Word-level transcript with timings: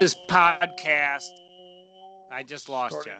this 0.00 0.14
podcast. 0.28 1.28
I 2.30 2.42
just 2.42 2.68
lost 2.68 2.96
you. 3.06 3.12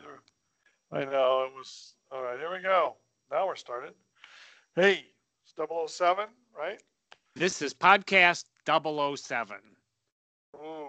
I 0.93 1.05
know 1.05 1.49
it 1.49 1.55
was 1.57 1.95
all 2.13 2.23
right. 2.23 2.39
Here 2.39 2.53
we 2.53 2.63
go. 2.63 2.97
Now 3.31 3.47
we're 3.47 3.57
started. 3.57 3.95
Hey, 4.75 5.05
it's 5.43 5.95
007, 5.95 6.27
right? 6.57 6.83
This 7.35 7.63
is 7.63 7.75
podcast 7.75 8.45
007. 8.67 9.57
Ooh. 10.57 10.89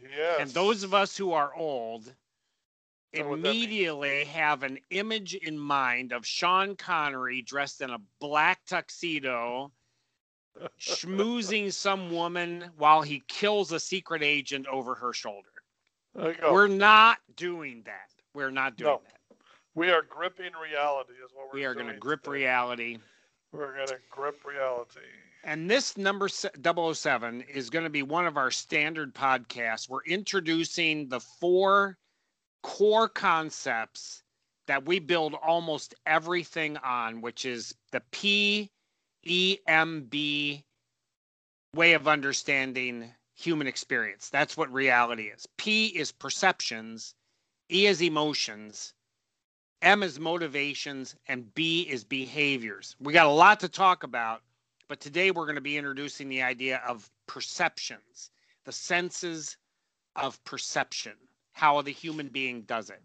Yes. 0.00 0.36
And 0.40 0.50
those 0.50 0.82
of 0.82 0.94
us 0.94 1.16
who 1.16 1.32
are 1.32 1.54
old 1.54 2.12
Know 3.14 3.28
what 3.28 3.42
that 3.42 3.42
means. 3.42 3.64
immediately 3.64 4.24
have 4.24 4.62
an 4.62 4.78
image 4.90 5.34
in 5.34 5.58
mind 5.58 6.12
of 6.12 6.26
Sean 6.26 6.76
Connery 6.76 7.42
dressed 7.42 7.82
in 7.82 7.90
a 7.90 7.98
black 8.20 8.64
tuxedo, 8.66 9.70
schmoozing 10.80 11.72
some 11.72 12.10
woman 12.10 12.70
while 12.76 13.02
he 13.02 13.22
kills 13.28 13.72
a 13.72 13.80
secret 13.80 14.22
agent 14.22 14.66
over 14.66 14.94
her 14.94 15.12
shoulder. 15.12 15.48
There 16.14 16.32
you 16.32 16.38
go. 16.40 16.52
We're 16.52 16.68
not 16.68 17.18
doing 17.36 17.82
that. 17.86 18.10
We're 18.34 18.50
not 18.50 18.76
doing 18.76 18.90
No. 18.92 19.02
that. 19.04 19.36
we 19.74 19.90
are 19.90 20.02
gripping 20.02 20.52
reality, 20.62 21.12
is 21.24 21.30
what 21.34 21.48
we're 21.48 21.54
We 21.60 21.64
are 21.64 21.74
going 21.74 21.86
to 21.88 21.96
grip 21.98 22.22
today. 22.24 22.32
reality. 22.32 22.98
We're 23.52 23.74
going 23.74 23.88
to 23.88 23.98
grip 24.10 24.44
reality. 24.44 25.00
And 25.44 25.68
this 25.70 25.96
number 25.96 26.28
007 26.28 27.42
is 27.42 27.68
going 27.70 27.84
to 27.84 27.90
be 27.90 28.02
one 28.02 28.26
of 28.26 28.36
our 28.36 28.50
standard 28.50 29.14
podcasts. 29.14 29.88
We're 29.88 30.04
introducing 30.04 31.08
the 31.08 31.20
four 31.20 31.98
core 32.62 33.08
concepts 33.08 34.22
that 34.68 34.84
we 34.86 35.00
build 35.00 35.34
almost 35.34 35.94
everything 36.06 36.76
on, 36.78 37.20
which 37.20 37.44
is 37.44 37.74
the 37.90 38.00
PEMB 39.26 40.62
way 41.74 41.92
of 41.94 42.08
understanding 42.08 43.12
human 43.34 43.66
experience. 43.66 44.28
That's 44.28 44.56
what 44.56 44.72
reality 44.72 45.24
is. 45.24 45.46
P 45.56 45.86
is 45.86 46.12
perceptions, 46.12 47.14
E 47.70 47.86
is 47.86 48.02
emotions, 48.02 48.94
M 49.80 50.02
is 50.02 50.20
motivations, 50.20 51.16
and 51.26 51.52
B 51.54 51.82
is 51.82 52.04
behaviors. 52.04 52.94
We 53.00 53.12
got 53.12 53.26
a 53.26 53.30
lot 53.30 53.60
to 53.60 53.68
talk 53.68 54.04
about, 54.04 54.42
but 54.88 55.00
today 55.00 55.30
we're 55.30 55.46
going 55.46 55.56
to 55.56 55.60
be 55.60 55.76
introducing 55.76 56.28
the 56.28 56.42
idea 56.42 56.80
of 56.86 57.10
perceptions, 57.26 58.30
the 58.64 58.72
senses 58.72 59.56
of 60.14 60.42
perception, 60.44 61.14
how 61.52 61.80
the 61.82 61.90
human 61.90 62.28
being 62.28 62.62
does 62.62 62.90
it. 62.90 63.02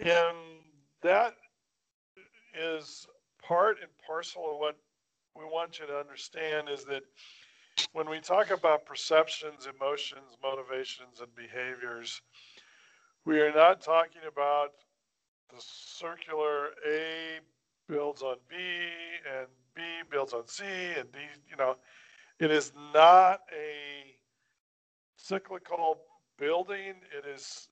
And 0.00 0.36
that 1.02 1.34
is 2.58 3.06
part 3.46 3.78
and 3.80 3.90
parcel 4.06 4.52
of 4.52 4.58
what 4.58 4.76
we 5.36 5.44
want 5.44 5.78
you 5.78 5.86
to 5.86 5.96
understand 5.96 6.68
is 6.68 6.84
that 6.84 7.02
when 7.92 8.08
we 8.08 8.20
talk 8.20 8.50
about 8.50 8.86
perceptions, 8.86 9.66
emotions, 9.66 10.36
motivations, 10.42 11.20
and 11.20 11.34
behaviors, 11.34 12.22
we 13.24 13.40
are 13.40 13.52
not 13.52 13.80
talking 13.80 14.22
about 14.26 14.70
the 15.50 15.60
circular 15.60 16.68
A 16.88 17.38
builds 17.88 18.22
on 18.22 18.36
B 18.48 18.56
and 18.56 19.46
B 19.74 19.82
builds 20.10 20.32
on 20.32 20.46
C 20.46 20.64
and 20.98 21.10
D, 21.12 21.18
you 21.50 21.56
know, 21.56 21.76
it 22.38 22.50
is 22.50 22.72
not 22.94 23.40
a 23.52 24.14
cyclical 25.16 25.98
building. 26.38 26.94
It 27.16 27.26
is, 27.26 27.68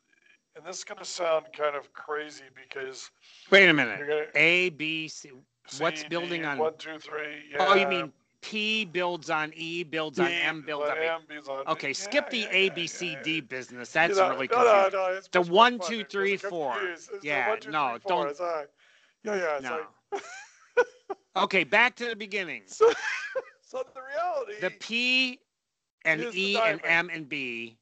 and 0.56 0.64
this 0.64 0.78
is 0.78 0.84
going 0.84 0.98
to 0.98 1.04
sound 1.04 1.46
kind 1.56 1.76
of 1.76 1.92
crazy 1.92 2.44
because 2.54 3.10
Wait 3.50 3.68
a 3.68 3.74
minute. 3.74 3.98
to 3.98 4.26
A, 4.34 4.70
B, 4.70 5.08
C. 5.08 5.30
What's 5.78 6.04
building 6.04 6.42
D, 6.42 6.46
on- 6.46 6.58
One, 6.58 6.76
two, 6.78 6.98
three. 6.98 7.42
Oh, 7.58 7.74
you 7.74 7.86
mean 7.86 8.12
P 8.42 8.84
builds 8.84 9.30
on 9.30 9.52
E, 9.56 9.82
builds 9.82 10.20
on 10.20 10.26
D, 10.28 10.34
M, 10.34 10.62
builds 10.62 10.90
on. 10.90 10.98
M 10.98 11.22
builds 11.28 11.48
on 11.48 11.66
Okay, 11.66 11.88
yeah, 11.88 11.92
skip 11.94 12.30
the 12.30 12.38
yeah, 12.40 12.48
A, 12.52 12.64
yeah, 12.66 12.86
yeah, 13.00 13.22
D 13.22 13.40
business. 13.40 13.90
That's 13.92 14.18
really 14.18 14.48
no, 14.48 14.56
confusing. 14.56 14.90
no, 14.92 15.06
no, 15.08 15.12
it's 15.16 15.28
The 15.28 15.42
one, 15.42 15.78
two, 15.78 16.04
three, 16.04 16.36
four. 16.36 16.74
the 16.76 17.18
Yeah, 17.22 17.48
one, 17.48 17.60
two, 17.60 17.70
no, 17.70 17.98
four. 18.02 18.26
don't- 18.26 18.40
like, 18.40 18.70
yeah, 19.24 19.34
yeah. 19.36 19.54
It's 19.56 19.62
No. 19.64 19.86
like, 20.12 20.22
Okay, 21.36 21.64
back 21.64 21.96
to 21.96 22.06
the 22.06 22.14
beginning. 22.16 22.62
so, 22.66 22.92
so 23.62 23.82
the 23.94 24.00
reality. 24.02 24.60
The 24.60 24.70
P 24.78 25.40
and 26.04 26.22
E 26.34 26.56
and. 26.56 26.80
M 26.84 27.10
and 27.12 27.28
B 27.28 27.76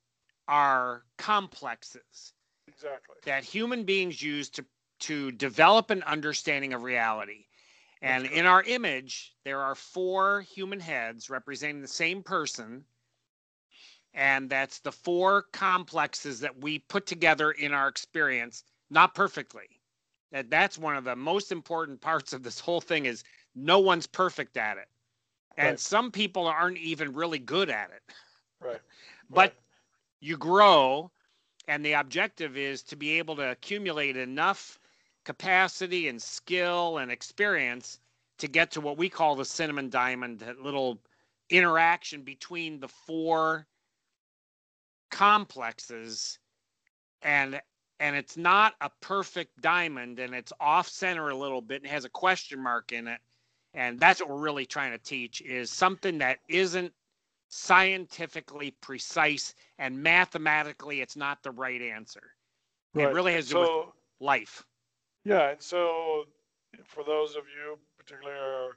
are 0.49 1.03
complexes 1.19 2.33
exactly. 2.69 3.17
that 3.25 3.45
human 3.45 3.85
beings 3.85 4.23
use 4.23 4.49
to 4.51 4.65
to 5.01 5.33
develop 5.33 5.91
an 5.91 6.03
understanding 6.05 6.73
of 6.73 6.83
reality. 6.85 7.47
And 8.03 8.27
in 8.27 8.47
our 8.47 8.63
image, 8.65 9.37
there 9.45 9.63
are 9.63 9.77
four 9.77 10.43
human 10.43 10.81
heads 10.81 11.31
representing 11.31 11.81
the 11.83 11.89
same 11.89 12.23
person. 12.23 12.85
And 14.13 14.51
that's 14.51 14.81
the 14.81 14.93
four 14.93 15.45
complexes 15.53 16.41
that 16.41 16.59
we 16.61 16.81
put 16.81 17.07
together 17.07 17.53
in 17.53 17.73
our 17.73 17.89
experience, 17.89 18.65
not 18.91 19.15
perfectly. 19.15 19.81
That 20.33 20.51
that's 20.51 20.79
one 20.79 20.97
of 20.97 21.05
the 21.05 21.17
most 21.17 21.53
important 21.53 22.01
parts 22.01 22.33
of 22.33 22.43
this 22.43 22.61
whole 22.61 22.81
thing 22.81 23.07
is 23.07 23.25
no 23.55 23.79
one's 23.79 24.07
perfect 24.07 24.57
at 24.57 24.79
it. 24.79 24.89
And 25.57 25.79
Right. 25.79 25.81
some 25.81 26.11
people 26.11 26.47
aren't 26.47 26.79
even 26.79 27.15
really 27.15 27.39
good 27.39 27.71
at 27.71 27.91
it. 27.91 28.03
Right. 28.61 28.81
But 29.31 29.55
right. 29.55 29.55
you 30.21 30.37
grow 30.37 31.11
and 31.69 31.85
the 31.85 31.93
objective 31.95 32.57
is 32.57 32.83
to 32.85 32.97
be 32.97 33.19
able 33.19 33.37
to 33.37 33.51
accumulate 33.51 34.17
enough 34.17 34.79
capacity 35.25 36.09
and 36.09 36.21
skill 36.21 36.99
and 36.99 37.11
experience 37.11 38.01
to 38.39 38.49
get 38.49 38.71
to 38.73 38.81
what 38.81 38.99
we 38.99 39.09
call 39.09 39.37
the 39.37 39.45
cinnamon 39.45 39.89
diamond 39.89 40.41
that 40.41 40.61
little 40.61 40.99
interaction 41.51 42.23
between 42.23 42.81
the 42.81 42.89
four 42.89 43.67
complexes. 45.11 46.39
And 47.23 47.61
and 48.01 48.17
it's 48.17 48.37
not 48.37 48.75
a 48.81 48.91
perfect 49.01 49.61
diamond 49.61 50.19
and 50.19 50.35
it's 50.35 50.53
off 50.59 50.89
center 50.89 51.29
a 51.29 51.37
little 51.37 51.61
bit 51.61 51.83
and 51.83 51.91
has 51.91 52.05
a 52.05 52.09
question 52.09 52.61
mark 52.61 52.91
in 52.91 53.07
it. 53.07 53.21
And 53.75 54.01
that's 54.01 54.21
what 54.21 54.29
we're 54.29 54.41
really 54.41 54.67
trying 54.67 54.91
to 54.91 54.99
teach 54.99 55.41
is 55.41 55.71
something 55.71 56.19
that 56.19 56.39
isn't 56.49 56.93
scientifically 57.49 58.73
precise 58.81 59.55
and 59.79 60.03
mathematically 60.03 61.01
it's 61.01 61.17
not 61.17 61.43
the 61.43 61.53
right 61.53 61.81
answer. 61.81 62.35
Right. 62.95 63.09
it 63.09 63.15
really 63.15 63.35
has 63.35 63.47
to 63.49 63.55
do 63.55 63.61
with 63.61 63.71
life 64.21 64.65
yeah. 65.25 65.51
And 65.51 65.61
so, 65.63 66.25
for 66.87 67.05
those 67.05 67.37
of 67.37 67.45
you 67.45 67.79
particularly 67.99 68.39
are 68.39 68.77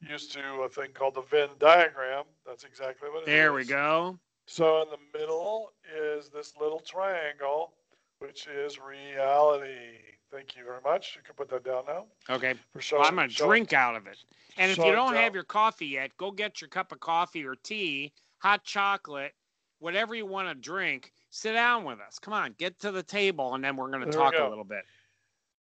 used 0.00 0.32
to 0.32 0.40
a 0.64 0.68
thing 0.68 0.90
called 0.94 1.14
the 1.14 1.22
Venn 1.22 1.50
diagram, 1.58 2.24
that's 2.46 2.64
exactly 2.64 3.08
what 3.10 3.18
it 3.18 3.22
is. 3.22 3.26
there 3.26 3.52
we 3.52 3.64
go 3.64 4.18
So 4.46 4.82
in 4.82 4.88
the 4.90 5.18
middle 5.18 5.72
is 5.96 6.28
this 6.28 6.54
little 6.60 6.80
triangle, 6.80 7.72
which 8.20 8.46
is 8.46 8.78
reality. 8.78 9.98
Thank 10.30 10.56
you 10.56 10.64
very 10.64 10.80
much. 10.84 11.16
You 11.16 11.22
can 11.24 11.34
put 11.34 11.48
that 11.50 11.64
down 11.64 11.84
now 11.86 12.04
okay 12.30 12.54
for 12.72 12.80
showing. 12.80 13.00
well, 13.00 13.08
i'm 13.08 13.16
gonna 13.16 13.28
drink 13.28 13.72
out 13.72 13.96
of 13.96 14.06
it 14.06 14.18
and 14.58 14.70
if 14.70 14.76
you 14.78 14.92
don't 14.92 15.14
have 15.14 15.34
your 15.34 15.44
coffee 15.44 15.86
yet 15.86 16.10
go 16.18 16.30
get 16.30 16.60
your 16.60 16.68
cup 16.68 16.92
of 16.92 17.00
coffee 17.00 17.44
or 17.44 17.54
tea 17.56 18.12
hot 18.38 18.62
chocolate 18.64 19.32
whatever 19.78 20.14
you 20.14 20.26
want 20.26 20.48
to 20.48 20.54
drink 20.54 21.12
sit 21.30 21.52
down 21.52 21.84
with 21.84 21.98
us 22.00 22.18
come 22.18 22.34
on 22.34 22.54
get 22.58 22.78
to 22.80 22.90
the 22.90 23.02
table 23.02 23.54
and 23.54 23.64
then 23.64 23.76
we're 23.76 23.88
going 23.90 24.00
to 24.00 24.10
There 24.10 24.20
talk 24.20 24.34
a 24.34 24.48
little 24.48 24.64
bit 24.64 24.84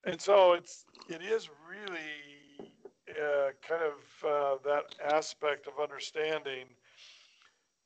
And 0.06 0.22
so 0.22 0.54
it's 0.54 0.86
it 1.10 1.22
is 1.24 1.50
really 1.68 2.72
uh, 3.10 3.50
kind 3.68 3.82
of 3.82 4.28
uh, 4.28 4.58
that 4.64 4.96
aspect 5.04 5.68
of 5.68 5.74
understanding. 5.82 6.66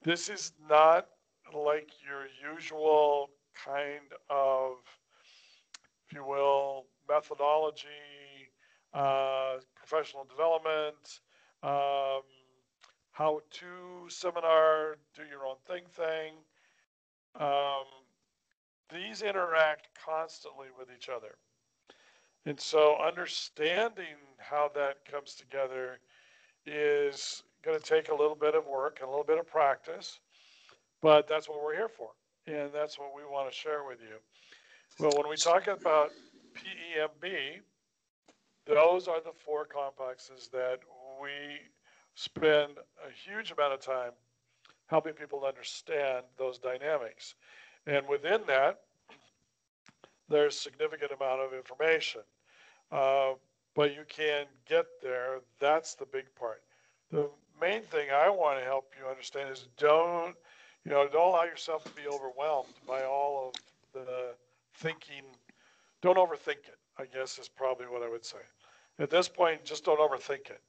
This 0.04 0.28
is 0.30 0.52
not 0.70 1.08
like 1.54 1.90
your 2.06 2.28
usual 2.54 3.30
kind 3.66 4.12
of, 4.30 4.74
if 6.08 6.14
you 6.14 6.26
will, 6.26 6.86
methodology, 7.08 7.88
uh, 8.94 9.58
professional 9.76 10.26
development, 10.26 11.22
um, 11.64 12.22
how 13.12 13.42
to 13.52 14.10
seminar, 14.10 14.98
do 15.16 15.24
your 15.30 15.46
own 15.46 15.58
thing 15.68 15.84
thing. 15.92 16.34
Um, 17.40 17.86
these 18.92 19.22
interact 19.22 19.88
constantly 20.06 20.68
with 20.78 20.90
each 20.96 21.10
other. 21.10 21.36
And 22.46 22.60
so 22.60 22.98
understanding 22.98 24.16
how 24.38 24.72
that 24.76 25.06
comes 25.10 25.36
together 25.36 26.00
is 26.66 27.44
going 27.64 27.80
to 27.80 27.84
take 27.84 28.10
a 28.10 28.16
little 28.16 28.36
bit 28.36 28.56
of 28.56 28.66
work 28.66 29.00
and 29.02 29.08
a 29.08 29.12
little 29.12 29.26
bit 29.26 29.38
of 29.38 29.48
practice, 29.48 30.20
but 31.02 31.28
that's 31.28 31.50
what 31.50 31.64
we're 31.64 31.76
here 31.76 31.90
for. 31.90 32.10
And 32.48 32.72
that's 32.74 32.98
what 32.98 33.14
we 33.16 33.24
want 33.24 33.52
to 33.52 33.56
share 33.56 33.84
with 33.84 34.00
you. 34.02 34.16
Well, 35.00 35.12
when 35.16 35.30
we 35.30 35.36
talk 35.36 35.68
about 35.68 36.12
PEMB, 36.56 37.60
those 38.66 39.08
are 39.08 39.22
the 39.22 39.32
four 39.46 39.66
complexes 39.66 40.50
that 40.52 40.80
we 41.22 41.30
spend 42.16 42.74
a 43.06 43.12
huge 43.30 43.52
amount 43.52 43.74
of 43.74 43.82
time 43.82 44.12
helping 44.88 45.14
people 45.14 45.46
understand 45.46 46.24
those 46.38 46.58
dynamics. 46.58 47.36
And 47.86 48.08
within 48.08 48.42
that, 48.48 48.82
there's 50.30 50.56
a 50.56 50.60
significant 50.60 51.12
amount 51.12 51.42
of 51.42 51.54
information. 51.54 52.22
Uh, 52.92 53.34
but 53.76 53.94
you 53.94 54.04
can 54.08 54.46
get 54.68 54.86
there. 55.02 55.40
That's 55.60 55.96
the 55.96 56.06
big 56.06 56.26
part. 56.36 56.62
The 57.12 57.30
main 57.60 57.82
thing 57.84 58.10
I 58.14 58.30
want 58.30 58.60
to 58.60 58.66
help 58.66 58.94
you 59.00 59.08
understand 59.08 59.50
is 59.50 59.68
don't, 59.78 60.36
you 60.86 60.92
know, 60.92 61.08
don't 61.12 61.30
allow 61.30 61.44
yourself 61.44 61.84
to 61.84 61.92
be 61.92 62.08
overwhelmed 62.08 62.74
by 62.88 63.04
all 63.04 63.50
of 63.50 63.62
the 63.94 64.34
thinking. 64.76 65.24
Don't 66.02 66.18
overthink 66.18 66.68
it. 66.68 66.78
I 66.98 67.06
guess 67.06 67.40
is 67.40 67.48
probably 67.48 67.88
what 67.88 68.04
I 68.04 68.10
would 68.10 68.26
say. 68.26 68.40
At 69.00 69.10
this 69.10 69.30
point, 69.30 69.64
just 69.64 69.86
don't 69.86 70.00
overthink 70.00 70.50
it. 70.50 70.62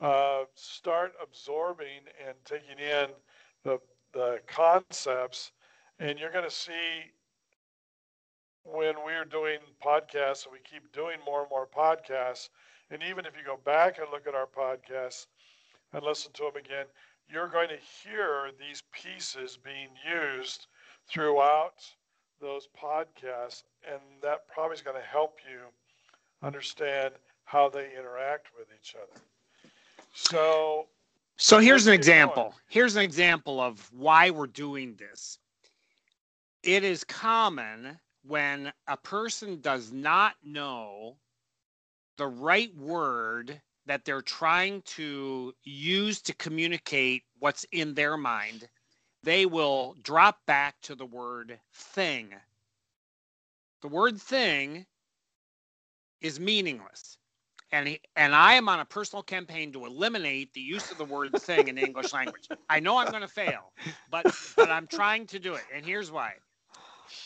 Uh, 0.00 0.44
start 0.54 1.12
absorbing 1.22 2.00
and 2.26 2.34
taking 2.44 2.78
in 2.78 3.08
the 3.64 3.78
the 4.12 4.40
concepts, 4.46 5.52
and 5.98 6.18
you're 6.18 6.32
going 6.32 6.44
to 6.44 6.50
see 6.50 7.12
when 8.64 8.94
we're 9.04 9.24
doing 9.24 9.58
podcasts, 9.84 10.44
and 10.44 10.52
we 10.52 10.58
keep 10.70 10.92
doing 10.92 11.18
more 11.24 11.42
and 11.42 11.50
more 11.50 11.66
podcasts, 11.66 12.48
and 12.90 13.02
even 13.02 13.24
if 13.24 13.36
you 13.36 13.44
go 13.44 13.58
back 13.64 13.98
and 13.98 14.06
look 14.10 14.26
at 14.26 14.34
our 14.34 14.46
podcasts 14.46 15.26
and 15.92 16.02
listen 16.02 16.32
to 16.32 16.42
them 16.42 16.56
again, 16.56 16.86
you're 17.28 17.48
going 17.48 17.68
to 17.68 17.76
hear 17.76 18.50
these 18.58 18.82
pieces 18.92 19.58
being 19.62 19.88
used 20.08 20.66
throughout 21.08 21.84
those 22.40 22.68
podcasts, 22.80 23.62
and 23.88 24.00
that 24.22 24.48
probably 24.48 24.74
is 24.74 24.82
going 24.82 25.00
to 25.00 25.06
help 25.06 25.38
you 25.48 25.60
understand 26.42 27.14
how 27.44 27.68
they 27.68 27.90
interact 27.98 28.48
with 28.58 28.68
each 28.78 28.94
other. 28.94 29.20
So, 30.14 30.86
so 31.36 31.58
here's 31.58 31.86
an 31.86 31.92
example. 31.94 32.44
Going. 32.44 32.54
Here's 32.68 32.96
an 32.96 33.02
example 33.02 33.60
of 33.60 33.88
why 33.92 34.30
we're 34.30 34.46
doing 34.46 34.96
this. 34.98 35.38
It 36.62 36.84
is 36.84 37.04
common 37.04 37.98
when 38.26 38.72
a 38.86 38.96
person 38.96 39.60
does 39.60 39.92
not 39.92 40.34
know 40.44 41.16
the 42.16 42.26
right 42.26 42.74
word 42.76 43.60
that 43.86 44.04
they're 44.04 44.22
trying 44.22 44.82
to 44.82 45.54
use 45.64 46.20
to 46.22 46.34
communicate 46.34 47.22
what's 47.38 47.64
in 47.72 47.94
their 47.94 48.16
mind, 48.16 48.68
they 49.22 49.46
will 49.46 49.96
drop 50.02 50.38
back 50.46 50.76
to 50.82 50.94
the 50.94 51.06
word 51.06 51.58
thing. 51.74 52.28
The 53.82 53.88
word 53.88 54.20
thing 54.20 54.86
is 56.20 56.38
meaningless. 56.38 57.16
And, 57.72 57.88
he, 57.88 58.00
and 58.16 58.34
I 58.34 58.54
am 58.54 58.68
on 58.68 58.80
a 58.80 58.84
personal 58.84 59.22
campaign 59.22 59.72
to 59.72 59.86
eliminate 59.86 60.52
the 60.52 60.60
use 60.60 60.90
of 60.90 60.98
the 60.98 61.04
word 61.04 61.32
thing 61.40 61.68
in 61.68 61.76
the 61.76 61.82
English 61.82 62.12
language. 62.12 62.48
I 62.68 62.80
know 62.80 62.98
I'm 62.98 63.10
going 63.10 63.22
to 63.22 63.28
fail, 63.28 63.72
but, 64.10 64.26
but 64.56 64.70
I'm 64.70 64.88
trying 64.88 65.26
to 65.28 65.38
do 65.38 65.54
it. 65.54 65.62
And 65.72 65.86
here's 65.86 66.10
why 66.10 66.34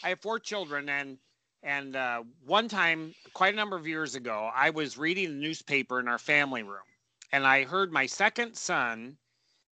I 0.02 0.10
have 0.10 0.20
four 0.20 0.38
children, 0.38 0.88
and 0.88 1.18
and 1.62 1.96
uh, 1.96 2.22
one 2.44 2.68
time, 2.68 3.14
quite 3.32 3.54
a 3.54 3.56
number 3.56 3.76
of 3.76 3.86
years 3.86 4.14
ago, 4.14 4.50
I 4.54 4.70
was 4.70 4.98
reading 4.98 5.30
the 5.30 5.40
newspaper 5.40 5.98
in 5.98 6.08
our 6.08 6.18
family 6.18 6.62
room, 6.62 6.84
and 7.32 7.46
I 7.46 7.64
heard 7.64 7.92
my 7.92 8.06
second 8.06 8.54
son 8.54 9.16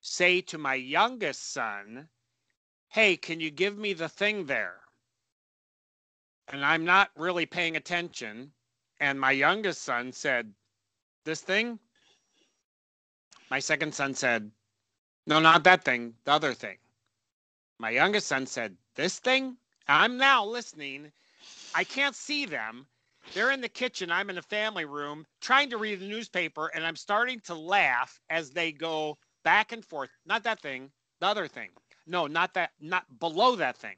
say 0.00 0.40
to 0.42 0.58
my 0.58 0.74
youngest 0.74 1.52
son, 1.52 2.08
Hey, 2.88 3.16
can 3.16 3.40
you 3.40 3.50
give 3.50 3.78
me 3.78 3.92
the 3.92 4.08
thing 4.08 4.46
there? 4.46 4.80
And 6.48 6.64
I'm 6.64 6.84
not 6.84 7.10
really 7.16 7.46
paying 7.46 7.76
attention. 7.76 8.52
And 9.00 9.18
my 9.18 9.32
youngest 9.32 9.82
son 9.82 10.12
said, 10.12 10.52
This 11.24 11.40
thing? 11.40 11.78
My 13.50 13.60
second 13.60 13.94
son 13.94 14.14
said, 14.14 14.50
No, 15.26 15.40
not 15.40 15.64
that 15.64 15.84
thing, 15.84 16.14
the 16.24 16.32
other 16.32 16.54
thing. 16.54 16.78
My 17.78 17.90
youngest 17.90 18.26
son 18.26 18.46
said, 18.46 18.76
This 18.94 19.18
thing? 19.18 19.56
I'm 19.88 20.16
now 20.16 20.44
listening 20.44 21.12
I 21.74 21.84
can't 21.84 22.14
see 22.14 22.44
them. 22.44 22.86
They're 23.34 23.50
in 23.50 23.60
the 23.60 23.68
kitchen. 23.68 24.10
I'm 24.10 24.28
in 24.28 24.36
the 24.36 24.42
family 24.42 24.84
room 24.84 25.26
trying 25.40 25.70
to 25.70 25.78
read 25.78 26.00
the 26.00 26.06
newspaper, 26.08 26.68
and 26.74 26.84
I'm 26.84 26.96
starting 26.96 27.40
to 27.40 27.54
laugh 27.54 28.20
as 28.30 28.50
they 28.50 28.72
go 28.72 29.16
back 29.42 29.72
and 29.72 29.84
forth. 29.84 30.10
Not 30.26 30.42
that 30.44 30.60
thing, 30.60 30.90
the 31.20 31.26
other 31.26 31.48
thing. 31.48 31.70
No, 32.06 32.26
not 32.26 32.52
that, 32.54 32.72
not 32.80 33.04
below 33.20 33.56
that 33.56 33.76
thing, 33.76 33.96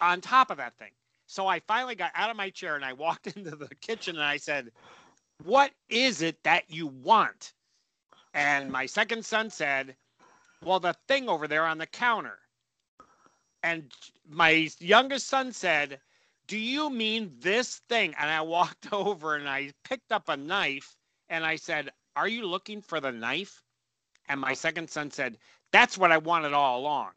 on 0.00 0.20
top 0.20 0.50
of 0.50 0.56
that 0.56 0.76
thing. 0.78 0.90
So 1.26 1.46
I 1.46 1.60
finally 1.60 1.94
got 1.94 2.12
out 2.14 2.30
of 2.30 2.36
my 2.36 2.50
chair 2.50 2.76
and 2.76 2.84
I 2.84 2.92
walked 2.92 3.26
into 3.36 3.56
the 3.56 3.74
kitchen 3.76 4.16
and 4.16 4.24
I 4.24 4.36
said, 4.36 4.72
What 5.44 5.72
is 5.88 6.22
it 6.22 6.42
that 6.42 6.64
you 6.68 6.88
want? 6.88 7.52
And 8.34 8.72
my 8.72 8.86
second 8.86 9.24
son 9.24 9.50
said, 9.50 9.96
Well, 10.64 10.80
the 10.80 10.96
thing 11.06 11.28
over 11.28 11.46
there 11.46 11.66
on 11.66 11.78
the 11.78 11.86
counter. 11.86 12.41
And 13.62 13.92
my 14.28 14.68
youngest 14.80 15.28
son 15.28 15.52
said, 15.52 16.00
do 16.46 16.58
you 16.58 16.90
mean 16.90 17.32
this 17.40 17.78
thing? 17.88 18.14
And 18.18 18.30
I 18.30 18.42
walked 18.42 18.92
over 18.92 19.36
and 19.36 19.48
I 19.48 19.72
picked 19.84 20.12
up 20.12 20.28
a 20.28 20.36
knife 20.36 20.96
and 21.30 21.44
I 21.46 21.56
said, 21.56 21.90
Are 22.16 22.28
you 22.28 22.46
looking 22.46 22.82
for 22.82 23.00
the 23.00 23.12
knife? 23.12 23.62
And 24.28 24.40
my 24.40 24.54
second 24.54 24.90
son 24.90 25.10
said, 25.10 25.38
That's 25.72 25.98
what 25.98 26.12
I 26.12 26.18
wanted 26.18 26.52
all 26.52 26.80
along. 26.80 27.12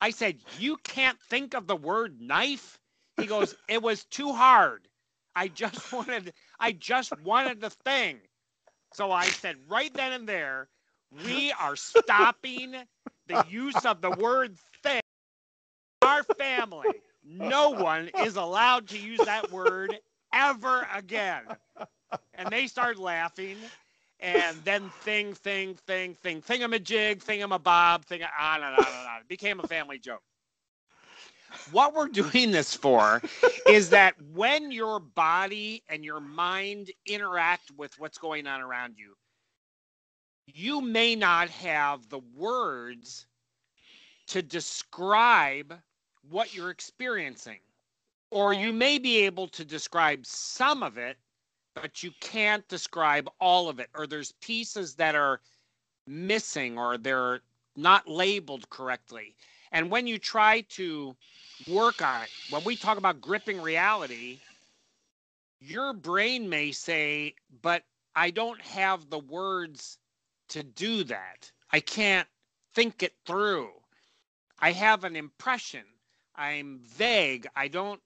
I 0.00 0.10
said, 0.10 0.38
You 0.58 0.76
can't 0.78 1.20
think 1.20 1.54
of 1.54 1.66
the 1.66 1.76
word 1.76 2.20
knife? 2.20 2.78
He 3.16 3.26
goes, 3.26 3.54
It 3.68 3.82
was 3.82 4.04
too 4.06 4.32
hard. 4.32 4.88
I 5.36 5.48
just 5.48 5.92
wanted 5.92 6.34
I 6.60 6.72
just 6.72 7.18
wanted 7.18 7.60
the 7.60 7.70
thing. 7.70 8.20
So 8.92 9.12
I 9.12 9.32
said 9.32 9.56
right 9.68 9.94
then 9.96 10.12
and 10.12 10.28
there, 10.28 10.68
we 11.10 11.52
are 11.52 11.76
stopping 11.76 12.74
the 13.26 13.44
use 13.48 13.84
of 13.86 14.00
the 14.02 14.10
word. 14.10 14.56
Our 16.10 16.24
family 16.24 16.88
no 17.24 17.70
one 17.70 18.10
is 18.18 18.36
allowed 18.36 18.88
to 18.88 18.98
use 18.98 19.18
that 19.20 19.50
word 19.50 19.96
ever 20.32 20.86
again. 20.94 21.42
And 22.34 22.48
they 22.50 22.66
started 22.66 23.00
laughing. 23.00 23.56
And 24.20 24.56
then 24.64 24.90
thing, 25.02 25.32
thing, 25.34 25.76
thing, 25.86 26.14
thing, 26.14 26.42
thingamajig, 26.42 27.24
thingamabob, 27.24 28.04
thing, 28.04 28.22
on 28.22 28.62
and 28.62 28.76
on 28.76 28.86
and 28.86 29.08
on. 29.08 29.20
It 29.20 29.28
became 29.28 29.60
a 29.60 29.66
family 29.66 29.98
joke. 29.98 30.22
What 31.72 31.94
we're 31.94 32.08
doing 32.08 32.50
this 32.50 32.74
for 32.74 33.22
is 33.66 33.90
that 33.90 34.14
when 34.34 34.70
your 34.72 35.00
body 35.00 35.82
and 35.88 36.04
your 36.04 36.20
mind 36.20 36.90
interact 37.06 37.70
with 37.76 37.98
what's 37.98 38.18
going 38.18 38.46
on 38.46 38.60
around 38.60 38.94
you, 38.98 39.14
you 40.46 40.80
may 40.80 41.16
not 41.16 41.48
have 41.50 42.08
the 42.08 42.20
words 42.36 43.26
to 44.28 44.42
describe 44.42 45.80
what 46.28 46.54
you're 46.54 46.70
experiencing. 46.70 47.58
Or 48.30 48.52
you 48.52 48.72
may 48.72 48.98
be 48.98 49.18
able 49.24 49.48
to 49.48 49.64
describe 49.64 50.24
some 50.24 50.82
of 50.82 50.98
it, 50.98 51.16
but 51.74 52.02
you 52.02 52.12
can't 52.20 52.66
describe 52.68 53.28
all 53.40 53.68
of 53.68 53.80
it. 53.80 53.88
Or 53.94 54.06
there's 54.06 54.32
pieces 54.40 54.94
that 54.94 55.14
are 55.14 55.40
missing 56.06 56.78
or 56.78 56.98
they're 56.98 57.40
not 57.76 58.08
labeled 58.08 58.68
correctly. 58.70 59.34
And 59.72 59.90
when 59.90 60.06
you 60.06 60.18
try 60.18 60.62
to 60.70 61.16
work 61.68 62.02
on 62.02 62.22
it, 62.22 62.30
when 62.50 62.64
we 62.64 62.76
talk 62.76 62.98
about 62.98 63.20
gripping 63.20 63.60
reality, 63.60 64.38
your 65.60 65.92
brain 65.92 66.48
may 66.48 66.72
say, 66.72 67.34
but 67.62 67.84
I 68.16 68.30
don't 68.30 68.60
have 68.62 69.10
the 69.10 69.18
words 69.18 69.98
to 70.48 70.62
do 70.62 71.04
that. 71.04 71.50
I 71.72 71.80
can't 71.80 72.28
think 72.74 73.02
it 73.02 73.14
through. 73.24 73.70
I 74.58 74.72
have 74.72 75.04
an 75.04 75.16
impression. 75.16 75.84
I'm 76.40 76.80
vague. 76.82 77.46
I 77.54 77.68
don't 77.68 78.00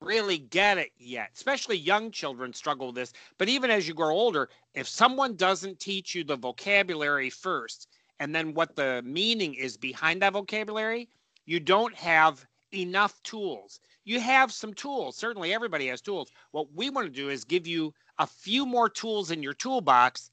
really 0.00 0.38
get 0.38 0.76
it 0.76 0.90
yet. 0.98 1.30
Especially 1.36 1.76
young 1.76 2.10
children 2.10 2.52
struggle 2.52 2.88
with 2.88 2.96
this. 2.96 3.12
But 3.38 3.48
even 3.48 3.70
as 3.70 3.86
you 3.86 3.94
grow 3.94 4.12
older, 4.12 4.50
if 4.74 4.88
someone 4.88 5.36
doesn't 5.36 5.78
teach 5.78 6.16
you 6.16 6.24
the 6.24 6.34
vocabulary 6.34 7.30
first 7.30 7.86
and 8.18 8.34
then 8.34 8.54
what 8.54 8.74
the 8.74 9.02
meaning 9.04 9.54
is 9.54 9.76
behind 9.76 10.20
that 10.20 10.32
vocabulary, 10.32 11.08
you 11.46 11.60
don't 11.60 11.94
have 11.94 12.44
enough 12.74 13.22
tools. 13.22 13.78
You 14.04 14.18
have 14.18 14.52
some 14.52 14.74
tools. 14.74 15.16
Certainly, 15.16 15.54
everybody 15.54 15.86
has 15.86 16.00
tools. 16.00 16.32
What 16.50 16.74
we 16.74 16.90
want 16.90 17.06
to 17.06 17.22
do 17.22 17.30
is 17.30 17.44
give 17.44 17.68
you 17.68 17.94
a 18.18 18.26
few 18.26 18.66
more 18.66 18.88
tools 18.88 19.30
in 19.30 19.44
your 19.44 19.54
toolbox 19.54 20.32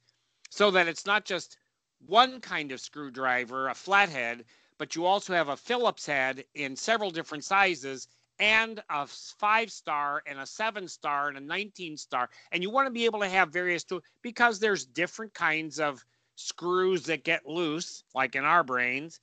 so 0.49 0.71
that 0.71 0.87
it's 0.87 1.05
not 1.05 1.25
just 1.25 1.57
one 2.07 2.41
kind 2.41 2.71
of 2.71 2.81
screwdriver, 2.81 3.69
a 3.69 3.75
flathead, 3.75 4.43
but 4.81 4.95
you 4.95 5.05
also 5.05 5.31
have 5.31 5.49
a 5.49 5.55
Phillips 5.55 6.07
head 6.07 6.43
in 6.55 6.75
several 6.75 7.11
different 7.11 7.43
sizes 7.43 8.07
and 8.39 8.81
a 8.89 9.05
five 9.05 9.71
star 9.71 10.23
and 10.25 10.39
a 10.39 10.45
seven 10.47 10.87
star 10.87 11.27
and 11.27 11.37
a 11.37 11.39
19 11.39 11.95
star. 11.97 12.31
And 12.51 12.63
you 12.63 12.71
want 12.71 12.87
to 12.87 12.91
be 12.91 13.05
able 13.05 13.19
to 13.19 13.29
have 13.29 13.53
various 13.53 13.83
tools 13.83 14.01
because 14.23 14.57
there's 14.57 14.83
different 14.83 15.35
kinds 15.35 15.79
of 15.79 16.03
screws 16.35 17.03
that 17.03 17.23
get 17.23 17.45
loose, 17.45 18.03
like 18.15 18.35
in 18.35 18.43
our 18.43 18.63
brains. 18.63 19.19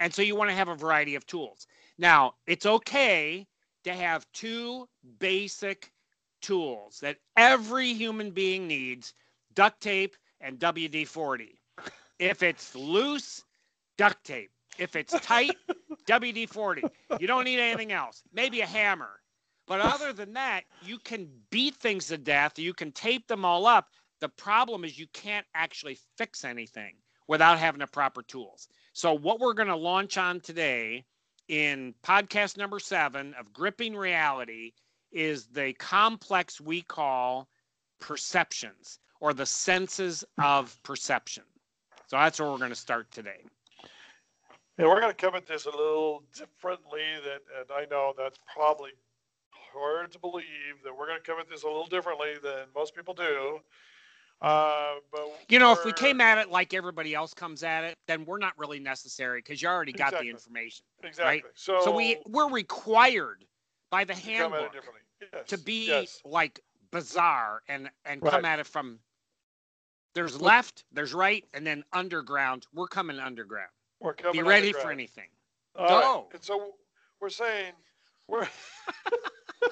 And 0.00 0.14
so 0.14 0.22
you 0.22 0.36
want 0.36 0.48
to 0.48 0.56
have 0.56 0.68
a 0.68 0.74
variety 0.74 1.16
of 1.16 1.26
tools. 1.26 1.66
Now, 1.98 2.36
it's 2.46 2.64
okay 2.64 3.46
to 3.82 3.92
have 3.92 4.26
two 4.32 4.88
basic 5.18 5.92
tools 6.40 7.00
that 7.00 7.18
every 7.36 7.92
human 7.92 8.30
being 8.30 8.66
needs 8.66 9.12
duct 9.52 9.82
tape 9.82 10.16
and 10.40 10.58
WD 10.58 11.06
40. 11.06 11.60
If 12.18 12.42
it's 12.42 12.74
loose, 12.74 13.44
duct 13.98 14.24
tape. 14.24 14.50
If 14.78 14.96
it's 14.96 15.12
tight, 15.20 15.56
WD 16.08 16.48
40. 16.48 16.82
You 17.20 17.26
don't 17.26 17.44
need 17.44 17.60
anything 17.60 17.92
else. 17.92 18.22
Maybe 18.32 18.60
a 18.60 18.66
hammer. 18.66 19.20
But 19.66 19.80
other 19.80 20.12
than 20.12 20.34
that, 20.34 20.64
you 20.82 20.98
can 20.98 21.28
beat 21.50 21.76
things 21.76 22.08
to 22.08 22.18
death. 22.18 22.58
You 22.58 22.74
can 22.74 22.92
tape 22.92 23.26
them 23.28 23.44
all 23.44 23.66
up. 23.66 23.88
The 24.20 24.28
problem 24.28 24.84
is 24.84 24.98
you 24.98 25.06
can't 25.12 25.46
actually 25.54 25.98
fix 26.18 26.44
anything. 26.44 26.94
without 27.26 27.58
having 27.58 27.78
the 27.78 27.86
proper 27.86 28.22
tools. 28.22 28.68
So, 28.92 29.14
what 29.14 29.40
we're 29.40 29.54
going 29.54 29.68
to 29.68 29.76
launch 29.76 30.18
on 30.18 30.40
today 30.40 31.04
in 31.48 31.94
podcast 32.02 32.56
number 32.56 32.78
seven 32.78 33.34
of 33.38 33.52
Gripping 33.52 33.96
Reality 33.96 34.72
is 35.12 35.46
the 35.46 35.72
complex 35.74 36.60
we 36.60 36.82
call 36.82 37.48
perceptions 38.00 38.98
or 39.20 39.32
the 39.32 39.46
senses 39.46 40.24
of 40.38 40.80
perception. 40.82 41.44
So, 42.06 42.16
that's 42.16 42.38
where 42.38 42.50
we're 42.50 42.58
going 42.58 42.70
to 42.70 42.76
start 42.76 43.10
today. 43.10 43.40
And 44.78 44.88
we're 44.88 45.00
going 45.00 45.14
to 45.14 45.16
come 45.16 45.34
at 45.34 45.46
this 45.46 45.66
a 45.66 45.70
little 45.70 46.24
differently. 46.36 47.02
That, 47.24 47.40
and 47.60 47.70
I 47.72 47.86
know 47.90 48.12
that's 48.16 48.38
probably 48.52 48.90
hard 49.50 50.12
to 50.12 50.18
believe 50.18 50.82
that 50.84 50.96
we're 50.96 51.06
going 51.06 51.20
to 51.20 51.24
come 51.24 51.38
at 51.38 51.48
this 51.48 51.62
a 51.62 51.66
little 51.66 51.86
differently 51.86 52.34
than 52.42 52.66
most 52.74 52.94
people 52.94 53.14
do. 53.14 53.60
Uh, 54.40 54.94
but 55.12 55.22
You 55.48 55.58
know, 55.58 55.72
if 55.72 55.84
we 55.84 55.92
came 55.92 56.20
at 56.20 56.38
it 56.38 56.50
like 56.50 56.74
everybody 56.74 57.14
else 57.14 57.32
comes 57.32 57.62
at 57.62 57.84
it, 57.84 57.96
then 58.06 58.24
we're 58.24 58.38
not 58.38 58.52
really 58.58 58.80
necessary 58.80 59.38
because 59.38 59.62
you 59.62 59.68
already 59.68 59.92
got 59.92 60.08
Exactly. 60.08 60.28
the 60.28 60.34
information. 60.34 60.84
exactly, 61.02 61.50
so 61.54 61.80
So 61.82 61.94
we 61.94 62.18
we're 62.26 62.50
required 62.50 63.44
by 63.90 64.04
the 64.04 64.14
to 64.14 64.20
come 64.20 64.28
at 64.28 64.34
it 64.34 64.40
handbook 64.40 64.72
differently. 64.72 65.00
Yes, 65.32 65.48
to 65.48 65.58
be 65.58 65.86
yes. 65.86 66.20
like 66.24 66.60
bizarre 66.90 67.62
and 67.68 67.88
and 68.04 68.20
come 68.20 68.44
at 68.44 68.58
it 68.58 68.66
from 68.66 68.98
there's 70.14 70.40
left, 70.40 70.84
there's 70.92 71.14
right, 71.14 71.44
and 71.54 71.66
then 71.66 71.82
underground. 71.92 72.66
We're 72.72 72.86
coming 72.86 73.18
underground. 73.18 73.70
We're 74.04 74.12
coming 74.12 74.42
Be 74.42 74.42
ready 74.46 74.70
for 74.74 74.90
anything. 74.90 75.28
All 75.76 75.86
right, 75.86 76.02
Go. 76.02 76.28
And 76.34 76.42
so 76.42 76.72
we're 77.22 77.30
saying 77.30 77.72
we're 78.28 78.46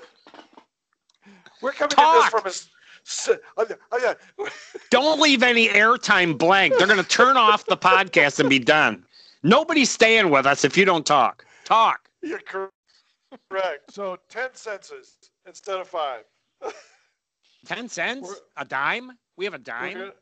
we're 1.60 1.72
coming 1.72 1.94
at 1.98 2.30
this 2.40 2.64
from 2.64 3.34
a. 3.36 3.38
oh, 3.58 3.98
yeah, 4.02 4.14
oh. 4.38 4.48
Don't 4.90 5.20
leave 5.20 5.42
any 5.42 5.68
airtime 5.68 6.38
blank. 6.38 6.78
They're 6.78 6.86
gonna 6.86 7.02
turn 7.02 7.36
off 7.36 7.66
the 7.66 7.76
podcast 7.76 8.40
and 8.40 8.48
be 8.48 8.58
done. 8.58 9.04
Nobody's 9.42 9.90
staying 9.90 10.30
with 10.30 10.46
us 10.46 10.64
if 10.64 10.78
you 10.78 10.86
don't 10.86 11.04
talk. 11.04 11.44
Talk. 11.64 12.08
You're 12.22 12.40
correct. 12.40 12.72
So 13.90 14.16
ten 14.30 14.54
senses 14.54 15.18
instead 15.46 15.78
of 15.78 15.88
five. 15.88 16.24
Ten 17.66 17.88
cents? 17.88 18.26
We're- 18.26 18.40
A 18.56 18.64
dime? 18.64 19.12
We 19.36 19.44
have 19.44 19.54
a 19.54 19.58
We're 19.58 19.62
dime? 19.62 19.92
gonna, 19.94 20.12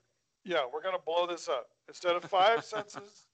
yeah, 0.45 0.65
we're 0.71 0.83
gonna 0.83 0.99
blow 0.99 1.27
this 1.27 1.49
up. 1.49 1.69
Instead 1.89 2.15
of 2.17 2.25
five 2.25 2.63
senses, 2.65 3.25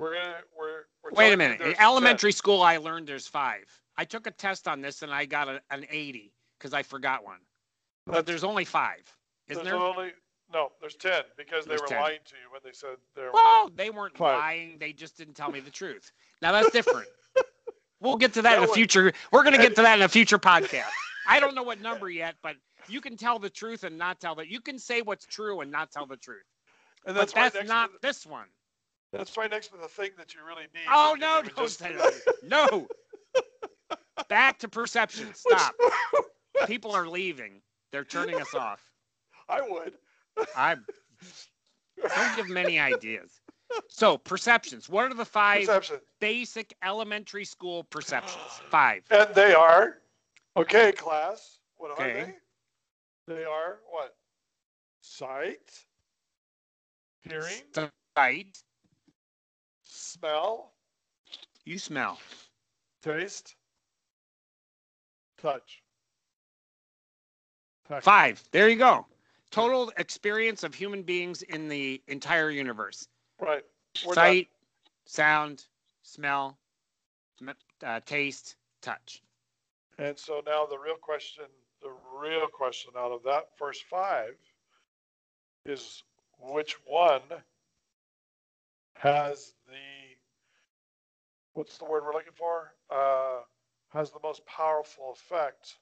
we're 0.00 0.14
gonna 0.14 0.36
we're. 0.58 0.84
we're 1.04 1.10
Wait 1.12 1.32
a 1.32 1.36
minute. 1.36 1.60
In 1.60 1.66
there's 1.66 1.78
uh, 1.78 1.82
elementary 1.82 2.32
school, 2.32 2.62
I 2.62 2.78
learned 2.78 3.06
there's 3.06 3.26
five. 3.26 3.64
I 3.96 4.04
took 4.04 4.26
a 4.26 4.30
test 4.30 4.66
on 4.66 4.80
this 4.80 5.02
and 5.02 5.12
I 5.12 5.26
got 5.26 5.48
a, 5.48 5.60
an 5.70 5.84
80 5.90 6.32
because 6.58 6.72
I 6.72 6.82
forgot 6.82 7.24
one. 7.24 7.38
10. 8.06 8.14
But 8.14 8.26
there's 8.26 8.44
only 8.44 8.64
five, 8.64 9.02
isn't 9.48 9.62
there's 9.62 9.74
there? 9.78 9.82
only 9.82 10.12
no. 10.52 10.70
There's 10.80 10.96
ten 10.96 11.22
because 11.36 11.66
they 11.66 11.76
were 11.76 11.86
10. 11.86 12.00
lying 12.00 12.18
to 12.26 12.34
you 12.36 12.50
when 12.50 12.60
they 12.64 12.72
said 12.72 12.96
there. 13.14 13.26
were 13.26 13.32
Well, 13.34 13.70
they 13.74 13.90
weren't 13.90 14.16
Five. 14.16 14.38
lying. 14.38 14.76
They 14.78 14.92
just 14.92 15.16
didn't 15.16 15.34
tell 15.34 15.50
me 15.50 15.60
the 15.60 15.70
truth. 15.70 16.10
Now 16.42 16.52
that's 16.52 16.70
different. 16.70 17.06
we'll 18.00 18.16
get 18.16 18.32
to 18.34 18.42
that 18.42 18.54
in 18.54 18.60
That 18.62 18.70
a 18.70 18.74
future. 18.74 19.12
We're 19.32 19.42
going 19.42 19.56
to 19.56 19.62
get 19.62 19.76
to 19.76 19.82
that 19.82 19.98
in 19.98 20.02
a 20.02 20.08
future 20.18 20.38
podcast. 20.38 20.88
I 21.28 21.38
don't 21.38 21.54
know 21.54 21.62
what 21.62 21.80
number 21.80 22.10
yet, 22.10 22.34
but 22.42 22.56
you 22.88 23.00
can 23.00 23.16
tell 23.16 23.38
the 23.38 23.50
truth 23.50 23.84
and 23.84 23.96
not 23.98 24.20
tell 24.20 24.34
that. 24.36 24.48
You 24.48 24.60
can 24.60 24.78
say 24.78 25.02
what's 25.02 25.26
true 25.26 25.60
and 25.60 25.70
not 25.70 25.92
tell 25.92 26.06
the 26.06 26.16
truth. 26.16 26.42
and 27.06 27.14
But 27.14 27.20
that's 27.20 27.36
right 27.36 27.52
that's 27.52 27.68
not 27.68 27.92
to 27.92 27.98
this 28.02 28.26
one. 28.26 28.46
That's 29.12 29.36
right 29.36 29.50
next 29.50 29.68
to 29.68 29.76
the 29.76 29.88
thing 29.88 30.10
that 30.18 30.34
you 30.34 30.40
really 30.46 30.64
need. 30.74 30.86
Oh 30.90 31.16
no! 31.18 31.42
Don't 31.42 31.56
just- 31.56 31.82
No. 32.44 32.86
Back 34.28 34.58
to 34.60 34.68
perception. 34.68 35.32
Stop. 35.34 35.74
People 36.66 36.92
are 36.92 37.08
leaving. 37.08 37.62
They're 37.90 38.04
turning 38.04 38.40
us 38.40 38.54
off. 38.54 38.80
I 39.48 39.62
would. 39.62 39.94
I 40.56 40.76
don't 42.14 42.36
give 42.36 42.48
many 42.48 42.78
ideas. 42.78 43.40
So 43.88 44.18
perceptions. 44.18 44.88
What 44.88 45.10
are 45.10 45.14
the 45.14 45.24
five 45.24 45.60
Perception. 45.60 45.96
basic 46.20 46.74
elementary 46.84 47.44
school 47.44 47.84
perceptions? 47.90 48.44
Five. 48.68 49.04
And 49.10 49.34
they 49.34 49.54
are, 49.54 49.98
okay, 50.56 50.92
class. 50.92 51.58
What 51.78 51.90
are 51.92 52.06
Okay. 52.06 52.34
they? 53.26 53.34
They 53.34 53.44
are 53.44 53.78
what? 53.90 54.14
Sight, 55.02 55.70
hearing, 57.20 57.62
Sight. 58.16 58.58
Smell, 60.10 60.72
You 61.64 61.78
smell. 61.78 62.18
taste, 63.02 63.56
touch. 65.38 65.82
Touch. 67.88 68.04
Five. 68.04 68.42
There 68.52 68.68
you 68.68 68.76
go. 68.76 69.06
Total 69.50 69.92
experience 69.96 70.62
of 70.62 70.74
human 70.74 71.02
beings 71.02 71.42
in 71.42 71.68
the 71.68 72.00
entire 72.06 72.50
universe. 72.50 73.08
Right. 73.40 73.64
We're 74.06 74.14
Sight, 74.14 74.48
sound, 75.06 75.64
smell, 76.02 76.56
uh, 77.84 78.00
taste, 78.06 78.56
touch. 78.80 79.22
And 79.98 80.16
so 80.18 80.40
now 80.46 80.66
the 80.66 80.78
real 80.78 80.96
question, 80.96 81.44
the 81.82 81.92
real 82.16 82.46
question 82.46 82.92
out 82.96 83.10
of 83.12 83.22
that 83.24 83.48
first 83.56 83.84
five 83.84 84.34
is 85.66 86.02
which 86.38 86.76
one 86.86 87.22
has 88.94 89.54
the, 89.66 89.99
what's 91.60 91.76
the 91.76 91.84
word 91.84 92.04
we're 92.06 92.14
looking 92.14 92.32
for? 92.34 92.72
Uh, 92.90 93.40
has 93.90 94.10
the 94.10 94.18
most 94.22 94.44
powerful 94.46 95.12
effect 95.12 95.76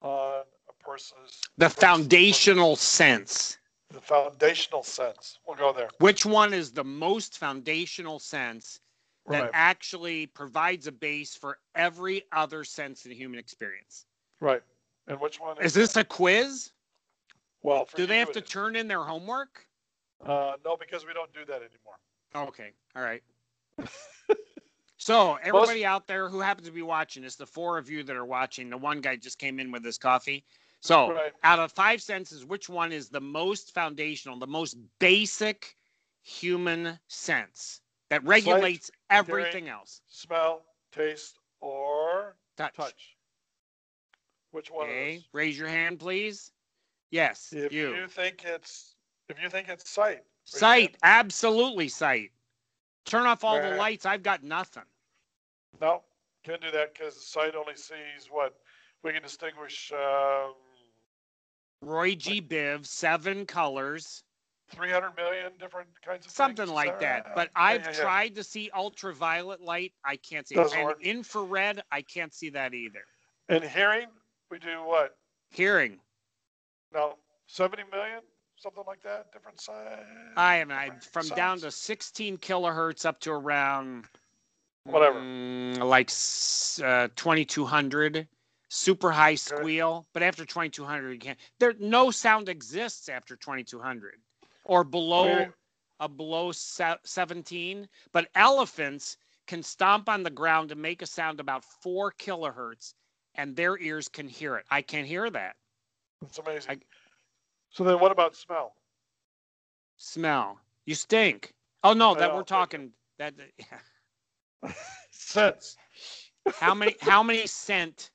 on 0.00 0.42
a 0.68 0.84
person's 0.84 1.40
The 1.56 1.66
person's- 1.66 1.80
foundational 1.80 2.74
sense. 2.74 3.58
the 3.90 4.00
foundational 4.00 4.82
sense. 4.82 5.38
We'll 5.46 5.56
go 5.56 5.72
there. 5.72 5.88
Which 5.98 6.26
one 6.26 6.52
is 6.52 6.72
the 6.72 6.82
most 6.82 7.38
foundational 7.38 8.18
sense 8.18 8.80
that 9.26 9.42
Right. 9.42 9.50
actually 9.54 10.26
provides 10.26 10.88
a 10.88 10.92
base 10.92 11.36
for 11.36 11.60
every 11.76 12.24
other 12.32 12.64
sense 12.64 13.04
in 13.04 13.10
the 13.10 13.14
human 13.16 13.38
experience? 13.38 14.06
Right. 14.40 14.62
And 15.06 15.20
which 15.20 15.38
one 15.38 15.62
Is 15.62 15.74
this 15.74 15.94
a 15.96 16.02
quiz? 16.04 16.72
well? 17.62 17.84
For 17.84 17.98
Do 17.98 18.06
they 18.06 18.18
have 18.18 18.32
to 18.32 18.42
is. 18.42 18.48
turn 18.48 18.74
in 18.74 18.88
their 18.88 19.04
homework? 19.04 19.64
Uh, 20.24 20.56
no, 20.64 20.76
because 20.76 21.06
we 21.06 21.12
don't 21.12 21.32
do 21.32 21.44
that 21.44 21.62
anymore. 21.62 22.00
Okay. 22.48 22.72
All 22.96 23.02
right. 23.02 23.22
So 25.02 25.34
everybody 25.42 25.84
out 25.84 26.06
there 26.06 26.28
who 26.28 26.38
happens 26.38 26.68
to 26.68 26.72
be 26.72 26.82
watching 26.82 27.24
this, 27.24 27.34
the 27.34 27.44
four 27.44 27.76
of 27.76 27.90
you 27.90 28.04
that 28.04 28.14
are 28.14 28.24
watching, 28.24 28.70
the 28.70 28.76
one 28.76 29.00
guy 29.00 29.16
just 29.16 29.36
came 29.36 29.58
in 29.58 29.72
with 29.72 29.84
his 29.84 29.98
coffee. 29.98 30.44
So 30.80 31.10
Right. 31.10 31.32
out 31.42 31.58
of 31.58 31.72
five 31.72 32.00
senses, 32.00 32.44
which 32.44 32.68
one 32.68 32.92
is 32.92 33.08
the 33.08 33.20
most 33.20 33.74
foundational, 33.74 34.38
the 34.38 34.46
most 34.46 34.76
basic 35.00 35.76
human 36.22 37.00
sense 37.08 37.80
that 38.10 38.22
regulates 38.22 38.92
everything 39.10 39.68
else? 39.68 40.02
Smell, 40.06 40.62
taste, 40.92 41.40
or 41.58 42.36
Touch. 42.56 42.76
touch. 42.76 43.16
Which 44.52 44.70
one 44.70 44.86
Okay. 44.86 45.24
Raise 45.32 45.58
your 45.58 45.66
hand, 45.66 45.98
please. 45.98 46.52
Yes, 47.10 47.52
If 47.52 47.72
you. 47.72 47.96
you. 47.96 48.06
think 48.06 48.44
it's 48.44 48.94
if 49.28 49.42
you 49.42 49.50
think 49.50 49.68
it's 49.68 49.90
sight. 49.90 50.22
Sight, 50.44 50.96
absolutely 51.02 51.88
sight. 51.88 52.30
Turn 53.04 53.26
off 53.26 53.42
all 53.42 53.58
the 53.58 53.76
lights. 53.76 54.06
I've 54.06 54.22
got 54.22 54.44
nothing. 54.44 54.84
No, 55.80 56.02
can't 56.44 56.60
do 56.60 56.70
that 56.70 56.94
because 56.94 57.14
the 57.14 57.20
sight 57.20 57.54
only 57.54 57.74
sees 57.76 58.28
what 58.30 58.54
we 59.02 59.12
can 59.12 59.22
distinguish. 59.22 59.92
Um, 59.92 60.54
Roy 61.80 62.14
G. 62.14 62.40
Biv, 62.40 62.86
seven 62.86 63.46
colors. 63.46 64.22
300 64.70 65.14
million 65.16 65.52
different 65.58 65.88
kinds 66.04 66.24
of 66.24 66.32
something 66.32 66.64
things, 66.66 66.70
like 66.74 66.98
that. 67.00 67.34
But 67.34 67.50
Yeah, 67.54 67.62
I've 67.62 67.80
yeah, 67.82 67.90
yeah. 67.90 68.00
tried 68.00 68.34
to 68.36 68.44
see 68.44 68.70
ultraviolet 68.74 69.60
light. 69.60 69.92
I 70.04 70.16
can't 70.16 70.46
see 70.48 70.54
Doesn't 70.54 70.76
it. 70.78 70.80
And 70.80 70.86
work. 70.88 71.02
infrared, 71.02 71.82
I 71.90 72.00
can't 72.02 72.32
see 72.32 72.48
that 72.50 72.72
either. 72.72 73.02
And 73.50 73.62
hearing, 73.64 74.06
we 74.50 74.58
do 74.58 74.78
what? 74.84 75.16
Hearing, 75.50 75.98
No, 76.94 77.18
70 77.48 77.82
million, 77.92 78.20
something 78.56 78.84
like 78.86 79.02
that. 79.02 79.30
Different 79.32 79.60
size. 79.60 79.98
I 80.38 80.56
am 80.56 80.70
I 80.70 80.90
from 81.10 81.28
down 81.28 81.58
to 81.58 81.70
16 81.70 82.38
kilohertz 82.38 83.04
up 83.04 83.20
to 83.20 83.32
around 83.32 84.06
Whatever. 84.84 85.20
mm, 85.20 85.78
like 85.78 86.10
uh, 86.84 87.08
2200. 87.14 88.28
Super 88.68 89.10
high 89.10 89.34
squeal, 89.34 90.06
but 90.14 90.22
after 90.22 90.46
2200 90.46 91.12
you 91.12 91.18
can't. 91.18 91.38
There 91.58 91.74
no 91.78 92.10
sound 92.10 92.48
exists 92.48 93.10
after 93.10 93.36
2200 93.36 94.14
or 94.64 94.82
below 94.82 95.26
Wait. 95.26 95.48
a 96.00 96.08
below 96.08 96.52
se- 96.52 96.96
17. 97.04 97.86
But 98.12 98.28
elephants 98.34 99.18
can 99.46 99.62
stomp 99.62 100.08
on 100.08 100.22
the 100.22 100.30
ground 100.30 100.72
and 100.72 100.80
make 100.80 101.02
a 101.02 101.06
sound 101.06 101.38
about 101.38 101.64
four 101.64 102.12
kilohertz, 102.12 102.94
and 103.34 103.54
their 103.54 103.78
ears 103.78 104.08
can 104.08 104.26
hear 104.26 104.56
it. 104.56 104.64
I 104.70 104.80
can't 104.80 105.06
hear 105.06 105.28
that. 105.28 105.56
That's 106.22 106.38
amazing. 106.38 106.70
I- 106.70 106.80
so 107.68 107.84
then, 107.84 108.00
what 108.00 108.10
about 108.10 108.34
smell? 108.36 108.74
Smell. 109.98 110.58
You 110.86 110.94
stink. 110.94 111.52
Oh 111.84 111.92
no, 111.92 112.14
that 112.14 112.34
we're 112.34 112.42
talking 112.42 112.92
that. 113.18 113.34
Sense. 115.10 115.76
How 116.56 116.74
many? 116.74 116.96
How 117.00 117.22
many 117.22 117.46
scent? 117.46 118.10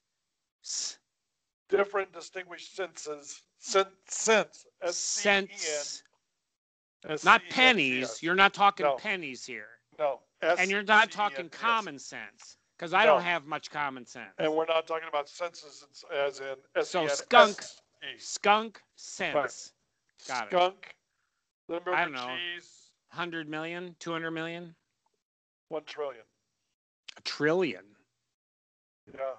s- 0.64 0.98
Different 1.70 2.14
distinguished 2.14 2.76
senses. 2.76 3.42
Sen- 3.60 3.86
sense. 4.08 4.66
S-C-E-N. 4.82 5.48
Sense. 5.58 6.04
not 7.26 7.42
pennies. 7.50 8.22
You're 8.24 8.36
not 8.36 8.54
talking 8.54 8.86
No. 8.86 8.96
pennies 8.96 9.46
here. 9.46 9.68
No. 9.98 10.22
And 10.42 10.70
you're 10.70 10.84
not 10.84 11.12
talking 11.12 11.50
common 11.50 11.98
sense 12.00 12.58
because 12.78 12.94
I 12.94 13.06
No. 13.06 13.14
don't 13.14 13.24
have 13.24 13.46
much 13.46 13.72
common 13.72 14.06
sense. 14.06 14.34
And 14.38 14.54
we're 14.54 14.66
not 14.66 14.88
talking 14.88 15.08
about 15.08 15.28
senses 15.30 15.86
as 16.14 16.40
in 16.40 16.56
S 16.76 16.88
E 16.88 16.92
So 16.92 17.08
skunk. 17.08 17.64
Skunk 18.18 18.82
sense. 18.96 19.74
Got 20.28 20.44
it. 20.48 20.50
Skunk. 20.52 20.96
Limburger 21.68 21.98
I 21.98 22.04
don't 22.04 22.14
know. 22.14 22.38
cheese. 22.56 22.92
100 23.10 23.50
million, 23.50 23.96
200 24.00 24.32
million, 24.32 24.76
One 25.70 25.84
trillion. 25.86 26.24
A 27.18 27.22
trillion. 27.22 27.86
Yeah. 29.14 29.36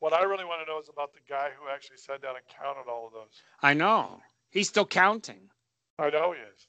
What 0.00 0.12
I 0.14 0.22
really 0.22 0.44
want 0.44 0.66
to 0.66 0.72
know 0.72 0.80
is 0.80 0.88
about 0.88 1.12
the 1.12 1.20
guy 1.28 1.50
who 1.58 1.68
actually 1.68 1.98
sat 1.98 2.22
down 2.22 2.36
and 2.36 2.44
counted 2.48 2.90
all 2.90 3.06
of 3.06 3.12
those. 3.12 3.44
I 3.62 3.74
know. 3.74 4.22
He's 4.50 4.68
still 4.68 4.86
counting. 4.86 5.50
I 5.98 6.10
know 6.10 6.32
he 6.32 6.40
is, 6.40 6.68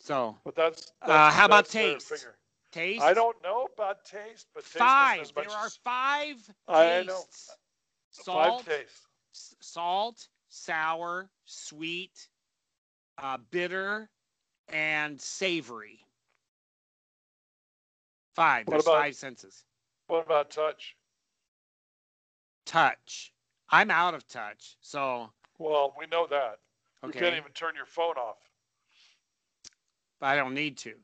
So, 0.00 0.38
but 0.44 0.54
that's. 0.54 0.92
Uh, 1.02 1.30
how 1.30 1.46
about 1.46 1.66
that's 1.66 1.74
their 1.74 2.00
taste? 2.00 2.26
taste. 2.72 3.02
I 3.02 3.14
don't 3.14 3.36
know 3.42 3.68
about 3.74 4.04
taste, 4.04 4.48
but 4.54 4.64
taste 4.64 4.74
Five. 4.78 5.32
There 5.34 5.50
are 5.50 5.70
five 5.84 6.36
I 6.68 7.02
know. 7.02 7.24
tastes. 7.24 7.56
Five 8.32 8.56
Salt, 8.56 8.64
tastes. 8.64 9.08
salt, 9.32 10.28
sour, 10.48 11.30
sweet, 11.44 12.28
uh, 13.18 13.38
bitter, 13.50 14.10
and 14.68 15.20
savory. 15.20 16.05
Five. 18.36 18.66
What 18.66 18.72
There's 18.72 18.84
about- 18.86 19.00
five 19.00 19.16
senses. 19.16 19.64
What 20.08 20.26
about 20.26 20.50
touch? 20.50 20.94
Touch. 22.66 23.32
I'm 23.70 23.90
out 23.90 24.12
of 24.14 24.28
touch. 24.28 24.76
So, 24.82 25.32
Well, 25.58 25.94
we 25.98 26.06
know 26.06 26.26
that. 26.28 26.60
You 27.02 27.10
can't 27.12 27.36
even 27.36 27.52
turn 27.52 27.74
your 27.74 27.86
phone 27.86 28.16
off. 28.16 28.36
but 30.20 30.26
I 30.26 30.36
don't 30.36 30.54
need 30.54 30.76
to. 30.78 30.94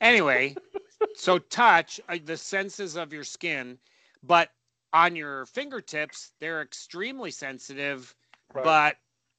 Anyway, 0.00 0.54
so 1.16 1.38
touch, 1.38 2.00
uh, 2.08 2.18
the 2.24 2.36
senses 2.36 2.96
of 2.96 3.12
your 3.12 3.22
skin, 3.24 3.78
but 4.22 4.50
on 4.92 5.14
your 5.16 5.46
fingertips, 5.46 6.32
they're 6.40 6.62
extremely 6.62 7.30
sensitive, 7.30 8.14
Right. 8.52 8.64
but 8.64 8.96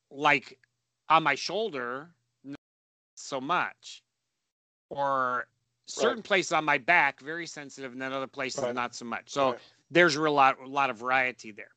like 0.09 0.57
on 1.09 1.23
my 1.23 1.35
shoulder, 1.35 2.09
not 2.43 2.59
so 3.15 3.39
much. 3.41 4.01
Or 4.89 5.47
certain 5.87 6.21
places 6.21 6.51
on 6.51 6.65
my 6.65 6.77
back, 6.77 7.19
very 7.21 7.47
sensitive, 7.47 7.93
and 7.93 8.01
then 8.01 8.13
other 8.13 8.27
places, 8.27 8.61
Right. 8.63 8.75
not 8.75 8.93
so 8.93 9.05
much. 9.05 9.29
So 9.29 9.51
Right. 9.51 9.61
there's 9.89 10.15
a 10.15 10.21
lot, 10.29 10.59
a 10.59 10.65
lot 10.67 10.89
of 10.89 10.97
variety 10.97 11.51
there. 11.51 11.73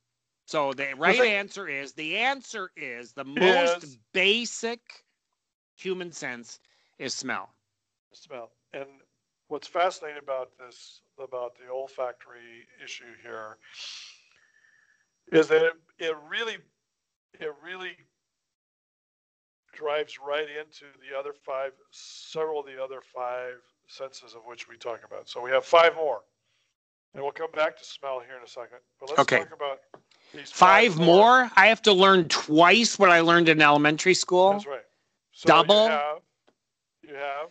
So 0.47 0.73
the 0.73 0.95
right 0.95 1.17
thing- 1.17 1.33
answer 1.33 1.69
is 1.69 1.93
the 1.95 2.19
answer 2.19 2.73
is 2.77 3.13
the 3.13 3.25
most 3.25 3.85
Is- 3.85 3.97
basic 4.13 5.05
human 5.77 6.13
sense 6.13 6.61
is 6.99 7.15
smell. 7.15 7.55
smell. 8.13 8.53
And 8.73 9.01
what's 9.47 9.69
fascinating 9.69 10.19
about 10.19 10.57
this, 10.59 11.03
about 11.19 11.57
the 11.57 11.69
olfactory 11.69 12.67
issue 12.83 13.15
here, 13.23 13.59
is 15.33 15.47
that 15.49 15.65
it, 15.65 15.75
it 15.99 16.17
really, 16.29 16.59
it 17.35 17.55
really 17.63 17.97
drives 19.73 20.19
right 20.19 20.49
into 20.51 20.87
the 20.99 21.17
other 21.17 21.33
five, 21.33 21.73
several 21.93 22.61
of 22.61 22.67
the 22.67 22.83
other 22.83 23.01
five 23.01 23.63
senses 23.91 24.35
of 24.35 24.43
which 24.47 24.69
we 24.69 24.77
talk 24.77 25.01
about. 25.05 25.29
So 25.29 25.43
we 25.43 25.51
have 25.51 25.65
five 25.65 25.95
more. 25.97 26.21
And 27.15 27.23
we'll 27.23 27.33
come 27.33 27.51
back 27.53 27.77
to 27.77 27.85
smell 27.85 28.21
here 28.21 28.37
in 28.37 28.45
a 28.45 28.49
second. 28.49 28.79
But 29.01 29.09
let's 29.11 29.21
Okay. 29.23 29.39
talk 29.39 29.53
about 29.53 29.81
these 30.33 30.51
Five 30.53 30.97
more? 30.97 31.51
I 31.57 31.67
have 31.67 31.83
to 31.83 31.93
learn 31.93 32.29
twice 32.29 32.99
what 33.01 33.11
I 33.11 33.21
learned 33.21 33.49
in 33.49 33.61
elementary 33.61 34.15
school. 34.15 34.53
That's 34.53 34.67
right. 34.67 34.85
So 35.33 35.49
Double? 35.49 35.85
You 35.87 35.91
have, 35.91 36.19
you 37.03 37.15
have 37.15 37.49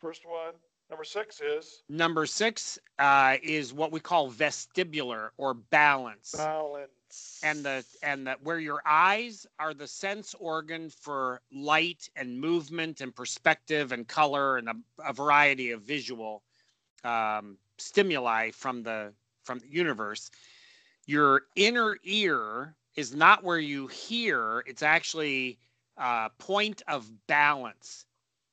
first 0.00 0.22
one. 0.24 0.54
Number 0.90 1.04
six 1.04 1.40
is 1.40 1.82
Number 1.88 2.26
six 2.26 2.78
uh, 2.98 3.36
is 3.42 3.72
what 3.72 3.90
we 3.90 3.98
call 4.00 4.30
vestibular 4.30 5.30
or 5.38 5.54
balance. 5.54 6.32
balance. 6.36 6.90
And 7.42 7.64
the 7.64 7.84
and 8.02 8.26
the 8.26 8.36
where 8.42 8.58
your 8.58 8.82
eyes 8.86 9.46
are 9.58 9.74
the 9.74 9.86
sense 9.86 10.34
organ 10.38 10.90
for 10.90 11.40
light 11.52 12.08
and 12.16 12.40
movement 12.40 13.00
and 13.00 13.14
perspective 13.14 13.92
and 13.92 14.06
color 14.08 14.58
and 14.58 14.68
a, 14.68 14.74
a 15.06 15.12
variety 15.12 15.70
of 15.70 15.82
visual 15.82 16.42
um, 17.04 17.56
stimuli 17.78 18.50
from 18.50 18.82
the 18.82 19.12
from 19.44 19.58
the 19.58 19.68
universe. 19.68 20.30
Your 21.06 21.42
inner 21.56 21.98
ear 22.04 22.74
is 22.96 23.14
not 23.14 23.42
where 23.42 23.58
you 23.58 23.86
hear. 23.86 24.62
It's 24.66 24.82
actually 24.82 25.58
a 25.96 26.30
point 26.38 26.82
of 26.88 27.10
balance 27.26 28.04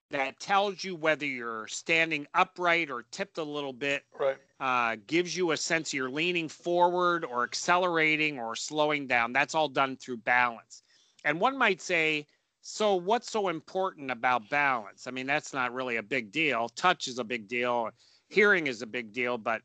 that 0.10 0.39
tells 0.39 0.84
you 0.84 0.96
whether 0.96 1.26
you're 1.26 1.67
standing 1.67 2.28
upright 2.34 2.89
or 2.89 3.04
tipped 3.12 3.38
a 3.38 3.43
little 3.43 3.74
bit 3.74 4.04
right. 4.20 4.38
uh, 4.60 4.96
gives 5.08 5.36
you 5.36 5.52
a 5.52 5.58
sense 5.58 5.93
you're 5.93 6.10
leaning 6.10 6.48
forward 6.48 7.26
or 7.26 7.43
accelerating 7.43 8.39
or 8.39 8.56
slowing 8.56 9.08
down. 9.08 9.34
That's 9.34 9.56
all 9.56 9.67
done 9.67 9.98
through 9.98 10.17
balance. 10.17 10.84
And 11.26 11.39
one 11.39 11.58
might 11.58 11.82
say, 11.82 12.26
so 12.62 12.96
what's 12.96 13.32
so 13.32 13.48
important 13.50 14.12
about 14.12 14.50
balance? 14.50 15.08
I 15.08 15.12
mean, 15.12 15.28
that's 15.28 15.54
not 15.54 15.74
really 15.74 15.98
a 15.98 16.04
big 16.04 16.32
deal. 16.32 16.70
Touch 16.70 17.08
is 17.08 17.20
a 17.20 17.24
big 17.24 17.48
deal. 17.48 17.89
Hearing 18.30 18.67
is 18.67 18.82
a 18.82 18.88
big 18.88 19.13
deal, 19.13 19.38
but 19.38 19.62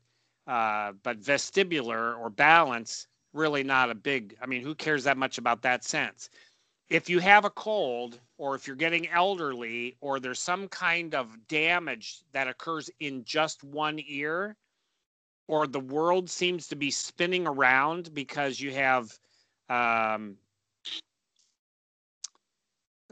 uh, 0.47 0.91
but 1.03 1.21
vestibular 1.21 2.19
or 2.19 2.29
balance 2.29 3.07
really 3.33 3.63
not 3.63 3.89
a 3.89 3.95
big. 3.95 4.37
I 4.41 4.45
mean, 4.45 4.61
who 4.61 4.75
cares 4.75 5.03
that 5.03 5.17
much 5.17 5.37
about 5.37 5.61
that 5.63 5.83
sense? 5.83 6.29
If 6.89 7.09
you 7.09 7.19
have 7.19 7.45
a 7.45 7.49
cold, 7.49 8.19
or 8.37 8.55
if 8.55 8.67
you're 8.67 8.75
getting 8.75 9.07
elderly, 9.09 9.95
or 10.01 10.19
there's 10.19 10.39
some 10.39 10.67
kind 10.67 11.15
of 11.15 11.47
damage 11.47 12.21
that 12.33 12.47
occurs 12.47 12.89
in 12.99 13.23
just 13.23 13.63
one 13.63 13.99
ear, 14.05 14.55
or 15.47 15.67
the 15.67 15.79
world 15.79 16.29
seems 16.29 16.67
to 16.67 16.75
be 16.75 16.91
spinning 16.91 17.47
around 17.47 18.13
because 18.13 18.59
you 18.59 18.71
have 18.73 19.17
um, 19.69 20.37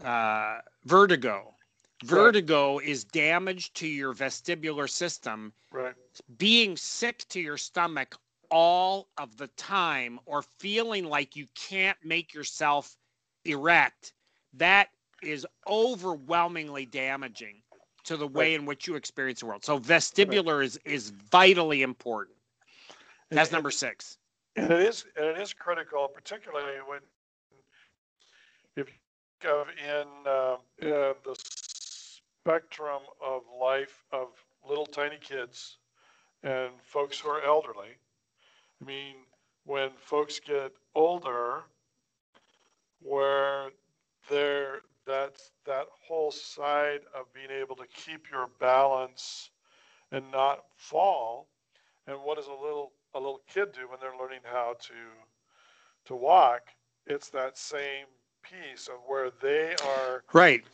uh, 0.03 0.60
vertigo. 0.86 1.53
Vertigo 2.03 2.79
is 2.79 3.03
damage 3.03 3.73
to 3.73 3.88
your 3.88 4.13
vestibular 4.13 4.89
system, 4.89 5.53
Right. 5.71 5.95
being 6.38 6.75
sick 6.75 7.25
to 7.29 7.39
your 7.39 7.57
stomach 7.57 8.15
all 8.49 9.07
of 9.17 9.38
the 9.38 9.47
time, 9.49 10.19
or 10.25 10.41
feeling 10.41 11.05
like 11.05 11.36
you 11.36 11.47
can't 11.55 11.97
make 12.03 12.34
yourself 12.34 12.97
erect. 13.45 14.13
That 14.56 14.89
is 15.21 15.45
overwhelmingly 15.67 16.86
damaging 16.86 17.62
to 18.04 18.17
the 18.17 18.27
way 18.27 18.56
in 18.56 18.65
which 18.65 18.88
you 18.88 18.95
experience 18.95 19.41
the 19.41 19.45
world. 19.45 19.63
So 19.63 19.80
vestibular 19.80 20.63
is 20.63 20.77
is 20.86 21.12
vitally 21.32 21.82
important. 21.84 22.38
That's 23.30 23.49
And- 23.49 23.54
number 23.54 23.71
six. 23.71 24.17
And 24.58 24.69
it 24.69 24.82
is, 24.82 25.06
and 25.15 25.25
it 25.27 25.38
is 25.38 25.54
critical, 25.54 26.10
particularly 26.10 26.77
when, 26.86 26.99
if 28.75 28.89
you 28.89 28.93
go 29.39 29.65
in 29.77 30.08
uh, 30.27 30.30
uh, 30.30 31.13
the 31.23 31.36
spectrum 32.43 33.01
of 33.23 33.43
life 33.62 34.04
of 34.12 34.27
little 34.67 34.86
tiny 34.86 35.17
kids 35.21 35.77
and 36.43 36.71
folks 36.84 37.17
who 37.19 37.30
are 37.30 37.41
elderly. 37.43 37.95
I 38.82 38.86
mean, 38.86 39.15
when 39.65 39.91
folks 39.91 40.39
get 40.41 40.73
older, 40.95 41.63
where 43.02 43.70
they're 44.30 44.82
that's 45.06 45.52
that 45.66 45.88
whole 46.08 46.32
side 46.32 47.02
of 47.16 47.34
being 47.34 47.52
able 47.52 47.76
to 47.76 47.88
keep 47.88 48.30
your 48.32 48.48
balance 48.60 49.52
and 50.12 50.32
not 50.32 50.66
fall. 50.76 51.50
And 52.08 52.18
what 52.24 52.38
does 52.38 52.48
a 52.48 52.52
little 52.54 52.94
a 53.14 53.20
little 53.20 53.42
kid 53.48 53.72
do 53.74 53.90
when 53.90 54.00
they're 54.00 54.18
learning 54.18 54.42
how 54.44 54.76
to 54.80 54.94
to 56.06 56.16
walk? 56.16 56.70
It's 57.06 57.30
that 57.30 57.58
same 57.58 58.08
piece 58.42 58.88
of 58.88 58.96
where 59.08 59.32
they 59.42 59.76
are 59.76 60.24
Right. 60.34 60.66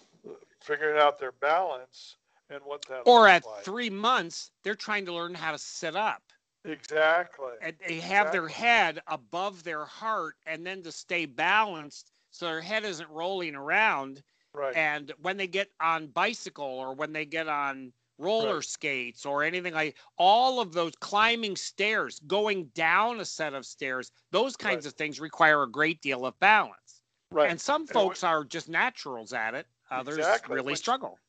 figuring 0.60 1.00
out 1.00 1.20
their 1.20 1.32
balance 1.32 2.18
and 2.50 2.62
what 2.66 2.86
that 2.88 3.06
Or 3.06 3.28
at 3.28 3.46
like. 3.46 3.64
three 3.64 3.90
months, 3.90 4.52
they're 4.64 4.76
trying 4.76 5.06
to 5.06 5.14
learn 5.14 5.36
how 5.36 5.52
to 5.52 5.58
sit 5.58 5.96
up. 5.96 6.34
Exactly. 6.66 7.56
And 7.60 7.78
they 7.80 8.00
have 8.02 8.32
their 8.32 8.48
head 8.50 9.02
above 9.08 9.64
their 9.64 9.86
heart 9.86 10.38
and 10.46 10.66
then 10.66 10.84
to 10.84 10.92
stay 10.92 11.26
balanced 11.26 12.12
so 12.38 12.46
their 12.46 12.62
head 12.62 12.86
isn't 12.86 13.10
rolling 13.10 13.56
around. 13.56 14.22
Right. 14.54 14.76
And 14.76 15.12
when 15.22 15.38
they 15.38 15.48
get 15.48 15.70
on 15.82 16.08
bicycle 16.08 16.66
or 16.66 16.94
when 16.94 17.12
they 17.14 17.26
get 17.26 17.48
on 17.48 17.92
roller 18.20 18.56
Right. 18.56 18.64
skates 18.64 19.26
or 19.26 19.44
anything 19.44 19.74
like 19.74 19.98
all 20.18 20.60
of 20.60 20.74
those 20.74 20.94
climbing 21.00 21.56
stairs, 21.56 22.20
going 22.28 22.66
down 22.70 23.20
a 23.20 23.26
set 23.26 23.54
of 23.54 23.66
stairs, 23.66 24.12
those 24.32 24.56
kinds 24.56 24.86
Right. 24.86 24.94
of 24.94 24.98
things 24.98 25.20
require 25.20 25.64
a 25.64 25.70
great 25.70 26.02
deal 26.02 26.26
of 26.26 26.40
balance. 26.40 27.02
right. 27.32 27.50
And 27.50 27.60
some 27.60 27.82
And 27.82 27.90
folks 27.90 28.24
are 28.24 28.44
just 28.46 28.70
naturals 28.70 29.34
at 29.34 29.54
it. 29.54 29.68
Others 29.92 30.18
Exactly, 30.18 30.56
really 30.56 30.72
which- 30.74 30.80
struggle. 30.80 31.20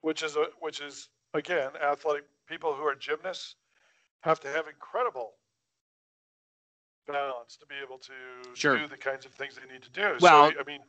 which 0.00 0.22
is 0.22 0.36
a, 0.36 0.46
which 0.60 0.80
is 0.80 1.08
again 1.34 1.70
athletic 1.76 2.24
people 2.46 2.74
who 2.74 2.82
are 2.82 2.94
gymnasts 2.96 3.54
have 4.20 4.40
to 4.40 4.48
have 4.48 4.66
incredible 4.68 5.34
balance 7.06 7.56
to 7.56 7.66
be 7.66 7.74
able 7.82 7.98
to 7.98 8.12
Sure. 8.54 8.78
do 8.78 8.86
the 8.88 8.96
kinds 8.96 9.24
of 9.26 9.32
things 9.32 9.54
they 9.56 9.72
need 9.72 9.82
to 9.82 9.90
do. 9.90 10.16
Well- 10.20 10.52
so, 10.52 10.60
I 10.60 10.64
mean, 10.64 10.82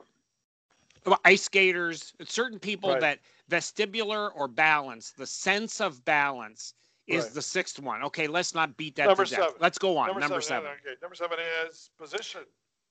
ice 1.23 1.43
skaters, 1.43 2.13
certain 2.25 2.59
people 2.59 2.91
Right. 2.91 2.99
that 3.01 3.19
vestibular 3.49 4.31
or 4.35 4.47
balance, 4.47 5.11
the 5.11 5.27
sense 5.27 5.79
of 5.79 6.03
balance 6.03 6.73
is 7.07 7.25
Right. 7.25 7.33
the 7.35 7.41
sixth 7.41 7.79
one. 7.79 8.03
Okay, 8.03 8.27
let's 8.27 8.53
not 8.53 8.75
beat 8.75 8.95
that 8.97 9.07
Number 9.07 9.23
to 9.23 9.29
death. 9.29 9.39
seven. 9.45 9.55
Let's 9.61 9.77
go 9.77 9.97
on. 9.97 10.07
Number, 10.07 10.19
Number, 10.19 10.41
seven. 10.41 10.69
seven. 10.69 10.79
Okay. 10.85 10.99
Number 11.01 11.15
seven 11.15 11.39
is 11.39 11.89
position. 11.97 12.45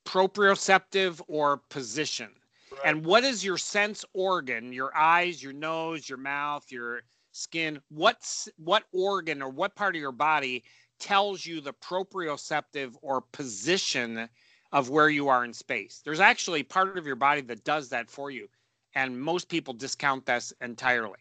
Proprioceptive 0.07 1.21
or 1.29 1.59
position. 1.59 2.41
Right. 2.71 2.81
And 2.85 3.05
what 3.05 3.25
is 3.25 3.45
your 3.45 3.59
sense 3.59 4.05
organ? 4.15 4.73
Your 4.73 4.97
eyes, 4.97 5.43
your 5.43 5.53
nose, 5.53 6.09
your 6.09 6.19
mouth, 6.19 6.71
your 6.73 7.03
skin. 7.33 7.83
What's 7.91 8.49
what 8.57 8.85
organ 8.93 9.43
or 9.43 9.51
what 9.51 9.75
part 9.75 9.95
of 9.95 10.01
your 10.01 10.13
body 10.13 10.65
tells 10.99 11.45
you 11.47 11.61
the 11.61 11.73
proprioceptive 11.73 12.97
or 13.03 13.21
position 13.21 14.29
of 14.73 14.91
where 14.91 15.09
you 15.09 15.29
are 15.29 15.45
in 15.45 15.53
space? 15.53 16.01
There's 16.05 16.21
actually 16.21 16.63
part 16.63 16.97
of 16.99 17.07
your 17.07 17.17
body 17.17 17.41
that 17.43 17.65
does 17.65 17.89
that 17.91 18.11
for 18.11 18.31
you. 18.31 18.49
And 18.95 19.21
most 19.21 19.49
people 19.49 19.75
discount 19.75 20.27
this 20.27 20.53
entirely. 20.61 21.19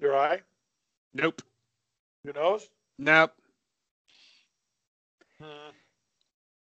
Your 0.00 0.16
eye, 0.16 0.42
Nope. 1.14 1.42
your 2.24 2.34
nose. 2.34 2.70
Nope. 2.98 3.32
Hmm. 5.38 5.70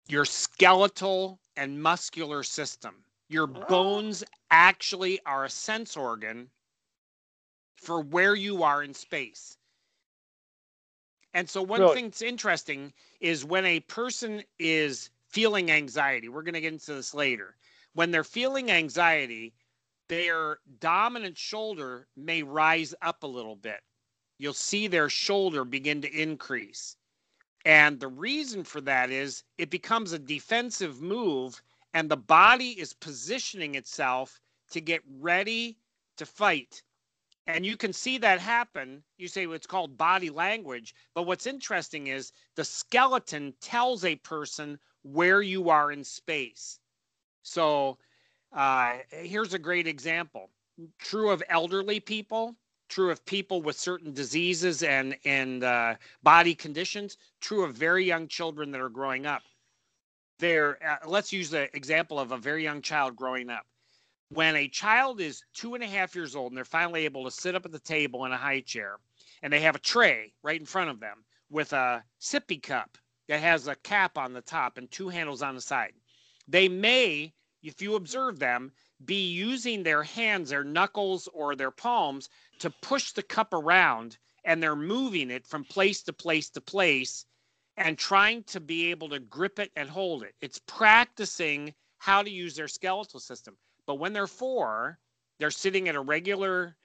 Your 0.09 0.25
skeletal 0.25 1.39
and 1.57 1.83
muscular 1.83 2.43
system. 2.43 3.05
Your 3.29 3.49
Oh. 3.55 3.65
bones 3.69 4.25
actually 4.51 5.21
are 5.25 5.45
a 5.45 5.51
sense 5.51 5.97
organ 5.97 6.51
for 7.77 8.01
where 8.01 8.35
you 8.35 8.63
are 8.63 8.83
in 8.83 8.95
space. 8.95 9.57
And 11.35 11.49
so, 11.49 11.63
one 11.63 11.81
Really? 11.81 11.95
thing 11.95 12.05
that's 12.07 12.23
interesting 12.23 12.93
is 13.21 13.45
when 13.45 13.65
a 13.65 13.81
person 13.81 14.43
is 14.59 15.11
feeling 15.29 15.71
anxiety, 15.71 16.29
we're 16.29 16.43
going 16.43 16.55
to 16.55 16.61
get 16.61 16.73
into 16.73 16.95
this 16.95 17.15
later. 17.15 17.57
When 17.93 18.11
they're 18.11 18.25
feeling 18.25 18.71
anxiety, 18.71 19.55
their 20.09 20.59
dominant 20.81 21.39
shoulder 21.39 22.09
may 22.17 22.43
rise 22.43 22.95
up 23.01 23.23
a 23.23 23.29
little 23.29 23.57
bit. 23.57 23.81
You'll 24.39 24.55
see 24.55 24.87
their 24.89 25.09
shoulder 25.09 25.65
begin 25.65 26.03
to 26.03 26.11
increase. 26.11 26.97
And 27.65 28.01
the 28.01 28.09
reason 28.09 28.65
for 28.65 28.81
that 28.83 29.11
is 29.11 29.45
it 29.59 29.71
becomes 29.71 30.13
a 30.13 30.19
defensive 30.19 31.01
move, 31.01 31.63
and 31.95 32.11
the 32.11 32.17
body 32.17 32.71
is 32.71 32.93
positioning 32.95 33.75
itself 33.75 34.41
to 34.71 34.81
get 34.81 35.03
ready 35.07 35.77
to 36.17 36.27
fight. 36.27 36.83
And 37.55 37.67
you 37.67 37.77
can 37.77 37.93
see 37.93 38.19
that 38.19 38.41
happen. 38.41 39.03
You 39.19 39.29
say 39.29 39.47
it's 39.47 39.67
called 39.67 39.97
body 39.97 40.31
language. 40.31 40.95
But 41.15 41.25
what's 41.25 41.47
interesting 41.47 42.07
is 42.07 42.33
the 42.55 42.65
skeleton 42.65 43.55
tells 43.61 44.05
a 44.05 44.17
person 44.17 44.79
where 45.03 45.43
you 45.43 45.71
are 45.71 45.93
in 45.93 46.05
space. 46.05 46.79
So 47.43 47.99
uh, 48.53 48.99
here's 49.11 49.55
a 49.55 49.59
great 49.59 49.87
example 49.87 50.51
true 50.99 51.31
of 51.31 51.43
elderly 51.51 52.01
people, 52.01 52.57
true 52.89 53.11
of 53.11 53.25
people 53.27 53.61
with 53.61 53.79
certain 53.79 54.15
diseases 54.15 54.83
and, 54.83 55.15
and 55.27 55.63
uh, 55.63 55.95
body 56.23 56.55
conditions, 56.55 57.19
true 57.41 57.65
of 57.65 57.75
very 57.75 58.05
young 58.05 58.27
children 58.27 58.71
that 58.71 58.81
are 58.81 58.89
growing 58.89 59.27
up. 59.27 59.43
There, 60.39 60.79
uh, 60.83 61.07
let's 61.07 61.35
use 61.35 61.51
the 61.51 61.75
example 61.77 62.19
of 62.19 62.33
a 62.33 62.39
very 62.39 62.63
young 62.63 62.81
child 62.81 63.15
growing 63.15 63.51
up 63.51 63.67
when 64.31 64.55
a 64.55 64.69
child 64.69 65.21
is 65.21 65.43
two 65.53 65.75
and 65.75 65.83
a 65.83 65.89
half 65.89 66.15
years 66.15 66.37
old 66.37 66.53
and 66.53 66.57
they're 66.57 66.65
finally 66.65 67.05
able 67.05 67.25
to 67.25 67.31
sit 67.33 67.57
up 67.57 67.67
at 67.67 67.73
the 67.73 67.81
table 67.81 68.25
in 68.25 68.33
a 68.33 68.37
high 68.37 68.61
chair 68.61 68.97
and 69.43 69.53
they 69.53 69.61
have 69.61 69.75
a 69.75 69.81
tray 69.81 70.33
right 70.43 70.61
in 70.61 70.67
front 70.67 70.89
of 70.89 71.01
them 71.01 71.25
with 71.51 71.73
a 71.73 72.03
sippy 72.21 72.63
cup 72.63 72.97
that 73.29 73.41
has 73.41 73.67
a 73.67 73.75
cap 73.77 74.17
on 74.17 74.33
the 74.33 74.41
top 74.41 74.79
and 74.79 74.89
two 74.91 75.09
handles 75.09 75.43
on 75.43 75.57
the 75.57 75.61
side. 75.61 75.95
They 76.47 76.69
may, 76.69 77.35
if 77.63 77.83
you 77.83 77.97
observe 77.97 78.39
them, 78.39 78.73
be 79.05 79.29
using 79.31 79.83
their 79.83 80.05
hands, 80.05 80.51
their 80.51 80.63
knuckles, 80.63 81.29
or 81.33 81.57
their 81.57 81.73
palms 81.73 82.29
to 82.61 82.71
push 82.71 83.11
the 83.11 83.23
cup 83.25 83.53
around 83.53 84.17
and 84.45 84.63
they're 84.63 84.77
moving 84.77 85.31
it 85.31 85.45
from 85.45 85.65
place 85.65 86.03
to 86.03 86.13
place 86.13 86.51
to 86.51 86.61
place 86.61 87.27
and 87.77 87.99
trying 87.99 88.45
to 88.45 88.61
be 88.61 88.91
able 88.91 89.09
to 89.09 89.19
grip 89.19 89.59
it 89.59 89.73
and 89.75 89.91
hold 89.91 90.23
it. 90.23 90.37
It's 90.41 90.61
practicing 90.67 91.75
how 91.99 92.23
to 92.23 92.31
use 92.31 92.55
their 92.55 92.69
skeletal 92.69 93.19
system. 93.19 93.57
But 93.91 93.99
when 93.99 94.13
they're 94.13 94.29
four, 94.29 95.01
they're 95.41 95.51
sitting 95.51 95.89
at 95.89 95.97
a 95.97 96.01
regular, 96.01 96.77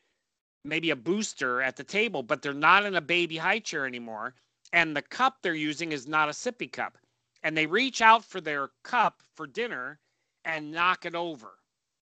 maybe 0.63 0.89
a 0.89 0.95
booster 0.95 1.61
at 1.61 1.75
the 1.75 1.83
table, 1.83 2.23
but 2.23 2.41
they're 2.41 2.51
not 2.51 2.83
in 2.83 2.95
a 2.95 3.01
baby 3.01 3.37
high 3.37 3.59
chair 3.59 3.85
anymore. 3.85 4.33
And 4.73 4.97
the 4.97 5.03
cup 5.03 5.35
they're 5.43 5.53
using 5.53 5.91
is 5.91 6.07
not 6.07 6.29
a 6.29 6.31
sippy 6.31 6.71
cup. 6.71 6.97
And 7.43 7.55
they 7.55 7.67
reach 7.67 8.01
out 8.01 8.25
for 8.25 8.41
their 8.41 8.69
cup 8.81 9.21
for 9.35 9.45
dinner 9.45 9.99
and 10.45 10.71
knock 10.71 11.05
it 11.05 11.13
over. 11.13 11.59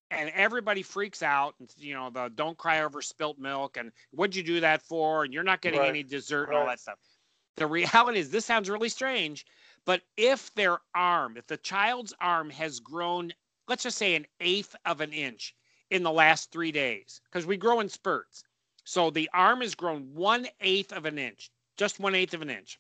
And 0.10 0.30
everybody 0.30 0.84
freaks 0.84 1.22
out. 1.22 1.56
And, 1.60 1.70
you 1.76 1.94
know, 1.94 2.10
the 2.10 2.32
don't 2.34 2.58
cry 2.58 2.82
over 2.82 3.02
spilt 3.02 3.38
milk. 3.38 3.76
And 3.76 3.92
what'd 4.12 4.38
you 4.38 4.42
do 4.42 4.62
that 4.62 4.82
for? 4.82 5.26
And 5.26 5.34
you're 5.34 5.44
not 5.44 5.60
getting 5.60 5.82
Right, 5.82 5.90
any 5.90 6.04
dessert 6.04 6.46
and 6.46 6.56
all 6.56 6.68
that 6.68 6.80
stuff. 6.80 7.00
The 7.58 7.68
reality 7.68 8.20
is, 8.20 8.30
this 8.30 8.46
sounds 8.46 8.70
really 8.70 8.88
strange, 8.88 9.46
but 9.84 10.02
if 10.16 10.54
their 10.56 10.80
arm, 10.96 11.36
if 11.36 11.46
the 11.46 11.58
child's 11.58 12.14
arm 12.22 12.50
has 12.52 12.80
grown 12.80 13.34
let's 13.68 13.84
just 13.84 13.98
say 13.98 14.16
an 14.16 14.26
eighth 14.40 14.76
of 14.86 15.02
an 15.02 15.14
inch 15.14 15.56
in 15.90 16.04
the 16.04 16.12
last 16.12 16.52
three 16.52 16.72
days 16.72 17.22
because 17.26 17.46
we 17.46 17.58
grow 17.58 17.80
in 17.80 17.90
spurts. 17.90 18.44
So 18.84 19.10
the 19.10 19.30
arm 19.34 19.62
has 19.62 19.76
grown 19.76 20.14
one 20.14 20.48
eighth 20.60 20.92
of 20.92 21.06
an 21.06 21.18
inch, 21.18 21.52
just 21.78 22.00
one 22.00 22.16
eighth 22.16 22.34
of 22.34 22.42
an 22.42 22.50
inch. 22.50 22.80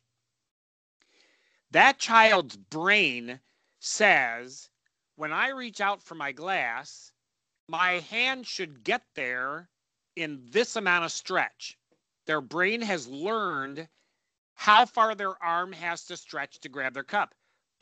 That 1.71 1.97
child's 1.97 2.57
brain 2.57 3.39
says, 3.79 4.69
when 5.15 5.31
I 5.31 5.49
reach 5.49 5.81
out 5.81 6.03
for 6.03 6.15
my 6.15 6.31
glass, 6.31 7.11
my 7.67 7.99
hand 7.99 8.45
should 8.45 8.83
get 8.83 9.03
there 9.15 9.69
in 10.15 10.45
this 10.49 10.75
amount 10.75 11.05
of 11.05 11.11
stretch. 11.11 11.77
Their 12.25 12.41
brain 12.41 12.81
has 12.81 13.07
learned 13.07 13.87
how 14.55 14.85
far 14.85 15.15
their 15.15 15.41
arm 15.43 15.71
has 15.71 16.05
to 16.05 16.17
stretch 16.17 16.59
to 16.59 16.69
grab 16.69 16.93
their 16.93 17.03
cup 17.03 17.33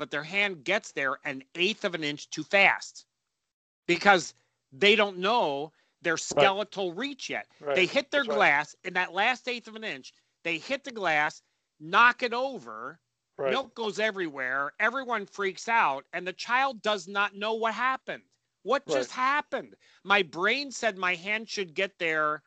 but 0.01 0.11
their 0.11 0.23
hand 0.23 0.65
gets 0.65 0.93
there 0.93 1.19
an 1.25 1.43
eighth 1.55 1.85
of 1.85 1.95
an 1.95 2.03
inch 2.03 2.31
too 2.31 2.43
fast 2.43 3.05
because 3.87 4.33
they 4.71 4.95
don't 4.95 5.19
know 5.19 5.71
their 6.01 6.17
skeletal 6.17 6.93
reach 6.93 7.29
yet. 7.29 7.47
Right. 7.61 7.85
They 7.85 7.85
hit 7.87 8.11
their 8.11 8.23
That's 8.23 8.29
right. 8.29 8.45
glass 8.47 8.75
in 8.83 8.95
that 8.95 9.13
last 9.13 9.47
eighth 9.47 9.67
of 9.67 9.75
an 9.75 9.83
inch, 9.83 10.13
they 10.43 10.57
hit 10.57 10.83
the 10.83 10.91
glass, 10.91 11.41
knock 11.79 12.23
it 12.23 12.33
over, 12.33 12.99
Right. 13.37 13.59
milk 13.59 13.75
goes 13.75 13.99
everywhere, 13.99 14.73
everyone 14.79 15.27
freaks 15.27 15.69
out, 15.69 16.05
and 16.13 16.27
the 16.27 16.33
child 16.33 16.81
does 16.81 17.07
not 17.07 17.35
know 17.35 17.53
what 17.53 17.75
happened. 17.75 18.23
What 18.63 18.87
Right. 18.87 19.07
just 19.07 19.11
happened? 19.11 19.75
My 20.03 20.23
brain 20.23 20.71
said 20.71 20.97
my 20.97 21.15
hand 21.15 21.49
should 21.49 21.75
get 21.75 21.99
there 21.99 22.43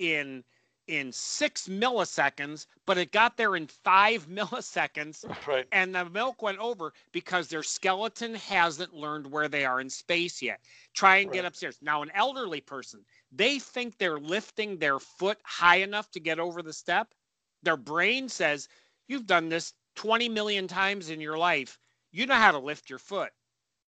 in 0.00 0.44
in 0.88 1.12
six 1.12 1.68
milliseconds, 1.68 2.66
but 2.86 2.98
it 2.98 3.12
got 3.12 3.36
there 3.36 3.56
in 3.56 3.66
five 3.66 4.26
milliseconds 4.30 5.24
Right. 5.46 5.66
and 5.72 5.94
the 5.94 6.04
milk 6.10 6.42
went 6.42 6.58
over 6.58 6.92
because 7.12 7.48
their 7.48 7.62
skeleton 7.62 8.34
hasn't 8.34 8.94
learned 8.94 9.30
where 9.30 9.48
they 9.48 9.64
are 9.64 9.80
in 9.80 9.90
space 9.90 10.42
yet. 10.42 10.60
Try 10.94 11.16
and 11.18 11.32
get 11.32 11.44
upstairs. 11.44 11.78
Now, 11.82 12.02
an 12.02 12.10
elderly 12.14 12.60
person, 12.60 13.04
they 13.32 13.58
think 13.58 13.98
they're 13.98 14.18
lifting 14.18 14.78
their 14.78 14.98
foot 14.98 15.38
high 15.44 15.76
enough 15.76 16.10
to 16.12 16.20
get 16.20 16.38
over 16.38 16.62
the 16.62 16.72
step. 16.72 17.14
Their 17.62 17.76
brain 17.76 18.28
says, 18.28 18.68
You've 19.08 19.26
done 19.26 19.48
this 19.48 19.72
20 19.96 20.28
million 20.28 20.66
times 20.68 21.10
in 21.10 21.20
your 21.20 21.38
life. 21.38 21.78
You 22.12 22.26
know 22.26 22.34
how 22.34 22.52
to 22.52 22.58
lift 22.58 22.90
your 22.90 22.98
foot. 22.98 23.30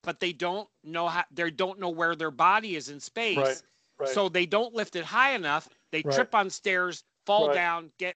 But 0.03 0.19
they 0.19 0.31
don't 0.33 0.67
know 0.83 1.07
how 1.07 1.25
they 1.31 1.49
don't 1.51 1.79
know 1.79 1.89
where 1.89 2.15
their 2.15 2.31
body 2.31 2.75
is 2.75 2.89
in 2.89 2.99
space. 2.99 3.37
Right. 3.37 3.61
Right. 3.99 4.09
So 4.09 4.29
they 4.29 4.45
don't 4.45 4.73
lift 4.73 4.95
it 4.95 5.05
high 5.05 5.33
enough. 5.33 5.67
They 5.91 6.03
Right. 6.03 6.13
trip 6.13 6.35
on 6.35 6.49
stairs, 6.49 7.03
fall 7.25 7.47
Right. 7.47 7.55
down, 7.55 7.91
get 7.97 8.15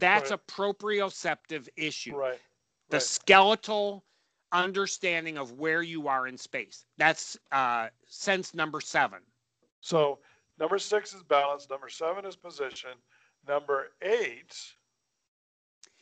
that's 0.00 0.30
Right. 0.30 0.40
a 0.40 0.52
proprioceptive 0.52 1.68
issue 1.76 2.16
right. 2.16 2.40
the 2.88 3.00
skeletal 3.00 4.04
understanding 4.52 5.38
of 5.38 5.52
where 5.52 5.82
you 5.82 6.08
are 6.08 6.26
in 6.26 6.36
space. 6.36 6.84
That's 6.96 7.36
uh, 7.52 7.88
sense 8.06 8.54
number 8.54 8.80
seven. 8.80 9.20
So 9.80 10.20
number 10.58 10.78
six 10.78 11.14
is 11.14 11.22
balance. 11.22 11.68
Number 11.68 11.88
seven 11.88 12.24
is 12.24 12.36
position. 12.36 12.92
Number 13.46 13.92
eight 14.02 14.54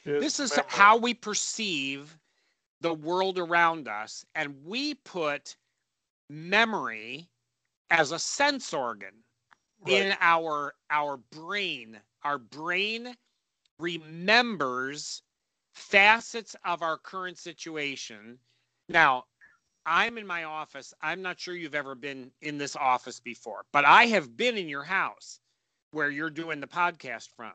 is 0.04 0.20
This 0.20 0.40
is 0.40 0.50
memory. 0.56 0.70
how 0.70 0.96
we 0.96 1.14
perceive 1.14 2.18
the 2.80 2.94
world 2.94 3.38
around 3.38 3.88
us, 3.88 4.24
and 4.34 4.64
we 4.64 4.94
put 4.94 5.56
memory 6.28 7.30
as 7.90 8.12
a 8.12 8.18
sense 8.18 8.72
organ 8.72 9.24
Right. 9.82 10.06
in 10.06 10.16
our 10.20 10.74
our 10.90 11.16
brain. 11.16 12.00
Our 12.22 12.38
brain 12.38 13.16
remembers 13.78 15.22
facets 15.74 16.54
of 16.64 16.82
our 16.82 16.98
current 16.98 17.38
situation. 17.38 18.38
Now, 18.88 19.24
I'm 19.86 20.18
in 20.18 20.26
my 20.26 20.44
office. 20.44 20.94
I'm 21.02 21.22
not 21.22 21.40
sure 21.40 21.54
you've 21.56 21.74
ever 21.74 21.94
been 21.94 22.30
in 22.42 22.58
this 22.58 22.76
office 22.76 23.18
before, 23.18 23.64
but 23.72 23.84
I 23.84 24.06
have 24.06 24.36
been 24.36 24.56
in 24.56 24.68
your 24.68 24.84
house 24.84 25.40
where 25.90 26.10
you're 26.10 26.30
doing 26.30 26.60
the 26.60 26.66
podcast 26.66 27.30
from. 27.34 27.52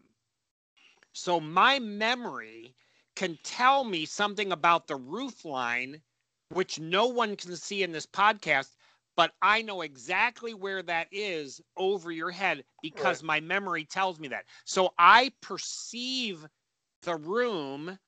So 1.13 1.39
my 1.39 1.79
memory 1.79 2.75
can 3.15 3.39
tell 3.43 3.83
me 3.83 4.05
something 4.05 4.51
about 4.51 4.87
the 4.87 4.95
roof 4.97 5.45
line, 5.45 6.01
which 6.49 6.79
no 6.79 7.07
one 7.07 7.35
can 7.35 7.55
see 7.55 7.83
in 7.83 7.91
this 7.91 8.05
podcast, 8.05 8.75
but 9.17 9.33
I 9.41 9.63
know 9.63 9.81
exactly 9.81 10.53
where 10.53 10.81
that 10.83 11.07
is 11.11 11.61
over 11.75 12.11
your 12.11 12.31
head 12.31 12.63
because 12.81 13.23
my 13.23 13.41
memory 13.41 13.83
tells 13.83 14.19
me 14.19 14.29
that. 14.29 14.45
So 14.65 14.93
I 14.97 15.31
perceive 15.41 16.47
the 17.01 17.15
room 17.15 17.99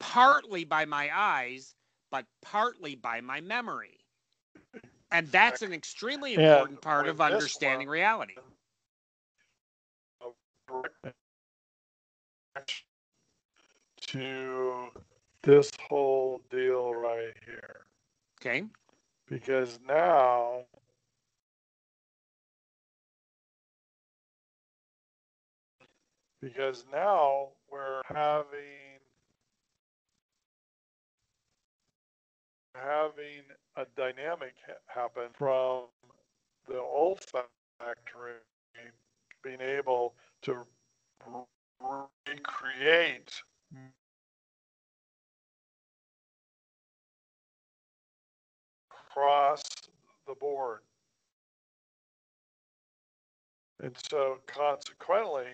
partly 0.00 0.64
by 0.64 0.86
my 0.86 1.10
eyes, 1.14 1.74
but 2.10 2.26
partly 2.42 2.94
by 2.94 3.20
my 3.20 3.40
memory. 3.40 3.98
And 5.10 5.26
that's 5.28 5.62
an 5.62 5.72
extremely 5.72 6.34
important 6.34 6.80
part 6.80 7.08
of 7.08 7.20
understanding 7.20 7.88
one- 7.88 7.92
reality. 7.94 8.36
to 14.00 14.88
this 15.42 15.70
whole 15.88 16.40
deal 16.50 16.94
right 16.94 17.34
here. 17.44 17.86
Okay. 18.40 18.64
Because 19.30 19.78
now 19.88 20.62
because 26.42 26.84
now 26.92 27.48
we're 27.70 28.02
having 28.06 29.00
having 32.74 33.42
a 33.76 33.86
dynamic 33.96 34.54
ha- 34.66 34.74
happen 35.02 35.28
from 35.34 35.84
the 36.68 36.78
olfactory 36.78 38.34
being 39.44 39.60
able 39.60 40.14
to 40.42 40.54
re- 41.26 42.04
recreate 42.28 43.42
across 49.18 49.62
the 50.26 50.34
board. 50.34 50.80
And 53.82 53.96
so 54.10 54.38
consequently, 54.46 55.46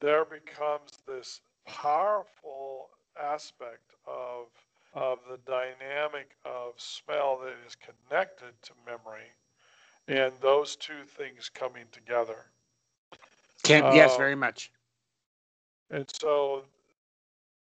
there 0.00 0.24
becomes 0.24 0.92
this 1.06 1.40
powerful 1.66 2.90
aspect 3.20 3.94
of, 4.06 4.46
of 4.94 5.18
the 5.30 5.38
dynamic 5.46 6.36
of 6.44 6.74
smell 6.76 7.40
that 7.44 7.54
is 7.66 7.76
connected 7.76 8.54
to 8.62 8.72
memory 8.86 9.28
and 10.06 10.32
those 10.40 10.76
two 10.76 11.04
things 11.06 11.50
coming 11.52 11.84
together. 11.92 12.46
Can 13.62 13.92
yes, 13.92 14.14
Uh, 14.14 14.18
very 14.18 14.34
much. 14.34 14.70
And 15.90 16.06
so 16.20 16.64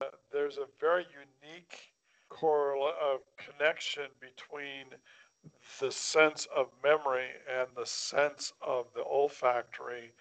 uh, 0.02 0.06
there's 0.32 0.58
a 0.58 0.68
very 0.80 1.06
unique 1.44 1.91
correla- 2.32 2.96
uh, 3.02 3.18
connection 3.38 4.08
between 4.20 4.86
the 5.80 5.92
sense 5.92 6.48
of 6.56 6.68
memory 6.84 7.30
and 7.50 7.68
the 7.76 7.86
sense 7.86 8.54
of 8.62 8.88
the 8.96 9.04
olfactory. 9.04 10.12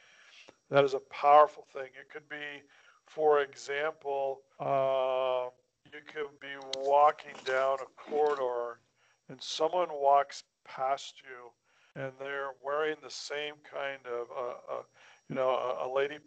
That 0.70 0.84
is 0.84 0.94
a 0.94 1.00
powerful 1.00 1.66
thing. 1.72 1.88
It 2.00 2.10
could 2.12 2.28
be, 2.28 2.62
for 3.06 3.40
example, 3.42 4.40
uh, 4.60 5.50
you 5.92 6.00
could 6.06 6.40
be 6.40 6.54
walking 6.82 7.34
down 7.44 7.78
a 7.80 8.10
corridor 8.10 8.80
and 9.28 9.42
someone 9.42 9.88
walks 9.92 10.44
past 10.64 11.14
you 11.24 12.02
and 12.02 12.12
they're 12.20 12.52
wearing 12.62 12.96
the 13.02 13.10
same 13.10 13.54
kind 13.70 14.00
of, 14.06 14.28
uh, 14.36 14.74
uh, 14.78 14.82
you 15.28 15.34
know, 15.36 15.50
a, 15.50 15.86
a 15.86 15.92
lady 15.92 16.18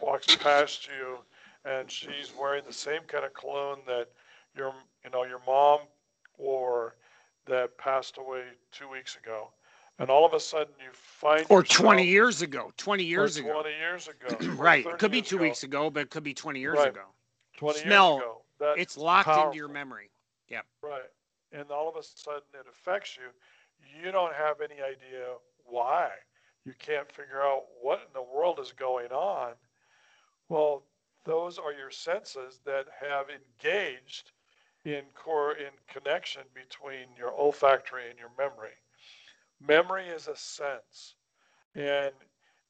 walks 0.00 0.36
past 0.36 0.88
you 0.88 1.18
and 1.64 1.90
she's 1.90 2.32
wearing 2.38 2.62
the 2.66 2.72
same 2.72 3.02
kind 3.06 3.24
of 3.24 3.34
cologne 3.34 3.80
that 3.86 4.08
your 4.56 4.72
you 5.04 5.10
know 5.10 5.24
your 5.24 5.40
mom 5.46 5.80
or 6.38 6.96
that 7.46 7.76
passed 7.78 8.18
away 8.18 8.42
two 8.72 8.88
weeks 8.88 9.16
ago 9.16 9.48
and 9.98 10.10
all 10.10 10.26
of 10.26 10.32
a 10.34 10.40
sudden 10.40 10.72
you 10.80 10.90
find 10.92 11.46
Or 11.48 11.60
yourself- 11.60 11.84
20 11.84 12.04
years 12.06 12.42
ago. 12.42 12.72
20 12.76 13.02
or 13.02 13.06
years 13.06 13.36
ago. 13.36 13.52
20 13.62 13.70
years 13.76 14.08
ago 14.08 14.36
right. 14.56 14.84
It 14.86 14.98
could 14.98 15.10
be 15.12 15.22
two 15.22 15.36
ago, 15.36 15.44
weeks 15.44 15.62
ago, 15.62 15.88
but 15.90 16.00
it 16.00 16.10
could 16.10 16.22
be 16.24 16.34
20 16.34 16.60
years 16.60 16.76
Right. 16.76 16.88
ago. 16.88 17.04
20 17.56 17.78
Smell, 17.80 18.14
years 18.16 18.22
ago 18.22 18.42
that, 18.58 18.78
It's 18.78 18.96
locked 18.98 19.28
into 19.28 19.56
your 19.56 19.68
memory. 19.68 20.10
memory. 20.50 20.62
right 20.82 21.02
and 21.52 21.70
all 21.70 21.88
of 21.88 21.96
a 21.96 22.02
sudden 22.02 22.42
it 22.54 22.66
affects 22.68 23.16
you 23.16 23.24
you 24.02 24.10
don't 24.10 24.34
have 24.34 24.60
any 24.60 24.80
idea 24.82 25.34
why 25.64 26.10
you 26.64 26.72
can't 26.78 27.10
figure 27.12 27.40
out 27.42 27.62
what 27.80 28.00
in 28.00 28.12
the 28.14 28.22
world 28.22 28.58
is 28.60 28.72
going 28.72 29.10
on 29.12 29.52
well 30.48 30.82
those 31.24 31.58
are 31.58 31.72
your 31.72 31.90
senses 31.90 32.60
that 32.64 32.86
have 33.00 33.26
engaged 33.30 34.32
in 34.86 35.04
core 35.14 35.54
in 35.54 35.72
connection 35.88 36.44
between 36.54 37.08
your 37.18 37.32
olfactory 37.32 38.10
and 38.10 38.20
your 38.20 38.32
memory 38.38 38.76
memory 39.60 40.08
is 40.08 40.28
a 40.28 40.36
sense 40.36 41.16
and 41.74 42.12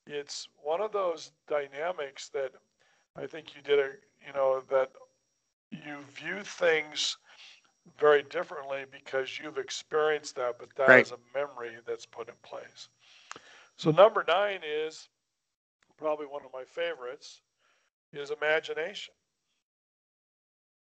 it's 0.06 0.48
one 0.62 0.80
of 0.80 0.92
those 0.92 1.32
dynamics 1.48 2.28
that 2.30 2.52
i 3.16 3.26
think 3.26 3.54
you 3.56 3.62
did 3.62 3.78
a 3.80 3.90
you 4.26 4.32
know 4.34 4.62
that 4.70 4.90
you 5.72 5.98
view 6.14 6.42
things 6.42 7.18
very 7.98 8.22
differently 8.24 8.84
because 8.90 9.38
you've 9.38 9.58
experienced 9.58 10.36
that, 10.36 10.58
but 10.58 10.74
that 10.76 10.98
is 10.98 11.12
Right. 11.12 11.12
a 11.12 11.18
memory 11.38 11.76
that's 11.86 12.06
put 12.06 12.28
in 12.28 12.34
place. 12.42 12.88
So 13.76 13.90
number 13.92 14.24
nine 14.28 14.60
is 14.64 15.08
probably 15.98 16.26
one 16.26 16.44
of 16.44 16.52
my 16.52 16.64
favorites 16.64 17.42
is 18.12 18.30
imagination. 18.30 19.14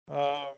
Um, 0.08 0.54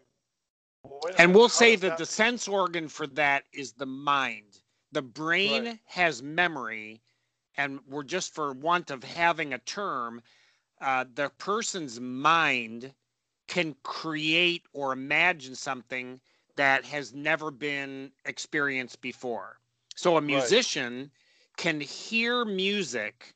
well, 0.84 1.02
And 1.18 1.34
we'll 1.34 1.48
say 1.48 1.76
does 1.76 1.80
that 1.80 1.96
the 1.96 2.06
sense 2.06 2.48
organ 2.48 2.88
for 2.88 3.06
that 3.08 3.44
is 3.52 3.72
the 3.74 3.86
mind. 3.86 4.62
The 4.92 5.02
brain 5.02 5.64
Right. 5.64 5.78
has 5.86 6.22
memory, 6.22 7.02
and 7.56 7.80
we're 7.86 8.02
just 8.04 8.34
for 8.34 8.52
want 8.52 8.90
of 8.90 9.04
having 9.04 9.52
a 9.52 9.58
term, 9.58 10.22
uh, 10.80 11.04
the 11.12 11.30
person's 11.30 12.00
mind 12.00 12.94
can 13.48 13.74
create 13.82 14.64
or 14.72 14.92
imagine 14.92 15.54
something 15.54 16.20
that 16.56 16.84
has 16.86 17.12
never 17.12 17.50
been 17.50 18.12
experienced 18.24 19.00
before. 19.00 19.58
So 19.94 20.16
a 20.16 20.22
musician 20.22 21.10
can 21.56 21.80
hear 21.80 22.44
music 22.44 23.34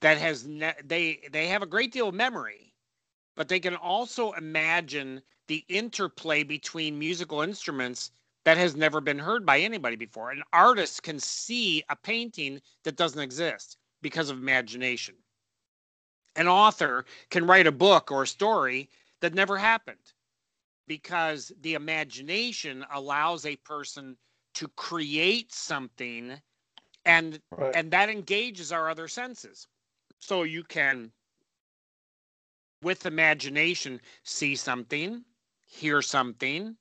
that 0.00 0.18
has 0.18 0.46
ne- 0.46 0.74
they 0.84 1.20
they 1.30 1.48
have 1.48 1.62
a 1.62 1.66
great 1.66 1.92
deal 1.92 2.08
of 2.08 2.14
memory, 2.14 2.74
but 3.34 3.48
they 3.48 3.60
can 3.60 3.76
also 3.76 4.32
imagine 4.32 5.22
the 5.52 5.66
interplay 5.68 6.42
between 6.42 6.98
musical 6.98 7.42
instruments 7.42 8.12
that 8.46 8.56
has 8.56 8.74
never 8.74 9.02
been 9.02 9.18
heard 9.18 9.44
by 9.44 9.58
anybody 9.58 9.96
before. 9.96 10.30
An 10.30 10.42
artist 10.50 11.02
can 11.02 11.20
see 11.20 11.84
a 11.90 11.94
painting 11.94 12.58
that 12.84 12.96
doesn't 12.96 13.20
exist 13.20 13.76
because 14.00 14.30
of 14.30 14.38
imagination. 14.38 15.14
An 16.36 16.48
author 16.48 17.04
can 17.28 17.46
write 17.46 17.66
a 17.66 17.70
book 17.70 18.10
or 18.10 18.22
a 18.22 18.26
story 18.26 18.88
that 19.20 19.34
never 19.34 19.58
happened 19.58 20.14
because 20.86 21.52
the 21.60 21.74
imagination 21.74 22.86
allows 22.90 23.44
a 23.44 23.56
person 23.56 24.16
to 24.54 24.68
create 24.68 25.52
something 25.52 26.40
and 27.04 27.42
Right. 27.50 27.76
and 27.76 27.90
that 27.90 28.08
engages 28.08 28.72
our 28.72 28.88
other 28.88 29.06
senses 29.06 29.68
so 30.18 30.44
you 30.44 30.64
can 30.64 31.12
with 32.80 33.04
imagination 33.04 34.00
see 34.22 34.56
something 34.56 35.22
hear 35.72 36.02
something 36.02 36.76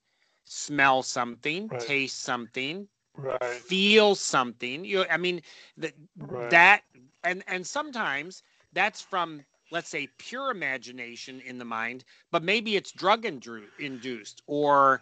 smell 0.46 1.04
something 1.04 1.72
Right. 1.72 1.88
taste 1.88 2.20
something 2.22 2.88
right, 3.18 3.64
feel 3.66 4.16
something 4.16 4.86
you 4.86 5.06
i 5.10 5.18
mean 5.18 5.42
that 5.78 5.94
Right. 6.20 6.50
that 6.50 6.82
and 7.24 7.44
and 7.48 7.66
sometimes 7.66 8.44
that's 8.74 9.02
from 9.02 9.46
let's 9.72 9.90
say 9.90 10.08
pure 10.18 10.52
imagination 10.52 11.40
in 11.42 11.58
the 11.60 11.66
mind 11.66 12.04
but 12.32 12.44
maybe 12.44 12.76
it's 12.76 12.92
drug 12.92 13.24
indru- 13.24 13.70
induced 13.78 14.42
or 14.48 15.02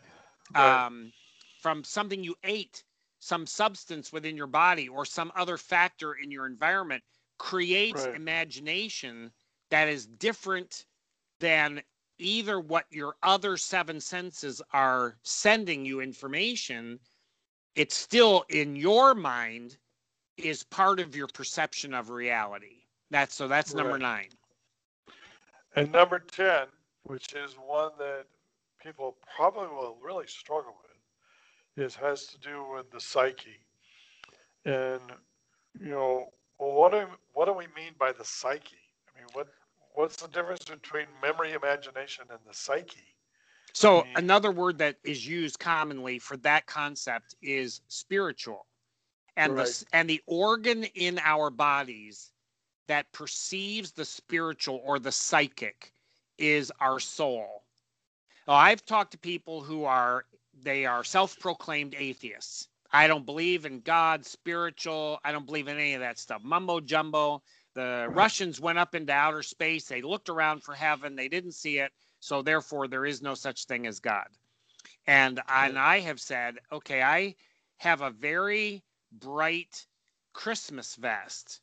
um, 0.56 1.14
from 1.58 1.84
something 1.84 2.24
you 2.24 2.36
ate 2.44 2.84
some 3.20 3.46
substance 3.48 4.12
within 4.12 4.38
your 4.38 4.48
body 4.48 4.88
or 4.88 5.06
some 5.06 5.32
other 5.36 5.58
factor 5.58 6.14
in 6.14 6.32
your 6.32 6.46
environment 6.46 7.04
creates 7.38 8.08
imagination 8.14 9.32
that 9.70 9.88
is 9.88 10.06
different 10.08 10.86
than 11.40 11.82
either 12.20 12.60
what 12.60 12.86
your 12.92 13.16
other 13.24 13.58
seven 13.58 14.00
senses 14.00 14.62
are 14.74 15.18
sending 15.24 15.86
you 15.86 16.02
information 16.02 17.00
it's 17.76 17.96
still 17.96 18.46
in 18.50 18.76
your 18.76 19.16
mind 19.16 19.78
is 20.38 20.64
part 20.64 21.00
of 21.00 21.16
your 21.16 21.28
perception 21.28 21.94
of 21.94 22.10
reality 22.10 22.84
that's 23.12 23.36
so 23.36 23.48
that's 23.48 23.74
number 23.76 23.94
Right. 23.94 24.02
nine 24.02 24.30
And 25.76 25.92
number 25.92 26.20
10, 26.20 26.68
which 27.04 27.34
is 27.34 27.54
one 27.54 27.92
that 28.00 28.26
people 28.82 29.18
probably 29.36 29.68
will 29.68 29.98
really 30.02 30.28
struggle 30.28 30.76
with, 30.82 31.86
is 31.86 31.96
has 31.96 32.26
to 32.28 32.40
do 32.40 32.66
with 32.74 32.92
the 32.92 33.00
psyche. 33.00 33.60
And, 34.66 35.02
you 35.80 35.90
know, 35.90 36.34
well, 36.60 36.74
what 36.74 36.92
do, 36.92 37.06
what 37.34 37.46
do 37.46 37.54
we 37.54 37.68
mean 37.76 37.94
by 38.00 38.12
the 38.12 38.26
psyche? 38.26 38.78
I 39.08 39.20
mean, 39.20 39.28
what, 39.34 39.48
what's 40.00 40.16
the 40.16 40.30
difference 40.30 40.64
between 40.64 41.08
memory, 41.22 41.52
imagination, 41.52 42.24
and 42.30 42.40
the 42.48 42.54
psyche? 42.54 43.18
So 43.74 44.06
Mhm. 44.06 44.16
another 44.16 44.50
word 44.52 44.78
that 44.78 44.96
is 45.04 45.28
used 45.28 45.60
commonly 45.60 46.20
for 46.20 46.38
that 46.38 46.66
concept 46.68 47.36
is 47.42 47.82
spiritual. 47.90 48.66
And 49.36 49.58
the 49.58 49.62
Right. 49.62 49.70
s 49.70 49.86
and 49.92 50.10
the 50.10 50.22
organ 50.26 50.86
in 50.86 51.20
our 51.20 51.50
bodies 51.50 52.32
that 52.88 53.12
perceives 53.12 53.92
the 53.92 54.06
spiritual 54.06 54.82
or 54.86 55.00
the 55.00 55.12
psychic 55.12 55.94
is 56.38 56.72
our 56.80 57.00
soul. 57.00 57.66
Now, 58.48 58.56
I've 58.56 58.86
talked 58.86 59.12
to 59.12 59.18
people 59.18 59.62
who 59.62 59.84
are 59.84 60.26
they 60.64 60.86
are 60.86 61.04
self-proclaimed 61.04 61.94
atheists. 61.98 62.70
I 62.92 63.08
don't 63.08 63.26
believe 63.26 63.66
in 63.66 63.82
God, 63.82 64.26
spiritual. 64.26 65.20
I 65.24 65.32
don't 65.32 65.46
believe 65.46 65.68
in 65.68 65.78
any 65.78 65.94
of 65.94 66.00
that 66.02 66.18
stuff. 66.20 66.42
Mumbo 66.44 66.80
jumbo. 66.80 67.44
The 67.76 68.08
Russians 68.10 68.60
went 68.60 68.80
up 68.80 68.96
into 68.96 69.14
outer 69.14 69.44
space. 69.44 69.86
They 69.86 70.02
looked 70.02 70.30
around 70.30 70.64
for 70.64 70.74
heaven. 70.74 71.16
They 71.16 71.28
didn't 71.30 71.54
see 71.54 71.80
it. 71.80 71.92
So 72.20 72.42
therefore, 72.42 72.88
there 72.88 73.06
is 73.06 73.22
no 73.22 73.36
such 73.36 73.66
thing 73.66 73.88
as 73.88 74.00
God. 74.00 74.28
And 75.08 75.40
and 75.48 75.78
I 75.78 76.00
have 76.00 76.20
said, 76.20 76.60
okay, 76.72 77.02
I 77.02 77.36
have 77.78 78.02
a 78.02 78.10
very 78.10 78.84
bright 79.12 79.86
Christmas 80.34 80.96
vest, 80.96 81.62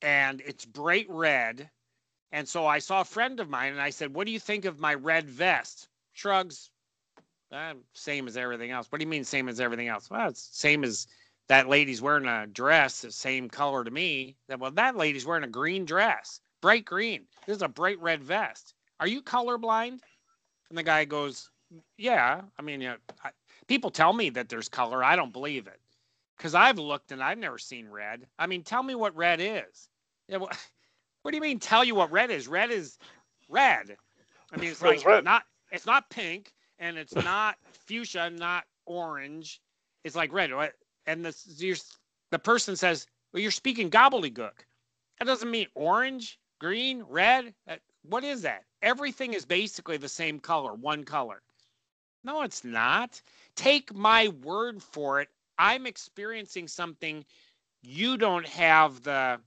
and 0.00 0.40
it's 0.42 0.64
bright 0.64 1.06
red. 1.08 1.70
And 2.30 2.48
so 2.48 2.66
I 2.66 2.78
saw 2.78 3.00
a 3.00 3.04
friend 3.04 3.40
of 3.40 3.48
mine, 3.48 3.72
and 3.72 3.80
I 3.80 3.90
said, 3.90 4.14
"What 4.14 4.26
do 4.26 4.32
you 4.32 4.40
think 4.40 4.64
of 4.64 4.80
my 4.80 4.94
red 4.94 5.28
vest?" 5.28 5.88
Shrugs. 6.12 6.70
Uh, 7.50 7.74
same 7.92 8.28
as 8.28 8.36
everything 8.36 8.70
else. 8.70 8.90
What 8.90 8.98
do 8.98 9.04
you 9.04 9.10
mean 9.10 9.24
same 9.24 9.48
as 9.48 9.60
everything 9.60 9.88
else? 9.88 10.08
Well, 10.08 10.28
it's 10.28 10.48
same 10.56 10.84
as 10.84 11.06
that 11.52 11.68
lady's 11.68 12.00
wearing 12.00 12.24
a 12.24 12.46
dress, 12.46 13.02
the 13.02 13.12
same 13.12 13.46
color 13.46 13.84
to 13.84 13.90
me. 13.90 14.34
That 14.48 14.58
well, 14.58 14.70
that 14.70 14.96
lady's 14.96 15.26
wearing 15.26 15.44
a 15.44 15.48
green 15.48 15.84
dress, 15.84 16.40
bright 16.62 16.86
green. 16.86 17.26
This 17.46 17.56
is 17.56 17.62
a 17.62 17.68
bright 17.68 18.00
red 18.00 18.24
vest. 18.24 18.72
Are 19.00 19.06
you 19.06 19.20
colorblind? 19.20 19.98
And 20.70 20.78
the 20.78 20.82
guy 20.82 21.04
goes, 21.04 21.50
Yeah. 21.98 22.40
I 22.58 22.62
mean, 22.62 22.80
you 22.80 22.88
know, 22.88 22.96
I, 23.22 23.32
people 23.66 23.90
tell 23.90 24.14
me 24.14 24.30
that 24.30 24.48
there's 24.48 24.70
color. 24.70 25.04
I 25.04 25.14
don't 25.14 25.30
believe 25.34 25.66
it 25.66 25.78
because 26.38 26.54
I've 26.54 26.78
looked 26.78 27.12
and 27.12 27.22
I've 27.22 27.36
never 27.36 27.58
seen 27.58 27.86
red. 27.86 28.26
I 28.38 28.46
mean, 28.46 28.62
tell 28.62 28.82
me 28.82 28.94
what 28.94 29.14
red 29.14 29.38
is. 29.38 29.90
Yeah, 30.28 30.38
well, 30.38 30.52
what 31.22 31.32
do 31.32 31.36
you 31.36 31.42
mean? 31.42 31.58
Tell 31.58 31.84
you 31.84 31.94
what 31.94 32.10
red 32.10 32.30
is? 32.30 32.48
Red 32.48 32.70
is 32.70 32.96
red. 33.50 33.94
I 34.50 34.56
mean, 34.56 34.70
it's 34.70 34.80
Red 34.80 34.94
is 34.94 35.04
like 35.04 35.06
red. 35.06 35.24
not. 35.24 35.42
It's 35.70 35.84
not 35.84 36.08
pink, 36.08 36.54
and 36.78 36.96
it's 36.96 37.14
not 37.14 37.56
fuchsia, 37.86 38.30
not 38.30 38.64
orange. 38.86 39.60
It's 40.02 40.16
like 40.16 40.32
red. 40.32 40.50
And 41.06 41.24
the 41.24 41.80
the 42.30 42.38
person 42.38 42.76
says, 42.76 43.06
"Well, 43.32 43.42
you're 43.42 43.50
speaking 43.50 43.90
gobbledygook." 43.90 44.64
That 45.18 45.26
doesn't 45.26 45.50
mean 45.50 45.68
orange, 45.74 46.38
green, 46.58 47.02
red. 47.02 47.54
What 48.02 48.24
is 48.24 48.42
that? 48.42 48.64
Everything 48.82 49.34
is 49.34 49.44
basically 49.44 49.96
the 49.96 50.08
same 50.08 50.40
color, 50.40 50.74
one 50.74 51.04
color. 51.04 51.42
No, 52.24 52.42
it's 52.42 52.64
not. 52.64 53.20
Take 53.54 53.94
my 53.94 54.28
word 54.28 54.82
for 54.82 55.20
it. 55.20 55.28
I'm 55.58 55.86
experiencing 55.86 56.68
something 56.68 57.24
you 57.82 58.16
don't 58.16 58.46
have 58.46 59.02
the 59.02 59.40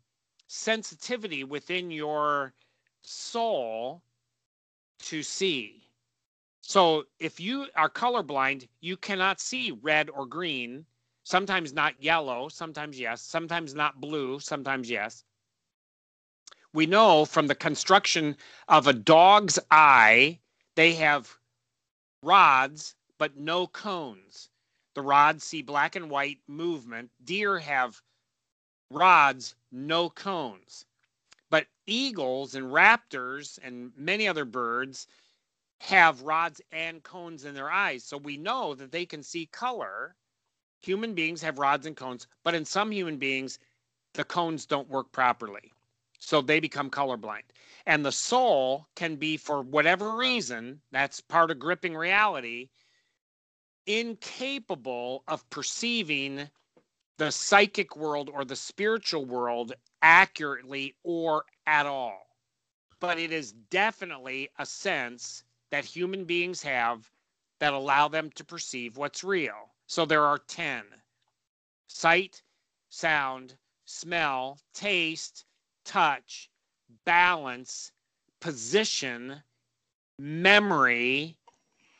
sensitivity 0.47 1.43
within 1.43 1.89
your 1.89 2.53
soul 3.01 4.01
to 4.99 5.23
see. 5.23 5.89
So 6.61 7.05
if 7.19 7.39
you 7.39 7.67
are 7.75 7.89
colorblind, 7.89 8.67
you 8.81 8.97
cannot 8.97 9.39
see 9.39 9.71
red 9.71 10.09
or 10.09 10.25
green, 10.25 10.85
sometimes 11.25 11.73
not 11.73 12.01
yellow, 12.01 12.47
sometimes 12.47 12.97
yes, 12.97 13.21
sometimes 13.21 13.75
not 13.75 13.99
blue, 13.99 14.39
sometimes 14.39 14.89
yes. 14.89 15.25
We 16.71 16.85
know 16.85 17.25
from 17.25 17.47
the 17.47 17.55
construction 17.55 18.37
of 18.69 18.87
a 18.87 18.93
dog's 18.93 19.59
eye, 19.71 20.39
they 20.75 20.93
have 20.93 21.37
rods 22.21 22.95
but 23.17 23.37
no 23.37 23.67
cones. 23.67 24.49
The 24.93 25.01
rods 25.01 25.43
see 25.43 25.61
black 25.61 25.95
and 25.95 26.09
white 26.09 26.39
movement. 26.47 27.11
Deer 27.23 27.59
have 27.59 28.01
rods, 28.91 29.55
no 29.71 30.09
cones. 30.09 30.85
But 31.49 31.67
eagles 31.87 32.55
and 32.55 32.67
raptors 32.67 33.57
and 33.63 33.91
many 33.97 34.27
other 34.27 34.45
birds 34.45 35.07
have 35.81 36.21
rods 36.21 36.61
and 36.71 37.03
cones 37.03 37.45
in 37.45 37.55
their 37.55 37.71
eyes. 37.71 38.03
So 38.03 38.17
we 38.17 38.37
know 38.37 38.75
that 38.75 38.91
they 38.91 39.05
can 39.05 39.23
see 39.23 39.47
color. 39.47 40.15
Human 40.85 41.15
beings 41.15 41.41
have 41.41 41.57
rods 41.57 41.87
and 41.87 41.97
cones, 41.97 42.27
but 42.43 42.53
in 42.53 42.63
some 42.63 42.91
human 42.91 43.17
beings, 43.17 43.57
the 44.13 44.23
cones 44.23 44.67
don't 44.67 44.87
work 44.87 45.11
properly. 45.11 45.73
So 46.19 46.41
they 46.41 46.59
become 46.59 46.91
colorblind. 46.91 47.41
And 47.87 48.05
the 48.05 48.11
soul 48.11 48.87
can 48.95 49.15
be, 49.15 49.35
for 49.35 49.63
whatever 49.63 50.15
reason, 50.15 50.79
that's 50.91 51.21
part 51.21 51.49
of 51.49 51.57
gripping 51.57 51.95
reality, 51.95 52.69
incapable 53.87 55.23
of 55.27 55.49
perceiving 55.49 56.51
the 57.17 57.31
psychic 57.31 57.95
world 57.95 58.29
or 58.31 58.45
the 58.45 58.55
spiritual 58.55 59.25
world 59.25 59.73
accurately 60.03 60.93
or 61.03 61.45
at 61.65 61.87
all. 61.87 62.27
But 62.99 63.17
it 63.17 63.31
is 63.31 63.53
definitely 63.53 64.49
a 64.59 64.67
sense 64.67 65.43
that 65.71 65.83
human 65.83 66.25
beings 66.25 66.61
have 66.61 67.11
that 67.59 67.73
allow 67.73 68.07
them 68.07 68.29
to 68.35 68.45
perceive 68.45 68.97
what's 68.97 69.23
real. 69.23 69.74
So 69.87 70.05
there 70.05 70.23
are 70.23 70.37
10 70.37 70.83
sight, 71.87 72.41
sound, 72.89 73.55
smell, 73.85 74.59
taste, 74.73 75.45
touch, 75.85 76.49
balance, 77.05 77.91
position, 78.41 79.41
memory, 80.19 81.37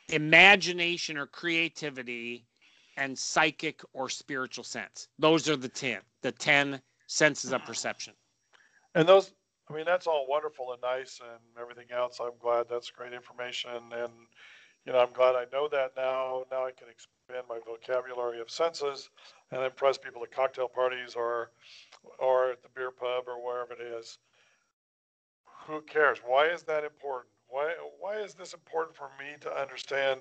imagination 0.08 1.16
or 1.16 1.26
creativity, 1.26 2.46
and 2.96 3.18
psychic 3.18 3.82
or 3.92 4.08
spiritual 4.08 4.64
sense. 4.64 5.08
Those 5.18 5.48
are 5.48 5.56
the 5.56 5.68
10, 5.68 6.00
the 6.22 6.32
10 6.32 6.80
senses 7.06 7.52
of 7.52 7.64
perception. 7.64 8.14
And 8.94 9.08
those, 9.08 9.32
I 9.68 9.74
mean, 9.74 9.84
that's 9.84 10.06
all 10.06 10.26
wonderful 10.28 10.72
and 10.72 10.80
nice 10.82 11.20
and 11.20 11.40
everything 11.60 11.90
else. 11.90 12.20
I'm 12.20 12.38
glad 12.40 12.66
that's 12.68 12.90
great 12.90 13.12
information. 13.12 13.70
And, 13.92 14.12
you 14.86 14.92
know, 14.92 15.00
I'm 15.00 15.12
glad 15.12 15.34
I 15.34 15.46
know 15.52 15.68
that 15.68 15.92
now. 15.96 16.44
Now 16.50 16.64
I 16.64 16.70
can 16.70 16.88
expand 16.88 17.44
my 17.48 17.58
vocabulary 17.66 18.40
of 18.40 18.50
senses 18.50 19.10
and 19.50 19.62
impress 19.62 19.98
people 19.98 20.22
at 20.22 20.30
cocktail 20.30 20.68
parties 20.68 21.14
or, 21.16 21.50
or 22.20 22.52
at 22.52 22.62
the 22.62 22.68
beer 22.74 22.92
pub 22.92 23.24
or 23.26 23.44
wherever 23.44 23.72
it 23.72 23.80
is. 23.80 24.18
Who 25.66 25.80
cares? 25.82 26.18
Why 26.24 26.46
is 26.46 26.62
that 26.64 26.84
important? 26.84 27.32
Why, 27.48 27.74
why 27.98 28.18
is 28.18 28.34
this 28.34 28.54
important 28.54 28.96
for 28.96 29.10
me 29.18 29.34
to 29.40 29.52
understand 29.52 30.20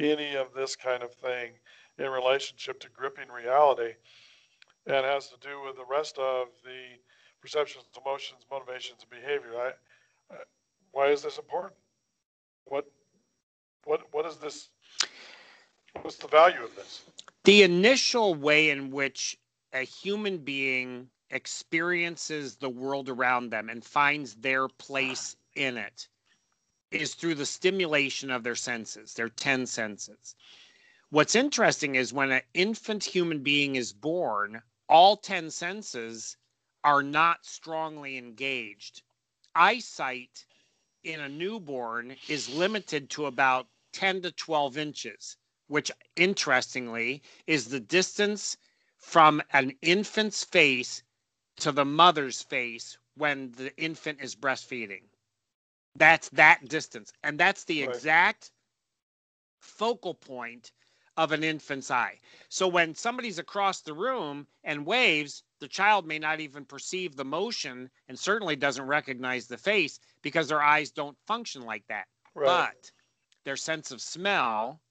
any 0.00 0.34
of 0.34 0.52
this 0.52 0.74
kind 0.74 1.04
of 1.04 1.14
thing 1.14 1.52
in 1.98 2.10
relationship 2.10 2.80
to 2.80 2.88
gripping 2.88 3.28
reality? 3.28 3.92
And 4.86 5.06
has 5.06 5.28
to 5.28 5.36
do 5.40 5.62
with 5.64 5.76
the 5.76 5.84
rest 5.88 6.18
of 6.18 6.48
the 6.64 6.98
perceptions, 7.40 7.84
emotions, 8.04 8.42
motivations, 8.50 9.02
and 9.02 9.10
behavior. 9.22 9.52
I, 9.56 10.34
uh, 10.34 10.38
why 10.90 11.06
is 11.06 11.22
this 11.22 11.38
important? 11.38 11.74
What, 12.64 12.86
what, 13.84 14.02
what 14.12 14.26
is 14.26 14.36
this? 14.36 14.68
What's 16.00 16.16
the 16.16 16.28
value 16.28 16.62
of 16.62 16.74
this? 16.76 17.02
The 17.44 17.62
initial 17.62 18.34
way 18.34 18.70
in 18.70 18.90
which 18.90 19.38
a 19.72 19.82
human 19.82 20.38
being 20.38 21.08
experiences 21.30 22.56
the 22.56 22.68
world 22.68 23.08
around 23.08 23.50
them 23.50 23.68
and 23.68 23.84
finds 23.84 24.34
their 24.34 24.68
place 24.68 25.36
in 25.54 25.76
it 25.76 26.08
is 26.90 27.14
through 27.14 27.34
the 27.34 27.46
stimulation 27.46 28.30
of 28.30 28.42
their 28.42 28.54
senses, 28.54 29.14
their 29.14 29.30
10 29.30 29.66
senses. 29.66 30.34
What's 31.10 31.34
interesting 31.34 31.94
is 31.94 32.12
when 32.12 32.30
an 32.30 32.42
infant 32.54 33.04
human 33.04 33.42
being 33.42 33.76
is 33.76 33.92
born, 33.92 34.62
all 34.88 35.16
10 35.16 35.50
senses 35.50 36.36
are 36.84 37.02
not 37.02 37.44
strongly 37.44 38.18
engaged. 38.18 39.02
Eyesight 39.54 40.44
in 41.04 41.20
a 41.20 41.28
newborn 41.28 42.16
is 42.28 42.48
limited 42.48 43.10
to 43.10 43.26
about 43.26 43.68
10 43.92 44.22
to 44.22 44.32
12 44.32 44.78
inches, 44.78 45.36
which 45.68 45.90
interestingly 46.16 47.22
is 47.46 47.68
the 47.68 47.80
distance 47.80 48.56
from 48.96 49.42
an 49.52 49.72
infant's 49.82 50.44
face 50.44 51.02
to 51.56 51.72
the 51.72 51.84
mother's 51.84 52.42
face 52.42 52.98
when 53.14 53.52
the 53.52 53.76
infant 53.76 54.20
is 54.20 54.34
breastfeeding. 54.36 55.02
That's 55.94 56.28
that 56.30 56.68
distance. 56.68 57.12
And 57.22 57.38
that's 57.38 57.64
the 57.64 57.82
Right. 57.82 57.82
exact 57.82 58.52
focal 59.60 60.14
point 60.14 60.72
of 61.16 61.32
an 61.32 61.44
infant's 61.44 61.90
eye. 61.90 62.20
So 62.48 62.66
when 62.68 62.94
somebody's 62.94 63.38
across 63.38 63.80
the 63.80 63.94
room 63.94 64.46
and 64.64 64.86
waves, 64.86 65.42
the 65.62 65.68
child 65.68 66.06
may 66.06 66.18
not 66.18 66.40
even 66.40 66.66
perceive 66.66 67.16
the 67.16 67.24
motion 67.24 67.90
and 68.08 68.18
certainly 68.18 68.56
doesn't 68.56 68.86
recognize 68.86 69.48
the 69.48 69.58
face 69.58 70.00
because 70.22 70.48
their 70.48 70.62
eyes 70.62 70.90
don't 70.90 71.18
function 71.26 71.62
like 71.62 71.86
that. 71.88 72.08
Right. 72.34 72.68
But 72.74 72.92
their 73.44 73.56
sense 73.56 73.90
of 73.92 74.02
smell 74.02 74.82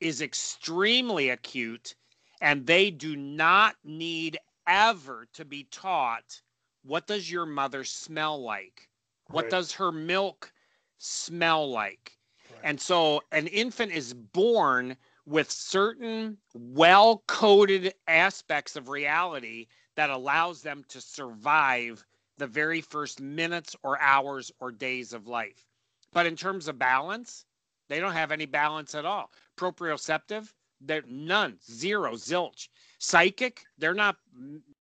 is 0.00 0.20
extremely 0.20 1.30
acute 1.30 1.94
and 2.40 2.66
they 2.66 2.90
do 2.90 3.16
not 3.16 3.76
need 3.84 4.38
ever 4.66 5.28
to 5.34 5.44
be 5.44 5.64
taught 5.64 6.42
what 6.82 7.06
does 7.06 7.30
your 7.30 7.46
mother 7.46 7.84
smell 7.84 8.42
like? 8.42 8.90
What 9.30 9.48
Right. 9.48 9.50
does 9.50 9.72
her 9.74 9.92
milk 9.92 10.52
smell 10.98 11.70
like? 11.70 12.18
Right. 12.50 12.60
And 12.64 12.80
so 12.80 13.22
an 13.32 13.46
infant 13.48 13.92
is 13.92 14.14
born 14.14 14.96
with 15.26 15.50
certain 15.50 16.38
well 16.54 17.22
coded 17.26 17.94
aspects 18.08 18.76
of 18.76 18.88
reality 18.88 19.68
that 20.00 20.08
allows 20.08 20.62
them 20.62 20.82
to 20.88 20.98
survive 20.98 22.02
the 22.38 22.46
very 22.46 22.80
first 22.80 23.20
minutes 23.20 23.76
or 23.82 24.00
hours 24.00 24.50
or 24.58 24.72
days 24.72 25.12
of 25.12 25.26
life. 25.26 25.66
But 26.14 26.24
in 26.24 26.36
terms 26.36 26.68
of 26.68 26.78
balance, 26.78 27.44
they 27.90 28.00
don't 28.00 28.14
have 28.14 28.32
any 28.32 28.46
balance 28.46 28.94
at 28.94 29.04
all. 29.04 29.30
Proprioceptive, 29.58 30.54
they're 30.80 31.02
none, 31.06 31.58
zero, 31.70 32.14
zilch. 32.14 32.68
Psychic, 32.98 33.62
they're 33.76 33.92
not. 33.92 34.16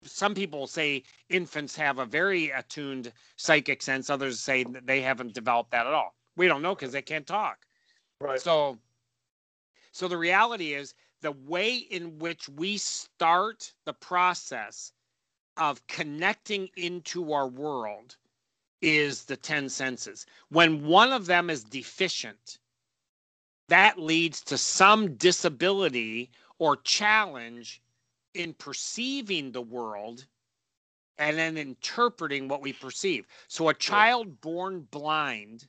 Some 0.03 0.35
people 0.35 0.67
say 0.67 1.03
infants 1.29 1.73
have 1.77 1.99
a 1.99 2.05
very 2.05 2.49
attuned 2.49 3.13
psychic 3.37 3.81
sense. 3.81 4.09
Others 4.09 4.41
say 4.41 4.65
that 4.65 4.87
they 4.87 4.99
haven't 4.99 5.33
developed 5.33 5.71
that 5.71 5.87
at 5.87 5.93
all. 5.93 6.15
We 6.35 6.47
don't 6.47 6.61
know 6.61 6.75
because 6.75 6.91
they 6.91 7.01
can't 7.01 7.25
talk. 7.25 7.59
Right. 8.19 8.41
So, 8.41 8.77
so 9.93 10.09
the 10.09 10.17
reality 10.17 10.73
is 10.73 10.93
the 11.21 11.31
way 11.31 11.77
in 11.77 12.19
which 12.19 12.49
we 12.49 12.77
start 12.77 13.71
the 13.85 13.93
process 13.93 14.91
of 15.57 15.85
connecting 15.87 16.69
into 16.75 17.33
our 17.33 17.47
world 17.47 18.15
is 18.81 19.25
the 19.25 19.37
10 19.37 19.69
senses. 19.69 20.25
When 20.49 20.85
one 20.85 21.11
of 21.11 21.25
them 21.25 21.49
is 21.49 21.63
deficient, 21.63 22.59
that 23.69 23.99
leads 23.99 24.41
to 24.41 24.57
some 24.57 25.15
disability 25.15 26.31
or 26.59 26.77
challenge 26.77 27.81
in 28.33 28.53
perceiving 28.53 29.51
the 29.51 29.61
world 29.61 30.25
and 31.17 31.37
then 31.37 31.57
interpreting 31.57 32.47
what 32.47 32.61
we 32.61 32.73
perceive. 32.73 33.25
So 33.47 33.69
a 33.69 33.73
child 33.73 34.39
born 34.41 34.87
blind 34.91 35.67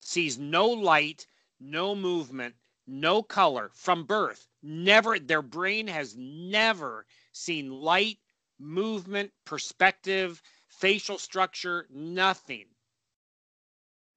sees 0.00 0.38
no 0.38 0.68
light, 0.68 1.26
no 1.58 1.94
movement, 1.94 2.54
no 2.86 3.22
color 3.22 3.70
from 3.74 4.04
birth. 4.04 4.46
Never, 4.62 5.18
their 5.18 5.42
brain 5.42 5.86
has 5.88 6.16
never 6.16 7.06
seen 7.32 7.70
light, 7.70 8.18
movement, 8.60 9.32
perspective, 9.44 10.42
facial 10.68 11.18
structure, 11.18 11.86
nothing. 11.90 12.66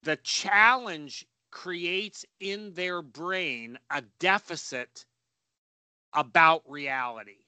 The 0.04 0.18
challenge 0.18 1.26
creates 1.50 2.26
in 2.40 2.74
their 2.74 3.02
brain 3.02 3.80
a 3.90 4.02
deficit 4.20 5.06
about 6.14 6.64
reality. 6.68 7.46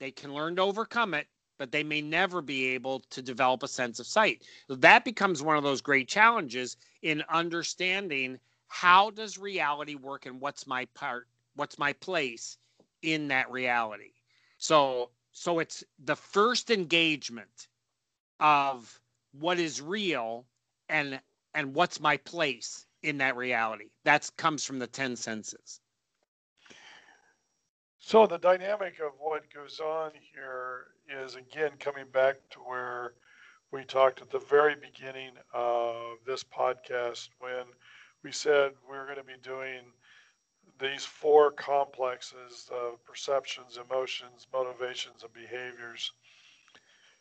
They 0.00 0.10
can 0.10 0.34
learn 0.34 0.56
to 0.56 0.62
overcome 0.62 1.14
it, 1.14 1.28
but 1.58 1.70
they 1.70 1.84
may 1.84 2.00
never 2.00 2.42
be 2.42 2.66
able 2.68 3.00
to 3.10 3.22
develop 3.22 3.62
a 3.62 3.68
sense 3.68 4.00
of 4.00 4.06
sight. 4.06 4.42
That 4.68 5.04
becomes 5.04 5.42
one 5.42 5.56
of 5.56 5.62
those 5.62 5.80
great 5.80 6.08
challenges 6.08 6.76
in 7.02 7.22
understanding 7.28 8.38
how 8.68 9.10
does 9.10 9.38
reality 9.38 9.94
work 9.94 10.26
and 10.26 10.40
what's 10.40 10.66
my 10.66 10.86
part, 10.94 11.28
what's 11.54 11.78
my 11.78 11.92
place 11.92 12.56
in 13.02 13.28
that 13.28 13.50
reality. 13.50 14.12
So 14.58 15.10
so 15.34 15.58
it's 15.58 15.84
the 15.98 16.16
first 16.16 16.70
engagement 16.70 17.68
of 18.40 19.00
what 19.32 19.58
is 19.58 19.82
real 19.82 20.46
and 20.88 21.20
and 21.54 21.74
what's 21.74 22.00
my 22.00 22.16
place 22.18 22.86
in 23.02 23.18
that 23.18 23.36
reality. 23.36 23.90
That 24.04 24.30
comes 24.36 24.64
from 24.64 24.78
the 24.78 24.86
10 24.86 25.16
senses. 25.16 25.80
So 27.98 28.26
the 28.26 28.38
dynamic 28.38 29.00
of 29.00 29.12
what 29.18 29.52
goes 29.52 29.80
on 29.80 30.12
here 30.32 30.86
is 31.08 31.34
again 31.34 31.72
coming 31.78 32.06
back 32.12 32.36
to 32.50 32.60
where 32.60 33.14
we 33.72 33.84
talked 33.84 34.22
at 34.22 34.30
the 34.30 34.38
very 34.38 34.76
beginning 34.76 35.32
of 35.52 36.18
this 36.26 36.44
podcast 36.44 37.28
when 37.40 37.64
we 38.22 38.30
said 38.30 38.72
we 38.88 38.96
we're 38.96 39.04
going 39.06 39.18
to 39.18 39.24
be 39.24 39.38
doing 39.42 39.80
these 40.80 41.04
four 41.04 41.50
complexes 41.52 42.68
of 42.72 43.04
perceptions, 43.04 43.78
emotions, 43.78 44.46
motivations, 44.52 45.22
and 45.22 45.32
behaviors 45.32 46.12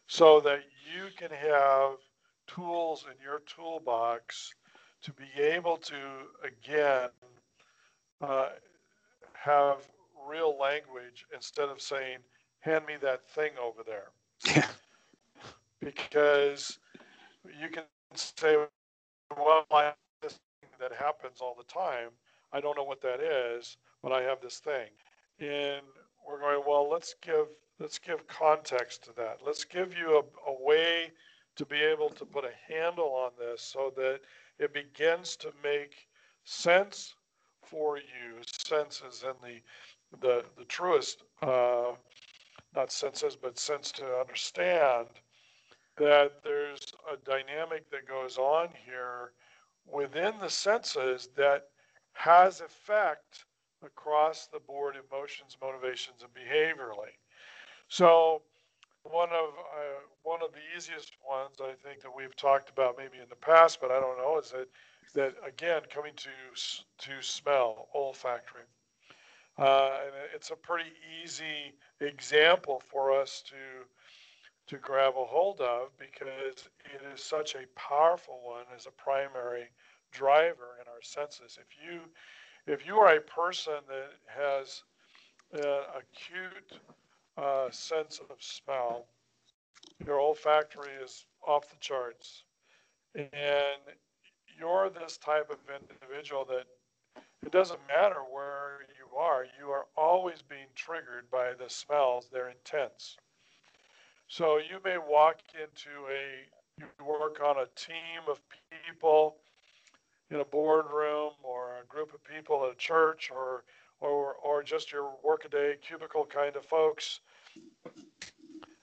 so 0.08 0.40
that 0.42 0.62
you 0.94 1.06
can 1.18 1.32
have 1.32 1.94
tools 2.48 3.06
in 3.08 3.24
your 3.24 3.42
toolbox 3.48 4.54
to 5.02 5.12
be 5.14 5.42
able 5.42 5.78
to, 5.78 5.96
again, 6.44 7.10
uh, 8.22 8.50
have 9.34 9.78
real 10.30 10.58
language 10.58 11.26
instead 11.34 11.70
of 11.70 11.82
saying, 11.82 12.18
hand 12.60 12.86
me 12.86 12.94
that 13.02 13.28
thing 13.30 13.52
over 13.62 13.84
there. 13.86 14.12
Yeah. 14.56 14.68
Because 15.82 16.80
you 17.62 17.70
can 17.70 17.84
say, 18.16 18.56
well, 19.36 19.66
my, 19.70 19.94
this 20.22 20.40
thing 20.62 20.70
that 20.80 20.94
happens 20.94 21.40
all 21.42 21.56
the 21.58 21.66
time. 21.66 22.10
I 22.54 22.62
don't 22.62 22.78
know 22.78 22.84
what 22.84 23.02
that 23.02 23.20
is, 23.20 23.78
but 24.04 24.12
I 24.12 24.22
have 24.22 24.40
this 24.42 24.60
thing. 24.60 24.90
And 25.40 25.82
we're 26.26 26.40
going, 26.40 26.62
well, 26.66 26.90
let's 26.90 27.16
give 27.22 27.48
let's 27.80 27.98
give 27.98 28.28
context 28.28 29.04
to 29.06 29.14
that. 29.18 29.40
Let's 29.46 29.66
give 29.66 29.98
you 29.98 30.18
a, 30.18 30.50
a 30.50 30.64
way 30.64 31.12
to 31.56 31.66
be 31.66 31.78
able 31.78 32.10
to 32.10 32.26
put 32.26 32.46
a 32.46 32.74
handle 32.74 33.14
on 33.16 33.32
this 33.38 33.62
so 33.62 33.92
that 33.98 34.20
it 34.60 34.74
begins 34.74 35.36
to 35.38 35.52
make 35.64 36.08
sense 36.46 37.16
for 37.64 37.98
you. 37.98 38.42
Sense 38.46 39.02
is 39.08 39.24
in 39.24 39.34
the 39.44 39.60
the 40.22 40.46
the 40.58 40.66
truest, 40.66 41.24
uh, 41.42 41.94
not 42.76 42.92
senses, 42.92 43.36
but 43.36 43.58
sense 43.58 43.92
to 43.94 44.06
understand 44.20 45.08
that 45.98 46.44
there's 46.44 46.94
a 47.12 47.18
dynamic 47.18 47.90
that 47.92 48.08
goes 48.08 48.38
on 48.38 48.70
here 48.86 49.32
within 49.92 50.34
the 50.40 50.50
senses 50.50 51.30
that 51.36 51.68
has 52.14 52.62
effect 52.62 53.46
across 53.84 54.48
the 54.48 54.60
board 54.60 54.96
emotions, 54.96 55.58
motivations, 55.62 56.24
and 56.24 56.34
behaviorally. 56.34 57.14
So 57.88 58.42
one 59.04 59.30
of 59.30 59.50
uh, 59.50 60.00
one 60.24 60.42
of 60.42 60.52
the 60.54 60.62
easiest 60.78 61.12
ones 61.28 61.58
I 61.62 61.74
think 61.88 62.02
that 62.02 62.16
we've 62.16 62.36
talked 62.36 62.70
about 62.70 62.96
maybe 62.98 63.18
in 63.22 63.30
the 63.30 63.36
past, 63.36 63.80
but 63.82 63.92
I 63.92 64.00
don't 64.00 64.18
know, 64.18 64.40
is 64.40 64.52
that 64.52 64.68
that 65.14 65.36
again 65.46 65.82
coming 65.94 66.14
to 66.18 66.30
to 67.10 67.22
smell 67.22 67.90
olfactory. 67.94 68.64
Uh, 69.58 69.98
it's 70.34 70.50
a 70.50 70.56
pretty 70.56 70.90
easy 71.24 71.74
example 72.00 72.82
for 72.90 73.12
us 73.12 73.44
to 73.48 73.86
to 74.66 74.78
grab 74.78 75.14
a 75.18 75.26
hold 75.26 75.60
of 75.60 75.90
because 76.00 76.70
it 76.86 77.02
is 77.14 77.22
such 77.22 77.56
a 77.56 77.68
powerful 77.76 78.40
one 78.44 78.64
as 78.76 78.86
a 78.86 78.92
primary 78.92 79.70
driver 80.14 80.78
in 80.82 80.88
our 80.88 81.02
senses. 81.02 81.58
If 81.60 81.68
you 81.84 82.02
if 82.66 82.86
you 82.88 82.96
are 82.98 83.16
a 83.16 83.22
person 83.22 83.74
that 83.90 84.12
has 84.28 84.84
an 85.52 85.82
acute 85.98 86.80
uh, 87.38 87.70
sense 87.72 88.22
of 88.30 88.38
smell, 88.40 89.06
your 90.06 90.20
olfactory 90.20 90.94
is 91.04 91.26
off 91.46 91.70
the 91.70 91.76
charts, 91.82 92.44
and 93.16 93.82
you're 94.58 94.90
this 94.90 95.18
type 95.18 95.50
of 95.50 95.58
individual 95.70 96.46
that 96.46 96.66
it 97.46 97.52
doesn't 97.52 97.80
matter 97.88 98.22
where 98.32 98.80
you 98.98 99.18
are, 99.18 99.46
you 99.60 99.70
are 99.70 99.86
always 99.98 100.42
being 100.42 100.68
triggered 100.76 101.30
by 101.30 101.54
the 101.54 101.70
smells. 101.70 102.30
They're 102.32 102.50
intense. 102.50 103.18
So 104.28 104.58
you 104.58 104.80
may 104.84 104.98
walk 104.98 105.40
into 105.54 106.08
a, 106.10 106.80
you 106.80 106.88
work 107.06 107.42
on 107.44 107.58
a 107.58 107.68
team 107.76 108.24
of 108.30 108.40
people 108.88 109.36
in 110.34 110.40
a 110.40 110.46
boardroom 110.46 111.32
or 111.44 111.78
a 111.82 111.86
group 111.86 112.14
of 112.14 112.24
people 112.24 112.66
at 112.66 112.72
a 112.72 112.76
church 112.76 113.30
or 113.34 113.64
or 114.00 114.34
or 114.44 114.64
just 114.64 114.92
your 114.92 115.12
workaday 115.24 115.76
cubicle 115.82 116.26
kind 116.26 116.56
of 116.56 116.66
folks. 116.66 117.20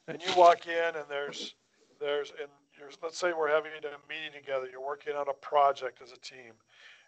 And 0.06 0.20
you 0.22 0.32
walk 0.36 0.66
in 0.66 0.96
and 0.96 1.04
there's 1.08 1.54
there's 2.00 2.30
and 2.40 2.48
you're, 2.78 2.90
let's 3.02 3.18
say 3.18 3.32
we're 3.32 3.50
having 3.50 3.72
a 3.72 4.08
meeting 4.08 4.32
together 4.34 4.68
you're 4.70 4.84
working 4.84 5.14
on 5.14 5.28
a 5.28 5.34
project 5.34 6.00
as 6.02 6.12
a 6.12 6.20
team. 6.20 6.52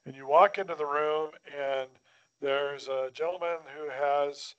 And 0.04 0.16
you 0.16 0.26
walk 0.26 0.58
into 0.58 0.74
the 0.74 0.86
room 0.86 1.30
and 1.46 1.88
there's 2.40 2.88
a 2.88 3.10
gentleman 3.14 3.58
who 3.76 3.88
has 3.88 4.56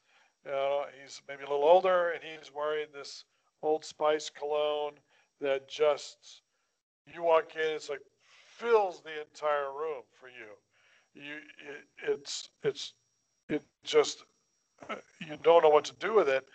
uh, 0.49 0.85
he's 1.01 1.21
maybe 1.27 1.43
a 1.43 1.49
little 1.49 1.65
older 1.65 2.11
and 2.11 2.21
he's 2.23 2.53
wearing 2.53 2.87
this 2.93 3.25
old 3.61 3.83
spice 3.83 4.29
cologne 4.29 4.93
that 5.41 5.67
just 5.67 6.41
you 7.13 7.21
walk 7.23 7.55
in 7.55 7.75
it's 7.75 7.89
like 7.89 7.99
fills 8.57 9.01
the 9.01 9.21
entire 9.21 9.71
room 9.71 10.03
for 10.19 10.27
you. 10.27 10.53
You, 11.13 11.35
it, 11.35 12.11
it's, 12.11 12.49
it's, 12.63 12.93
it 13.49 13.63
just, 13.83 14.23
uh, 14.89 14.95
you 15.19 15.37
don't 15.43 15.63
know 15.63 15.69
what 15.69 15.85
to 15.85 15.95
do 15.95 16.13
with 16.13 16.29
it. 16.29 16.45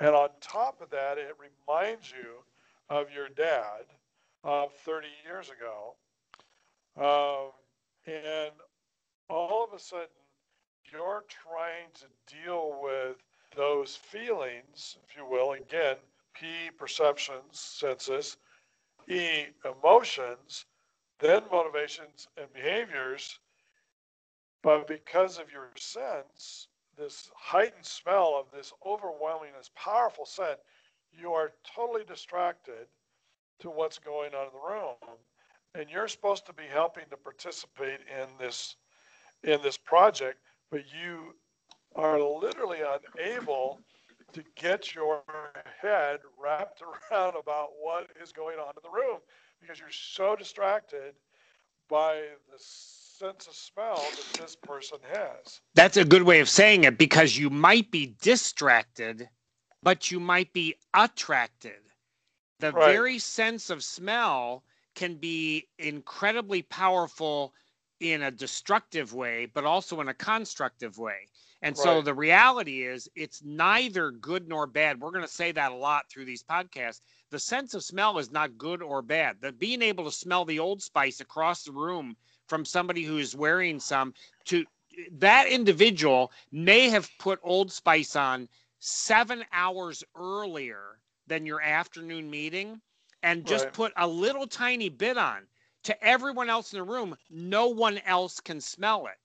And 0.00 0.14
on 0.14 0.28
top 0.40 0.80
of 0.80 0.90
that, 0.90 1.18
it 1.18 1.34
reminds 1.38 2.10
you 2.10 2.42
of 2.88 3.06
your 3.14 3.28
dad 3.28 3.84
of 4.44 4.72
30 4.72 5.08
years 5.24 5.50
ago. 5.50 5.94
Um, 6.96 7.52
and 8.06 8.52
all 9.28 9.64
of 9.64 9.72
a 9.74 9.78
sudden, 9.78 10.06
you're 10.92 11.24
trying 11.28 11.88
to 11.94 12.06
deal 12.44 12.78
with 12.82 13.16
those 13.56 13.96
feelings, 13.96 14.98
if 15.04 15.16
you 15.16 15.26
will, 15.26 15.52
again, 15.52 15.96
P, 16.34 16.46
perceptions, 16.76 17.58
senses, 17.58 18.36
E, 19.08 19.46
emotions, 19.64 20.66
then 21.20 21.42
motivations 21.52 22.28
and 22.38 22.52
behaviors, 22.54 23.38
But 24.62 24.86
because 24.88 25.38
of 25.38 25.52
your 25.52 25.70
sense, 25.76 26.68
this 26.96 27.30
heightened 27.36 27.86
smell 27.86 28.34
of 28.38 28.50
this 28.50 28.72
overwhelming, 28.84 29.50
this 29.56 29.70
powerful 29.76 30.26
scent, 30.26 30.58
you 31.12 31.32
are 31.32 31.52
totally 31.76 32.04
distracted 32.04 32.88
to 33.60 33.70
what's 33.70 33.98
going 33.98 34.34
on 34.34 34.48
in 34.48 34.52
the 34.52 34.74
room. 34.74 34.96
And 35.74 35.90
you're 35.90 36.08
supposed 36.08 36.46
to 36.46 36.52
be 36.54 36.64
helping 36.72 37.04
to 37.10 37.16
participate 37.16 38.00
in 38.10 38.28
this 38.38 38.76
in 39.44 39.62
this 39.62 39.78
project, 39.78 40.38
but 40.70 40.82
you 41.02 41.34
are 41.96 42.20
literally 42.20 42.80
unable 42.82 43.80
to 44.34 44.44
get 44.56 44.94
your 44.94 45.22
head 45.82 46.20
wrapped 46.42 46.82
around 47.12 47.36
about 47.36 47.70
what 47.80 48.08
is 48.22 48.32
going 48.32 48.58
on 48.58 48.70
in 48.76 48.82
the 48.84 48.90
room 48.90 49.20
because 49.66 49.80
you're 49.80 49.90
so 49.90 50.36
distracted 50.36 51.14
by 51.88 52.22
the 52.52 52.58
sense 52.58 53.46
of 53.46 53.54
smell 53.54 53.96
that 54.16 54.42
this 54.42 54.56
person 54.56 54.98
has. 55.12 55.60
That's 55.74 55.96
a 55.96 56.04
good 56.04 56.22
way 56.22 56.40
of 56.40 56.48
saying 56.48 56.84
it 56.84 56.98
because 56.98 57.36
you 57.36 57.50
might 57.50 57.90
be 57.90 58.14
distracted, 58.22 59.28
but 59.82 60.10
you 60.10 60.20
might 60.20 60.52
be 60.52 60.76
attracted. 60.94 61.80
The 62.60 62.72
Right. 62.72 62.94
very 62.94 63.18
sense 63.18 63.70
of 63.70 63.82
smell 63.84 64.64
can 64.94 65.16
be 65.16 65.68
incredibly 65.78 66.62
powerful 66.62 67.54
in 68.00 68.22
a 68.22 68.30
destructive 68.30 69.14
way, 69.14 69.46
but 69.46 69.64
also 69.64 70.00
in 70.00 70.08
a 70.08 70.14
constructive 70.14 70.98
way. 70.98 71.28
And 71.62 71.76
so 71.76 72.02
the 72.02 72.14
reality 72.14 72.82
is, 72.82 73.08
it's 73.16 73.42
neither 73.42 74.10
good 74.10 74.48
nor 74.48 74.66
bad. 74.66 75.00
We're 75.00 75.10
going 75.10 75.24
to 75.24 75.30
say 75.30 75.52
that 75.52 75.72
a 75.72 75.76
lot 75.76 76.08
through 76.10 76.26
these 76.26 76.42
podcasts. 76.42 77.00
The 77.30 77.38
sense 77.38 77.74
of 77.74 77.82
smell 77.82 78.18
is 78.18 78.30
not 78.30 78.58
good 78.58 78.82
or 78.82 79.02
bad. 79.02 79.40
The 79.40 79.52
being 79.52 79.82
able 79.82 80.04
to 80.04 80.12
smell 80.12 80.44
the 80.44 80.58
old 80.58 80.82
spice 80.82 81.20
across 81.20 81.64
the 81.64 81.72
room 81.72 82.16
from 82.46 82.64
somebody 82.64 83.02
who 83.02 83.18
is 83.18 83.34
wearing 83.34 83.80
some 83.80 84.14
to 84.46 84.64
that 85.12 85.48
individual 85.48 86.32
may 86.52 86.88
have 86.88 87.10
put 87.18 87.40
Old 87.42 87.72
Spice 87.72 88.16
on 88.16 88.48
seven 88.78 89.44
hours 89.52 90.04
earlier 90.14 91.00
than 91.26 91.46
your 91.46 91.60
afternoon 91.60 92.30
meeting 92.30 92.80
and 93.22 93.46
just 93.46 93.66
Right. 93.66 93.72
put 93.72 93.92
a 93.96 94.06
little 94.06 94.46
tiny 94.46 94.88
bit 94.88 95.18
on. 95.18 95.46
To 95.86 96.04
everyone 96.04 96.50
else 96.50 96.72
in 96.72 96.80
the 96.80 96.84
room, 96.84 97.16
no 97.30 97.68
one 97.68 97.98
else 97.98 98.40
can 98.40 98.60
smell 98.60 99.06
it. 99.06 99.20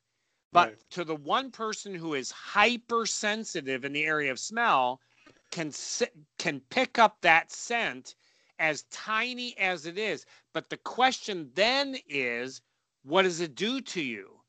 But 0.52 0.70
Right. 0.70 0.90
to 0.92 1.04
the 1.04 1.16
one 1.16 1.52
person 1.52 1.96
who 1.96 2.14
is 2.14 2.30
hypersensitive 2.30 3.84
in 3.84 3.94
the 3.94 4.06
area 4.06 4.32
of 4.32 4.40
smell, 4.40 5.02
can 5.50 5.74
can 6.38 6.60
pick 6.70 7.00
up 7.00 7.20
that 7.22 7.52
scent 7.52 8.16
as 8.60 8.84
tiny 8.92 9.58
as 9.58 9.88
it 9.88 9.98
is. 9.98 10.28
But 10.54 10.70
the 10.70 10.78
question 10.78 11.52
then 11.56 11.98
is, 12.08 12.62
what 13.02 13.24
does 13.24 13.40
it 13.40 13.56
do 13.56 13.82
to 13.82 14.02
you? 14.02 14.44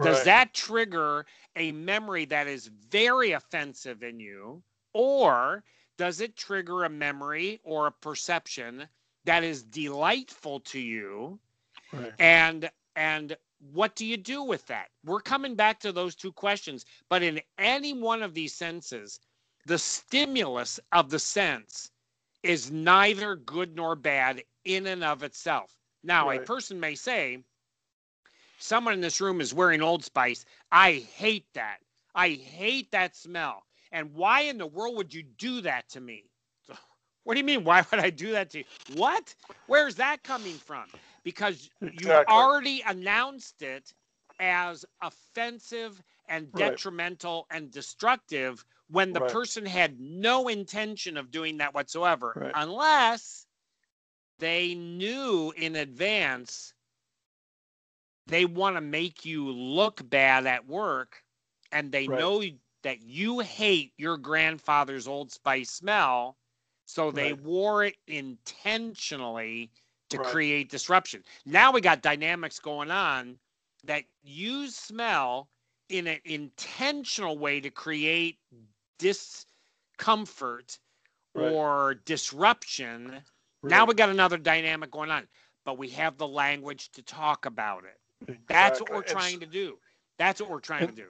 Does 0.00 0.22
that 0.24 0.54
trigger 0.54 1.26
a 1.54 1.72
memory 1.72 2.24
that 2.26 2.46
is 2.46 2.68
very 2.68 3.32
offensive 3.32 4.02
in 4.02 4.20
you? 4.20 4.62
Or 4.94 5.64
does 5.98 6.20
it 6.22 6.34
trigger 6.34 6.84
a 6.84 6.88
memory 6.88 7.60
or 7.62 7.88
a 7.88 7.92
perception 7.92 8.88
that 9.24 9.44
is 9.44 9.62
delightful 9.64 10.60
to 10.60 10.80
you? 10.80 11.38
Right. 11.92 12.12
And 12.18 12.70
and 12.96 13.36
what 13.72 13.96
do 13.96 14.04
you 14.06 14.16
do 14.16 14.42
with 14.42 14.66
that? 14.66 14.88
We're 15.04 15.20
coming 15.20 15.54
back 15.54 15.80
to 15.80 15.92
those 15.92 16.14
two 16.14 16.32
questions, 16.32 16.84
but 17.08 17.22
in 17.22 17.40
any 17.58 17.92
one 17.92 18.22
of 18.22 18.34
these 18.34 18.54
senses, 18.54 19.20
the 19.66 19.78
stimulus 19.78 20.80
of 20.92 21.10
the 21.10 21.18
sense 21.18 21.90
is 22.42 22.70
neither 22.70 23.36
good 23.36 23.74
nor 23.74 23.96
bad 23.96 24.42
in 24.64 24.86
and 24.86 25.02
of 25.02 25.22
itself. 25.22 25.76
Now, 26.04 26.30
a 26.30 26.38
person 26.38 26.78
may 26.78 26.94
say, 26.94 27.42
someone 28.58 28.94
in 28.94 29.00
this 29.00 29.20
room 29.20 29.40
is 29.40 29.52
wearing 29.52 29.82
Old 29.82 30.04
Spice. 30.04 30.44
I 30.70 31.04
hate 31.14 31.46
that. 31.54 31.78
I 32.14 32.30
hate 32.30 32.90
that 32.92 33.16
smell. 33.16 33.64
And 33.92 34.12
why 34.14 34.42
in 34.42 34.58
the 34.58 34.66
world 34.66 34.96
would 34.96 35.12
you 35.12 35.22
do 35.22 35.60
that 35.62 35.88
to 35.90 36.00
me? 36.00 36.24
What 37.24 37.34
do 37.34 37.40
you 37.40 37.44
mean? 37.44 37.62
Why 37.62 37.84
would 37.90 38.00
I 38.00 38.08
do 38.08 38.32
that 38.32 38.48
to 38.50 38.58
you? 38.58 38.64
What? 38.94 39.34
Where's 39.66 39.96
that 39.96 40.22
coming 40.22 40.54
from? 40.54 40.86
Because 41.24 41.70
you 41.90 42.20
Exactly. 42.20 42.28
already 42.28 42.82
announced 42.86 43.62
it 43.62 43.94
as 44.38 44.84
offensive 45.00 46.02
and 46.28 46.54
Right. 46.54 46.78
detrimental 46.78 47.46
and 47.50 47.70
destructive 47.70 48.64
when 48.88 49.12
the 49.12 49.20
Right. 49.20 49.38
person 49.38 49.66
had 49.66 50.00
no 50.00 50.48
intention 50.48 51.16
of 51.16 51.30
doing 51.30 51.58
that 51.58 51.74
whatsoever, 51.74 52.36
Right. 52.36 52.54
unless 52.54 53.46
they 54.38 54.74
knew 54.74 55.52
in 55.56 55.76
advance 55.76 56.74
they 58.26 58.44
want 58.44 58.76
to 58.76 58.80
make 58.80 59.24
you 59.24 59.50
look 59.50 60.08
bad 60.08 60.46
at 60.46 60.66
work 60.66 61.24
and 61.72 61.92
they 61.92 62.06
Right. 62.06 62.30
know 62.30 62.42
that 62.82 63.02
you 63.02 63.40
hate 63.40 63.92
your 63.96 64.16
grandfather's 64.16 65.06
old 65.08 65.30
spice 65.32 65.70
smell 65.70 66.36
so 66.84 67.10
they 67.10 67.32
Right. 67.32 67.34
wore 67.34 67.84
it 67.84 67.96
intentionally 68.06 69.70
to 70.10 70.18
Right. 70.18 70.26
create 70.30 70.70
disruption 70.70 71.22
now 71.46 71.72
we 71.72 71.80
got 71.80 72.02
dynamics 72.02 72.58
going 72.58 72.90
on 72.90 73.38
that 73.84 74.04
use 74.22 74.76
smell 74.76 75.48
in 75.88 76.06
an 76.06 76.18
intentional 76.24 77.38
way 77.38 77.60
to 77.60 77.70
create 77.70 78.38
discomfort 78.98 80.78
Right. 81.34 81.58
or 81.58 81.94
disruption 82.04 83.22
now 83.62 83.84
we 83.84 83.94
got 83.94 84.08
another 84.10 84.38
dynamic 84.38 84.90
going 84.90 85.10
on, 85.10 85.28
but 85.64 85.78
we 85.78 85.88
have 85.90 86.16
the 86.18 86.28
language 86.28 86.90
to 86.92 87.02
talk 87.02 87.46
about 87.46 87.84
it. 87.84 87.98
That's 88.48 88.80
what 88.80 88.90
we're 88.90 89.02
And 89.08 89.18
trying 89.18 89.40
to 89.40 89.46
do. 89.46 89.78
That's 90.18 90.40
what 90.40 90.50
we're 90.50 90.60
trying 90.60 90.86
to 90.86 90.92
do. 90.92 91.08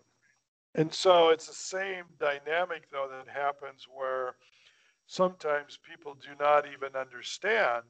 And 0.74 0.92
so 0.92 1.30
it's 1.30 1.46
the 1.46 1.55
same 1.55 2.05
dynamic, 2.18 2.90
though, 2.90 3.09
that 3.11 3.28
happens 3.28 3.86
where 3.92 4.36
sometimes 5.07 5.78
people 5.78 6.14
do 6.14 6.30
not 6.38 6.66
even 6.66 6.96
understand 6.96 7.84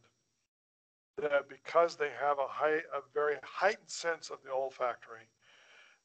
that 1.23 1.49
because 1.49 1.97
they 1.97 2.11
have 2.21 2.39
a 2.39 2.47
high, 2.47 2.77
a 2.77 3.01
very 3.15 3.37
heightened 3.43 3.89
sense 3.89 4.31
of 4.31 4.39
the 4.45 4.51
olfactory, 4.51 5.29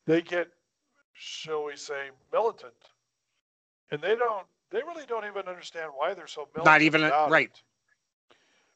they 0.06 0.22
get, 0.22 0.48
shall 1.14 1.66
we 1.66 1.76
say, 1.76 2.10
militant, 2.32 2.74
and 3.92 4.02
they 4.02 4.16
don't, 4.16 4.46
they 4.72 4.80
really 4.80 5.06
don't 5.08 5.26
even 5.26 5.48
understand 5.48 5.92
why 5.96 6.14
they're 6.14 6.28
so 6.28 6.48
militant. 6.56 6.66
Not 6.66 6.82
even 6.82 7.04
a- 7.04 7.30
right. 7.30 7.46
it. 7.50 7.64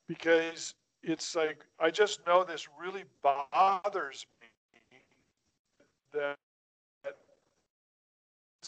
Because 0.08 0.76
it's 1.04 1.36
like 1.36 1.66
I 1.80 1.90
just 1.90 2.26
know 2.26 2.44
this 2.44 2.68
really 2.80 3.04
bothers 3.22 4.26
me 4.42 4.48
that 6.14 6.38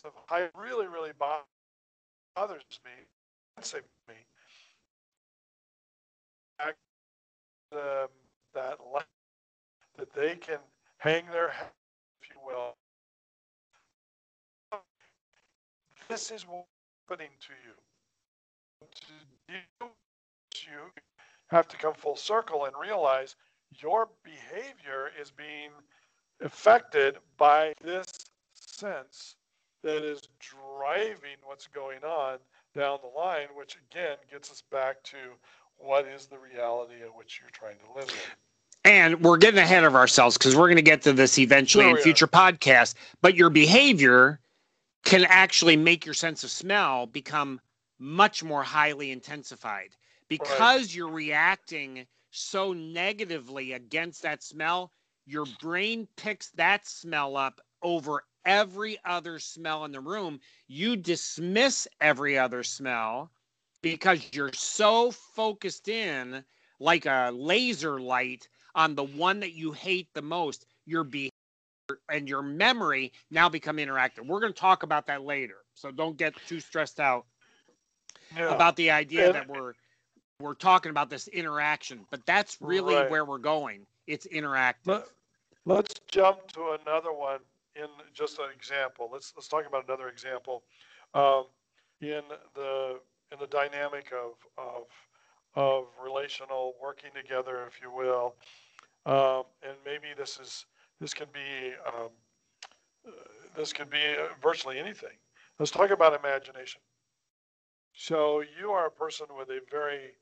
of 0.06 0.14
high 0.28 0.50
really 0.56 0.88
really 0.88 1.12
bothers 1.18 2.64
me 2.86 2.92
me 4.08 4.16
that 7.72 8.10
that 8.54 8.78
they 10.16 10.36
can 10.36 10.60
hang 10.98 11.26
their 11.32 11.50
hat 11.50 11.74
if 12.22 12.30
you 12.30 12.36
will. 12.46 12.76
This 16.08 16.32
is 16.32 16.46
what's 16.48 16.68
happening 17.08 17.30
to 17.42 17.54
you 17.68 17.74
you 20.70 20.92
have 21.48 21.68
to 21.68 21.78
come 21.78 21.94
full 21.94 22.16
circle 22.16 22.66
and 22.66 22.74
realize 22.80 23.36
your 23.82 24.10
behavior 24.24 25.12
is 25.20 25.32
being 25.32 25.72
affected 26.42 27.18
by 27.38 27.74
this 27.84 28.08
sense 28.54 29.36
that 29.84 30.04
is 30.04 30.28
driving 30.40 31.38
what's 31.44 31.68
going 31.68 32.04
on 32.04 32.38
down 32.76 33.00
the 33.02 33.20
line, 33.20 33.48
which 33.56 33.78
again 33.92 34.18
gets 34.32 34.52
us 34.52 34.64
back 34.72 35.02
to 35.04 35.18
what 35.80 36.06
is 36.08 36.28
the 36.28 36.38
reality 36.38 37.02
at 37.02 37.16
which 37.16 37.40
you're 37.42 37.50
trying 37.50 37.78
to 37.78 38.00
live 38.00 38.10
in. 38.10 38.92
And 38.92 39.22
we're 39.22 39.38
getting 39.38 39.60
ahead 39.60 39.84
of 39.84 39.96
ourselves 39.96 40.38
because 40.38 40.56
we're 40.56 40.68
going 40.68 40.78
to 40.78 40.82
get 40.82 41.02
to 41.04 41.14
this 41.14 41.38
eventually 41.38 41.86
Sure 41.86 41.98
in 41.98 42.04
future 42.04 42.28
podcasts. 42.28 42.94
But 43.22 43.36
your 43.36 43.50
behavior 43.50 44.40
can 45.04 45.26
actually 45.26 45.76
make 45.76 46.06
your 46.06 46.14
sense 46.14 46.44
of 46.44 46.52
smell 46.52 47.06
become 47.08 47.60
much 47.98 48.44
more 48.44 48.64
highly 48.64 49.12
intensified 49.12 49.96
because 50.28 50.96
you're 50.96 51.12
reacting 51.12 52.06
so 52.32 52.74
negatively 52.74 53.74
against 53.74 54.22
that 54.22 54.44
smell. 54.44 54.92
Your 55.26 55.46
brain 55.60 56.08
picks 56.16 56.50
that 56.52 56.88
smell 56.88 57.36
up 57.36 57.60
over 57.82 58.24
every 58.46 58.98
other 59.06 59.40
smell 59.40 59.86
in 59.86 59.92
the 59.92 60.00
room. 60.00 60.40
You 60.68 60.96
dismiss 60.96 61.88
every 62.00 62.38
other 62.38 62.64
smell 62.64 63.32
because 63.82 64.30
you're 64.34 64.52
so 64.54 65.12
focused 65.12 65.88
in 65.88 66.44
like 66.80 67.06
a 67.06 67.32
laser 67.34 68.00
light 68.00 68.48
on 68.76 68.96
the 68.96 69.04
one 69.04 69.40
that 69.40 69.54
you 69.54 69.72
hate 69.72 70.08
the 70.14 70.22
most. 70.22 70.66
Your 70.86 71.04
behavior 71.04 71.30
and 72.10 72.28
your 72.28 72.42
memory 72.42 73.12
now 73.32 73.50
become 73.50 73.78
interactive. 73.78 74.26
We're 74.26 74.40
going 74.40 74.54
to 74.54 74.60
talk 74.60 74.84
about 74.84 75.08
that 75.08 75.24
later. 75.24 75.58
So 75.74 75.92
don't 75.92 76.18
get 76.18 76.34
too 76.48 76.60
stressed 76.60 77.00
out 77.00 77.26
Yeah. 78.36 78.54
about 78.54 78.76
the 78.76 78.92
idea 78.92 79.28
And- 79.28 79.36
that 79.36 79.48
we're 79.48 79.74
we're 80.42 80.54
talking 80.54 80.90
about 80.90 81.10
this 81.10 81.28
interaction, 81.28 82.06
but 82.12 82.26
that's 82.26 82.62
really 82.62 82.96
Right. 82.96 83.10
where 83.10 83.26
we're 83.26 83.40
going. 83.40 83.86
It's 84.08 84.26
interactive. 84.28 84.86
Let, 84.86 85.04
let's 85.66 85.94
jump 86.08 86.50
to 86.54 86.78
another 86.82 87.12
one 87.12 87.42
in 87.76 87.90
just 88.14 88.40
an 88.40 88.50
example. 88.50 89.10
Let's 89.12 89.34
let's 89.36 89.50
talk 89.50 89.66
about 89.66 89.84
another 89.86 90.08
example. 90.08 90.64
Um, 91.14 91.48
in 92.00 92.24
the 92.56 93.02
in 93.32 93.40
the 93.40 93.48
dynamic 93.48 94.12
of 94.12 94.34
of 94.58 94.88
of 95.56 95.86
relational 96.04 96.76
working 96.82 97.10
together, 97.16 97.66
if 97.68 97.82
you 97.82 97.92
will, 97.92 98.36
um, 99.06 99.44
and 99.64 99.76
maybe 99.86 100.08
this 100.18 100.40
is 100.40 100.66
this 101.00 101.14
can 101.14 101.28
be 101.34 101.74
um, 101.88 102.10
uh, 103.08 103.12
this 103.56 103.74
could 103.74 103.90
be 103.90 104.16
uh, 104.18 104.28
virtually 104.42 104.80
anything. 104.80 105.18
Let's 105.58 105.72
talk 105.72 105.90
about 105.92 106.18
imagination. 106.18 106.82
So 107.94 108.44
you 108.60 108.72
are 108.72 108.86
a 108.86 108.92
person 108.92 109.28
with 109.38 109.50
a 109.50 109.60
very 109.70 110.14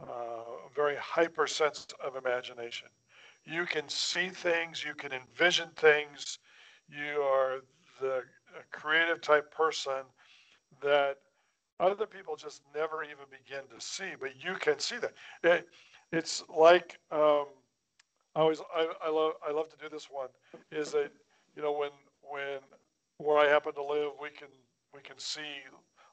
uh, 0.00 0.68
very 0.74 0.96
hyper 0.96 1.46
sense 1.46 1.86
of 2.04 2.16
imagination. 2.16 2.88
You 3.44 3.64
can 3.64 3.88
see 3.88 4.28
things, 4.28 4.84
you 4.84 4.94
can 4.94 5.12
envision 5.12 5.68
things. 5.76 6.38
You 6.88 7.22
are 7.22 7.60
the 8.00 8.22
creative 8.72 9.20
type 9.20 9.50
person 9.50 10.02
that 10.82 11.16
other 11.80 12.06
people 12.06 12.36
just 12.36 12.62
never 12.74 13.02
even 13.02 13.26
begin 13.30 13.62
to 13.74 13.84
see, 13.84 14.12
but 14.18 14.30
you 14.42 14.54
can 14.54 14.78
see 14.78 14.96
that. 14.98 15.12
It, 15.42 15.68
it's 16.12 16.44
like 16.54 16.98
um, 17.10 17.46
I 18.34 18.40
always 18.40 18.60
I, 18.74 18.88
I 19.04 19.10
love 19.10 19.32
I 19.46 19.52
love 19.52 19.68
to 19.70 19.76
do 19.76 19.88
this 19.88 20.08
one 20.10 20.28
is 20.70 20.92
that 20.92 21.10
you 21.54 21.62
know 21.62 21.72
when 21.72 21.90
when 22.22 22.58
where 23.18 23.38
I 23.38 23.48
happen 23.48 23.74
to 23.74 23.84
live 23.84 24.12
we 24.20 24.30
can 24.30 24.48
we 24.94 25.00
can 25.00 25.18
see 25.18 25.62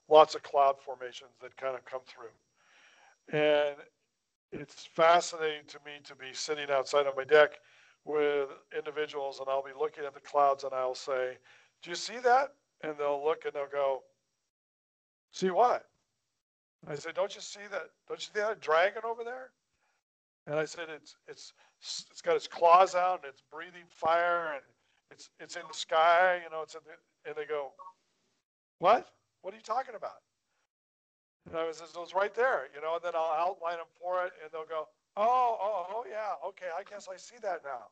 lots 0.09 0.35
of 0.35 0.43
cloud 0.43 0.75
formations 0.83 1.31
that 1.41 1.55
kind 1.57 1.75
of 1.75 1.85
come 1.85 2.01
through, 2.07 3.37
and 3.39 3.75
it's 4.51 4.85
fascinating 4.93 5.65
to 5.67 5.79
me 5.85 5.93
to 6.03 6.15
be 6.15 6.33
sitting 6.33 6.69
outside 6.69 7.07
on 7.07 7.13
my 7.15 7.23
deck 7.23 7.59
with 8.05 8.49
individuals 8.77 9.39
and 9.39 9.47
I'll 9.49 9.63
be 9.63 9.71
looking 9.77 10.05
at 10.05 10.13
the 10.13 10.19
clouds 10.19 10.63
and 10.63 10.73
I'll 10.73 10.95
say, 10.95 11.37
Do 11.81 11.89
you 11.89 11.95
see 11.95 12.19
that? 12.23 12.53
And 12.83 12.93
they'll 12.97 13.23
look 13.23 13.45
and 13.45 13.53
they'll 13.53 13.67
go, 13.71 14.03
See 15.33 15.49
what? 15.49 15.85
I 16.87 16.95
said, 16.95 17.15
Don't 17.15 17.35
you 17.35 17.41
see 17.41 17.59
that? 17.71 17.89
Don't 18.07 18.19
you 18.19 18.29
see 18.33 18.39
that 18.39 18.61
dragon 18.61 19.01
over 19.03 19.23
there? 19.23 19.51
And 20.47 20.55
I 20.55 20.65
said, 20.65 20.87
It's 20.89 21.15
it's 21.27 21.53
it's 21.81 22.21
got 22.21 22.35
its 22.35 22.47
claws 22.47 22.95
out 22.95 23.21
and 23.23 23.29
it's 23.29 23.41
breathing 23.51 23.87
fire 23.89 24.53
and 24.53 24.63
it's 25.11 25.29
it's 25.39 25.55
in 25.55 25.63
the 25.67 25.73
sky, 25.73 26.39
you 26.43 26.49
know, 26.49 26.61
it's 26.61 26.75
in 26.75 26.81
the, 26.85 27.29
and 27.29 27.35
they 27.35 27.45
go, 27.45 27.71
What? 28.79 29.09
What 29.41 29.53
are 29.53 29.57
you 29.57 29.63
talking 29.63 29.95
about? 29.95 30.21
And 31.49 31.57
I 31.57 31.67
was, 31.67 31.81
it 31.81 31.99
was 31.99 32.13
right 32.13 32.33
there, 32.33 32.69
you 32.73 32.81
know, 32.81 32.95
and 32.95 33.03
then 33.03 33.13
I'll 33.15 33.35
outline 33.37 33.77
them 33.77 33.91
for 34.01 34.23
it 34.25 34.31
and 34.41 34.49
they'll 34.51 34.65
go, 34.65 34.87
oh, 35.17 35.57
oh, 35.61 35.85
oh, 35.89 36.05
yeah, 36.09 36.47
okay, 36.47 36.67
I 36.77 36.83
guess 36.89 37.07
I 37.11 37.17
see 37.17 37.35
that 37.41 37.61
now. 37.65 37.87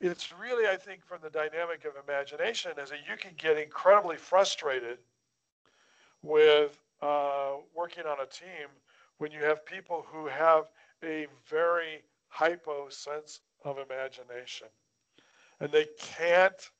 It's 0.00 0.32
really, 0.32 0.68
I 0.68 0.76
think, 0.76 1.04
from 1.04 1.18
the 1.22 1.30
dynamic 1.30 1.84
of 1.84 1.94
imagination, 2.06 2.72
is 2.78 2.90
that 2.90 3.00
you 3.10 3.16
can 3.16 3.32
get 3.36 3.58
incredibly 3.58 4.16
frustrated 4.16 4.98
with 6.26 6.78
uh, 7.02 7.52
working 7.74 8.04
on 8.04 8.20
a 8.20 8.26
team 8.26 8.68
when 9.18 9.30
you 9.30 9.40
have 9.40 9.64
people 9.64 10.04
who 10.08 10.26
have 10.26 10.64
a 11.04 11.26
very 11.48 12.02
hypo 12.28 12.88
sense 12.88 13.40
of 13.64 13.78
imagination. 13.78 14.68
And 15.60 15.70
they 15.72 15.86
can't, 15.98 16.70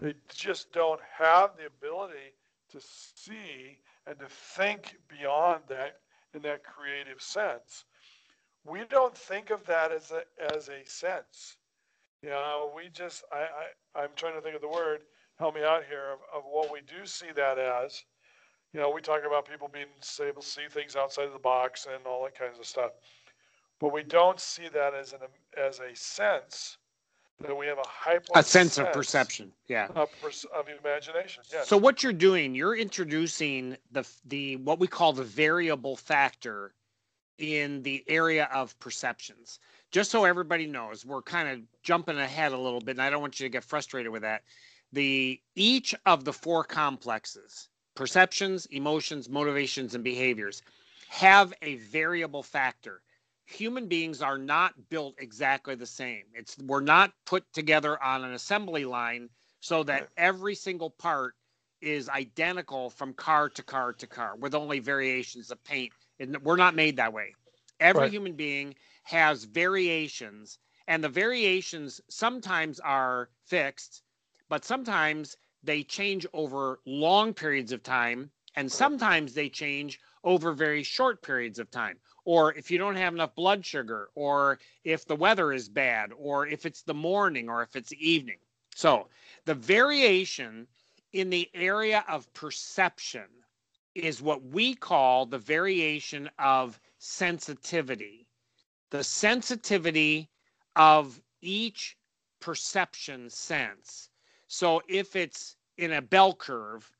they 0.00 0.14
just 0.32 0.72
don't 0.72 1.00
have 1.18 1.52
the 1.56 1.66
ability 1.66 2.34
to 2.70 2.80
see 2.80 3.78
and 4.06 4.18
to 4.18 4.26
think 4.28 4.96
beyond 5.08 5.62
that 5.68 5.98
in 6.34 6.42
that 6.42 6.64
creative 6.64 7.20
sense. 7.20 7.84
We 8.64 8.80
don't 8.88 9.16
think 9.16 9.50
of 9.50 9.64
that 9.66 9.92
as 9.92 10.12
a 10.12 10.54
as 10.54 10.68
a 10.68 10.88
sense. 10.88 11.56
You 12.22 12.30
know, 12.30 12.72
we 12.74 12.88
just 12.92 13.24
I, 13.32 13.46
I 13.96 14.02
I'm 14.02 14.10
trying 14.16 14.34
to 14.34 14.40
think 14.40 14.54
of 14.54 14.62
the 14.62 14.68
word, 14.68 15.00
help 15.38 15.54
me 15.56 15.62
out 15.64 15.82
here, 15.88 16.12
of, 16.12 16.20
of 16.38 16.44
what 16.48 16.72
we 16.72 16.80
do 16.80 17.04
see 17.04 17.32
that 17.34 17.58
as. 17.58 18.04
You 18.72 18.80
know, 18.80 18.90
we 18.90 19.02
talk 19.02 19.20
about 19.26 19.48
people 19.48 19.68
being 19.68 19.86
able 20.20 20.40
to 20.40 20.46
see 20.46 20.62
things 20.70 20.96
outside 20.96 21.26
of 21.26 21.32
the 21.32 21.38
box 21.38 21.86
and 21.92 22.06
all 22.06 22.24
that 22.24 22.38
kinds 22.38 22.58
of 22.58 22.66
stuff. 22.66 22.92
But 23.80 23.92
we 23.92 24.02
don't 24.02 24.40
see 24.40 24.68
that 24.72 24.94
as 24.94 25.12
an 25.12 25.20
as 25.58 25.80
a 25.80 25.94
sense 25.94 26.78
that 27.40 27.54
we 27.56 27.66
have 27.66 27.78
a 27.78 27.86
hypo 27.86 28.32
a 28.38 28.42
sense, 28.42 28.78
of 28.78 28.92
perception 28.92 29.52
yeah 29.68 29.88
of, 29.94 30.08
of 30.54 30.66
imagination 30.84 31.42
yes. 31.52 31.68
so 31.68 31.76
what 31.76 32.02
you're 32.02 32.12
doing 32.12 32.54
you're 32.54 32.76
introducing 32.76 33.76
the 33.90 34.06
the 34.26 34.56
what 34.56 34.78
we 34.78 34.86
call 34.86 35.12
the 35.12 35.24
variable 35.24 35.96
factor 35.96 36.74
in 37.38 37.82
the 37.82 38.04
area 38.06 38.48
of 38.54 38.78
perceptions 38.78 39.58
just 39.90 40.10
so 40.10 40.24
everybody 40.24 40.66
knows 40.66 41.04
we're 41.04 41.22
kind 41.22 41.48
of 41.48 41.60
jumping 41.82 42.18
ahead 42.18 42.52
a 42.52 42.58
little 42.58 42.80
bit 42.80 42.92
and 42.92 43.02
i 43.02 43.10
don't 43.10 43.20
want 43.20 43.40
you 43.40 43.46
to 43.46 43.50
get 43.50 43.64
frustrated 43.64 44.12
with 44.12 44.22
that 44.22 44.42
the 44.92 45.40
each 45.56 45.94
of 46.06 46.24
the 46.24 46.32
four 46.32 46.62
complexes 46.62 47.68
perceptions 47.94 48.66
emotions 48.66 49.28
motivations 49.28 49.94
and 49.94 50.04
behaviors 50.04 50.62
have 51.08 51.52
a 51.62 51.76
variable 51.76 52.42
factor 52.42 53.02
human 53.52 53.86
beings 53.86 54.22
are 54.22 54.38
not 54.38 54.72
built 54.88 55.14
exactly 55.18 55.74
the 55.74 55.86
same. 55.86 56.24
It's 56.34 56.56
we're 56.58 56.80
not 56.80 57.12
put 57.24 57.44
together 57.52 58.02
on 58.02 58.24
an 58.24 58.32
assembly 58.32 58.84
line 58.84 59.28
so 59.60 59.82
that 59.84 60.08
every 60.16 60.54
single 60.54 60.90
part 60.90 61.34
is 61.80 62.08
identical 62.08 62.90
from 62.90 63.12
car 63.12 63.48
to 63.50 63.62
car 63.62 63.92
to 63.92 64.06
car 64.06 64.36
with 64.36 64.54
only 64.54 64.78
variations 64.78 65.50
of 65.50 65.62
paint. 65.64 65.92
And 66.20 66.36
we're 66.42 66.56
not 66.56 66.74
made 66.74 66.96
that 66.96 67.12
way. 67.12 67.34
Every 67.80 68.02
right. 68.02 68.10
human 68.10 68.34
being 68.34 68.74
has 69.04 69.44
variations 69.44 70.58
and 70.88 71.02
the 71.02 71.08
variations 71.08 72.00
sometimes 72.08 72.80
are 72.80 73.28
fixed, 73.46 74.02
but 74.48 74.64
sometimes 74.64 75.36
they 75.62 75.82
change 75.82 76.26
over 76.32 76.80
long 76.86 77.32
periods 77.34 77.72
of 77.72 77.82
time 77.82 78.30
and 78.56 78.70
sometimes 78.70 79.34
they 79.34 79.48
change 79.48 80.00
over 80.24 80.52
very 80.52 80.82
short 80.82 81.22
periods 81.22 81.58
of 81.58 81.70
time 81.70 81.98
or 82.24 82.54
if 82.54 82.70
you 82.70 82.78
don't 82.78 82.96
have 82.96 83.14
enough 83.14 83.34
blood 83.34 83.64
sugar, 83.64 84.10
or 84.14 84.58
if 84.84 85.06
the 85.06 85.16
weather 85.16 85.52
is 85.52 85.68
bad, 85.68 86.12
or 86.16 86.46
if 86.46 86.66
it's 86.66 86.82
the 86.82 86.94
morning, 86.94 87.48
or 87.48 87.62
if 87.62 87.74
it's 87.74 87.92
evening. 87.94 88.38
So 88.74 89.08
the 89.44 89.54
variation 89.54 90.66
in 91.12 91.30
the 91.30 91.50
area 91.54 92.04
of 92.08 92.32
perception 92.32 93.26
is 93.94 94.22
what 94.22 94.42
we 94.42 94.74
call 94.74 95.26
the 95.26 95.38
variation 95.38 96.30
of 96.38 96.80
sensitivity. 96.98 98.26
The 98.90 99.04
sensitivity 99.04 100.30
of 100.76 101.20
each 101.40 101.96
perception 102.40 103.28
sense. 103.30 104.10
So 104.52 104.82
if 104.86 105.16
it's 105.16 105.56
in 105.78 105.92
a 105.94 106.02
bell 106.02 106.34
curve, 106.34 106.92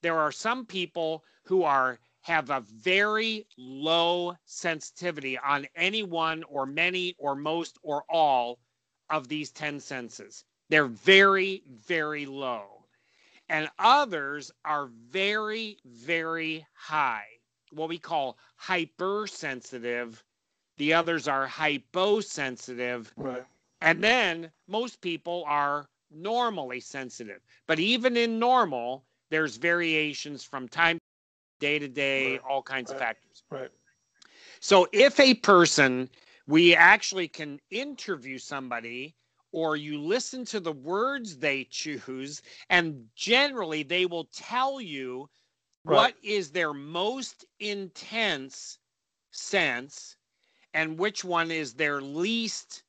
there 0.00 0.16
are 0.16 0.30
some 0.30 0.64
people 0.64 1.24
who 1.42 1.64
are 1.64 1.98
have 2.20 2.50
a 2.50 2.60
very 2.60 3.48
low 3.58 4.36
sensitivity 4.44 5.36
on 5.36 5.66
any 5.74 6.04
one 6.04 6.44
or 6.44 6.66
many 6.66 7.16
or 7.18 7.34
most 7.34 7.78
or 7.82 8.04
all 8.08 8.60
of 9.08 9.26
these 9.26 9.50
10 9.50 9.80
senses. 9.80 10.44
They're 10.68 10.86
very, 10.86 11.64
very 11.66 12.26
low. 12.26 12.86
And 13.48 13.68
others 13.80 14.52
are 14.64 14.86
very, 15.08 15.78
very 15.84 16.64
high, 16.74 17.26
what 17.72 17.88
we 17.88 17.98
call 17.98 18.38
hypersensitive. 18.54 20.22
The 20.76 20.94
others 20.94 21.26
are 21.26 21.48
hyposensitive. 21.48 23.12
Right. 23.16 23.44
And 23.80 24.04
then 24.04 24.52
most 24.68 25.00
people 25.00 25.42
are 25.48 25.89
normally 26.10 26.80
sensitive. 26.80 27.40
But 27.66 27.78
even 27.78 28.16
in 28.16 28.38
normal, 28.38 29.04
there's 29.30 29.56
variations 29.56 30.44
from 30.44 30.68
time 30.68 30.98
day 31.60 31.78
to 31.78 31.88
day, 31.88 32.38
all 32.38 32.62
kinds 32.62 32.90
right. 32.90 32.96
of 32.96 33.00
factors. 33.00 33.42
Right. 33.50 33.70
So 34.60 34.88
if 34.92 35.18
a 35.20 35.34
person, 35.34 36.08
we 36.46 36.74
actually 36.74 37.28
can 37.28 37.60
interview 37.70 38.38
somebody 38.38 39.14
or 39.52 39.76
you 39.76 40.00
listen 40.00 40.44
to 40.44 40.60
the 40.60 40.72
words 40.72 41.36
they 41.36 41.64
choose, 41.64 42.40
and 42.68 43.04
generally 43.16 43.82
they 43.82 44.06
will 44.06 44.28
tell 44.32 44.80
you 44.80 45.28
right. 45.84 45.96
what 45.96 46.14
is 46.22 46.50
their 46.50 46.72
most 46.72 47.44
intense 47.58 48.78
sense 49.32 50.16
and 50.74 50.98
which 50.98 51.24
one 51.24 51.50
is 51.50 51.74
their 51.74 52.00
least 52.00 52.84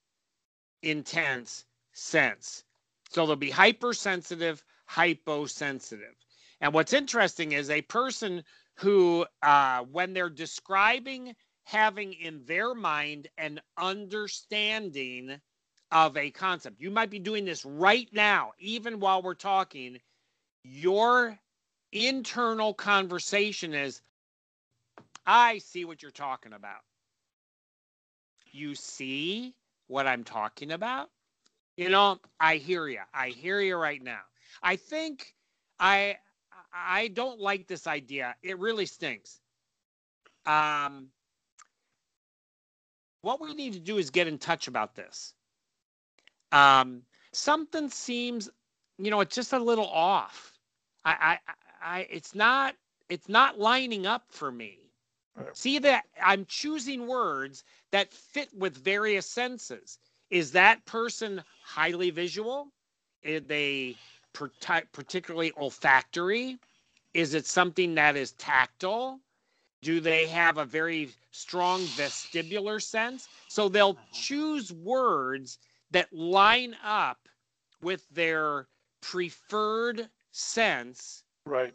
intense 0.84 1.66
sense. 1.94 2.64
So 3.12 3.26
they'll 3.26 3.36
be 3.36 3.50
hypersensitive, 3.50 4.64
hyposensitive. 4.86 6.16
And 6.62 6.74
what's 6.74 6.94
interesting 6.94 7.52
is 7.52 7.70
a 7.70 7.82
person 7.82 8.44
who, 8.76 9.26
uh, 9.44 9.82
when 9.92 10.14
they're 10.14 10.30
describing 10.30 11.36
having 11.66 12.14
in 12.14 12.46
their 12.46 12.74
mind 12.74 13.28
an 13.38 13.60
understanding 13.78 15.40
of 15.92 16.16
a 16.16 16.32
concept, 16.32 16.80
you 16.80 16.90
might 16.90 17.10
be 17.10 17.20
doing 17.20 17.44
this 17.44 17.66
right 17.66 18.08
now, 18.14 18.52
even 18.60 19.00
while 19.00 19.22
we're 19.22 19.34
talking. 19.34 19.98
Your 20.64 21.38
internal 21.92 22.74
conversation 22.74 23.74
is, 23.74 24.02
I 25.26 25.58
see 25.58 25.84
what 25.84 26.02
you're 26.02 26.12
talking 26.12 26.54
about. 26.54 26.80
You 28.52 28.74
see 28.74 29.54
what 29.88 30.08
I'm 30.08 30.24
talking 30.24 30.72
about? 30.72 31.10
You 31.78 31.90
know, 31.90 32.20
I 32.40 32.58
hear 32.58 32.88
you. 32.88 33.00
I 33.14 33.30
hear 33.30 33.62
you 33.62 33.76
right 33.78 34.04
now. 34.04 34.22
I 34.62 34.76
think 34.76 35.34
I 35.80 36.18
I 36.74 37.08
don't 37.10 37.40
like 37.40 37.68
this 37.68 37.88
idea. 37.88 38.36
It 38.44 38.60
really 38.60 38.86
stinks. 38.86 39.40
Um, 40.46 41.08
what 43.22 43.42
we 43.42 43.54
need 43.54 43.74
to 43.74 43.80
do 43.80 43.98
is 43.98 44.10
get 44.10 44.28
in 44.28 44.38
touch 44.38 44.68
about 44.68 44.96
this. 44.96 45.34
Um, 46.52 47.04
something 47.34 47.90
seems, 47.90 48.50
you 48.98 49.12
know, 49.12 49.22
it's 49.22 49.36
just 49.36 49.54
a 49.54 49.60
little 49.60 49.88
off. 49.88 50.54
I, 51.06 51.38
I, 51.48 51.54
I, 51.84 52.08
it's 52.10 52.36
not, 52.36 52.76
it's 53.10 53.30
not 53.30 53.60
lining 53.60 54.06
up 54.06 54.24
for 54.30 54.52
me. 54.52 54.80
See 55.54 55.80
that 55.80 56.04
I'm 56.22 56.46
choosing 56.46 57.08
words 57.08 57.64
that 57.92 58.14
fit 58.14 58.50
with 58.54 58.78
various 58.78 59.26
senses. 59.26 59.98
Is 60.32 60.52
that 60.54 60.84
person 60.86 61.44
highly 61.64 62.10
visual? 62.10 62.70
Are 63.26 63.40
they 63.40 63.96
particularly 64.34 65.52
olfactory? 65.58 66.58
Is 67.14 67.34
it 67.34 67.46
something 67.46 67.94
that 67.96 68.16
is 68.16 68.32
tactile? 68.34 69.20
Do 69.82 70.00
they 70.00 70.28
have 70.28 70.58
a 70.58 70.66
very 70.66 71.10
strong 71.32 71.82
vestibular 71.82 72.82
sense? 72.82 73.28
So 73.50 73.68
they'll 73.68 73.90
uh-huh. 73.92 74.06
choose 74.14 74.72
words 74.72 75.60
that 75.92 76.12
line 76.14 76.76
up 76.84 77.28
with 77.82 78.08
their 78.10 78.68
preferred 79.02 80.10
sense 80.32 81.24
Right. 81.46 81.74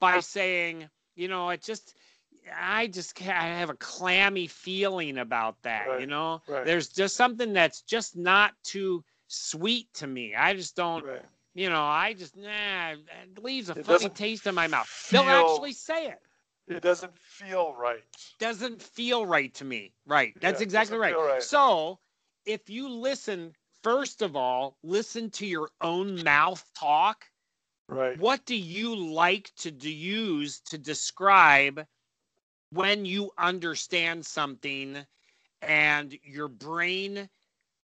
by 0.00 0.20
saying, 0.20 0.88
you 1.16 1.28
know, 1.28 1.50
it 1.50 1.62
just, 1.62 1.94
I 2.56 2.86
just 2.86 3.14
can't, 3.14 3.36
I 3.36 3.46
have 3.58 3.70
a 3.70 3.74
clammy 3.74 4.46
feeling 4.46 5.18
about 5.18 5.60
that, 5.62 6.00
you 6.00 6.06
know? 6.06 6.42
right. 6.48 6.64
There's 6.64 6.88
just 6.88 7.16
something 7.16 7.52
that's 7.52 7.82
just 7.82 8.16
not 8.16 8.54
too 8.64 9.04
sweet 9.28 9.92
to 9.94 10.06
me. 10.06 10.34
I 10.34 10.54
just 10.54 10.76
don't, 10.76 11.04
Right. 11.04 11.22
you 11.54 11.68
know, 11.68 11.82
I 11.82 12.14
just, 12.14 12.36
nah, 12.36 12.92
it 12.92 13.42
leaves 13.42 13.68
a 13.68 13.74
It 13.74 13.84
funny 13.84 14.08
taste 14.08 14.46
in 14.46 14.54
my 14.54 14.68
mouth. 14.68 15.08
They'll 15.10 15.22
actually 15.22 15.72
say 15.72 16.06
it. 16.06 16.18
It 16.68 16.82
doesn't 16.82 17.16
feel 17.16 17.74
right. 17.74 18.02
Doesn't 18.38 18.82
feel 18.82 19.24
right 19.24 19.52
to 19.54 19.64
me. 19.64 19.92
Right. 20.06 20.34
That's 20.40 20.60
Yeah, 20.60 20.64
exactly 20.64 20.98
right. 20.98 21.16
right. 21.16 21.42
So 21.42 21.98
if 22.44 22.68
you 22.68 22.88
listen, 22.88 23.54
first 23.82 24.22
of 24.22 24.36
all, 24.36 24.76
listen 24.82 25.30
to 25.30 25.46
your 25.46 25.70
own 25.80 26.22
mouth 26.22 26.64
talk. 26.78 27.24
Right. 27.88 28.18
What 28.18 28.44
do 28.44 28.54
you 28.54 28.94
like 28.96 29.50
to 29.58 29.70
do, 29.70 29.90
use 29.90 30.60
to 30.70 30.78
describe 30.78 31.86
when 32.70 33.04
you 33.04 33.30
understand 33.38 34.24
something 34.26 35.06
and 35.62 36.18
your 36.24 36.48
brain 36.48 37.28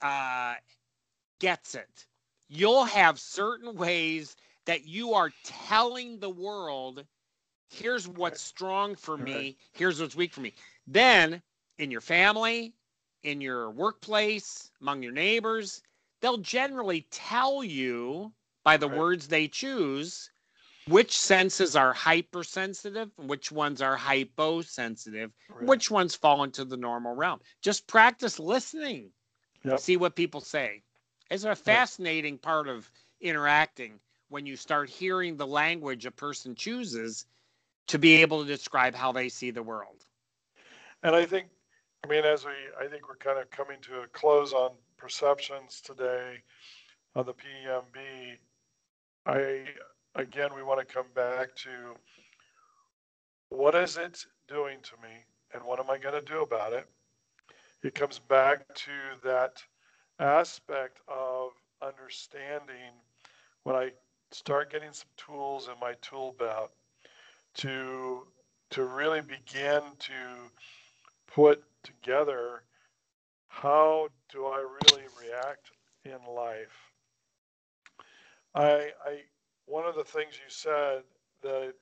uh, 0.02 0.54
gets 1.40 1.74
it? 1.74 2.06
You'll 2.48 2.84
have 2.84 3.18
certain 3.18 3.76
ways 3.76 4.36
that 4.66 4.86
you 4.86 5.14
are 5.14 5.32
telling 5.44 6.18
the 6.18 6.30
world 6.30 7.04
here's 7.68 8.06
what's 8.08 8.40
strong 8.40 8.94
for 8.96 9.16
me, 9.16 9.56
here's 9.72 10.00
what's 10.00 10.16
weak 10.16 10.32
for 10.32 10.40
me. 10.40 10.54
Then 10.86 11.42
in 11.78 11.90
your 11.90 12.00
family, 12.00 12.74
in 13.22 13.40
your 13.40 13.70
workplace, 13.70 14.70
among 14.80 15.02
your 15.02 15.12
neighbors, 15.12 15.82
they'll 16.20 16.38
generally 16.38 17.06
tell 17.10 17.62
you 17.64 18.32
by 18.64 18.76
the 18.76 18.88
Right. 18.88 18.88
words 18.88 19.28
they 19.28 19.48
choose 19.48 20.30
which 20.88 21.18
senses 21.18 21.76
are 21.76 21.92
hypersensitive 21.92 23.10
and 23.18 23.28
which 23.28 23.50
ones 23.50 23.80
are 23.80 23.96
hyposensitive, 23.96 25.32
Right. 25.48 25.66
which 25.66 25.90
ones 25.90 26.14
fall 26.14 26.44
into 26.44 26.64
the 26.64 26.76
normal 26.76 27.14
realm. 27.14 27.40
Just 27.62 27.86
practice 27.86 28.38
listening. 28.38 29.10
Yep. 29.64 29.80
See 29.80 29.96
what 29.96 30.14
people 30.14 30.40
say. 30.40 30.82
It's 31.30 31.44
a 31.44 31.56
fascinating 31.56 32.38
part 32.38 32.68
of 32.68 32.90
interacting 33.20 33.98
when 34.28 34.44
you 34.44 34.56
start 34.56 34.90
hearing 34.90 35.36
the 35.36 35.46
language 35.46 36.04
a 36.04 36.10
person 36.10 36.54
chooses 36.54 37.26
to 37.86 37.98
be 37.98 38.16
able 38.16 38.42
to 38.42 38.46
describe 38.46 38.94
how 38.94 39.12
they 39.12 39.28
see 39.28 39.50
the 39.50 39.62
world. 39.62 40.04
And 41.02 41.14
I 41.14 41.24
think, 41.24 41.48
I 42.04 42.08
mean, 42.08 42.24
as 42.24 42.44
we, 42.44 42.52
I 42.78 42.86
think 42.88 43.08
we're 43.08 43.16
kind 43.16 43.38
of 43.38 43.50
coming 43.50 43.80
to 43.82 44.00
a 44.00 44.06
close 44.08 44.52
on 44.52 44.72
perceptions 44.96 45.80
today 45.80 46.42
on 47.14 47.26
the 47.26 47.34
PEMB. 47.34 48.36
I, 49.26 49.64
again, 50.14 50.50
we 50.54 50.62
want 50.62 50.86
to 50.86 50.94
come 50.94 51.06
back 51.14 51.54
to 51.56 51.94
what 53.48 53.74
is 53.74 53.96
it 53.96 54.24
doing 54.48 54.78
to 54.82 54.92
me 55.02 55.14
and 55.52 55.62
what 55.64 55.80
am 55.80 55.90
I 55.90 55.98
going 55.98 56.14
to 56.14 56.32
do 56.32 56.42
about 56.42 56.72
it? 56.72 56.86
It 57.82 57.94
comes 57.94 58.18
back 58.18 58.74
to 58.74 58.90
that 59.22 59.62
aspect 60.18 61.00
of 61.08 61.50
understanding 61.82 62.92
when 63.64 63.76
I 63.76 63.92
start 64.30 64.72
getting 64.72 64.92
some 64.92 65.08
tools 65.16 65.68
in 65.68 65.74
my 65.80 65.94
tool 66.00 66.34
belt 66.38 66.70
to 67.56 68.26
to 68.70 68.84
really 68.84 69.20
begin 69.20 69.82
to 69.98 70.12
put 71.32 71.62
together 71.84 72.62
how 73.46 74.08
do 74.32 74.46
I 74.46 74.58
really 74.58 75.04
react 75.20 75.70
in 76.04 76.18
life. 76.34 76.92
I 78.54 78.90
I 79.04 79.20
one 79.66 79.86
of 79.86 79.94
the 79.94 80.04
things 80.04 80.34
you 80.34 80.48
said 80.48 81.02
that 81.42 81.74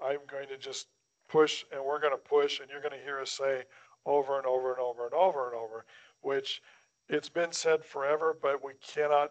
I'm 0.00 0.20
going 0.30 0.48
to 0.48 0.58
just 0.58 0.86
push 1.28 1.64
and 1.72 1.84
we're 1.84 2.00
going 2.00 2.12
to 2.12 2.16
push 2.16 2.60
and 2.60 2.70
you're 2.70 2.80
going 2.80 2.98
to 2.98 3.04
hear 3.04 3.20
us 3.20 3.30
say 3.30 3.64
over 4.06 4.38
and 4.38 4.46
over 4.46 4.72
and 4.72 4.80
over 4.80 5.04
and 5.04 5.14
over 5.14 5.48
and 5.48 5.56
over, 5.56 5.84
which 6.22 6.62
it's 7.08 7.28
been 7.28 7.52
said 7.52 7.84
forever, 7.84 8.36
but 8.40 8.64
we 8.64 8.72
cannot 8.86 9.30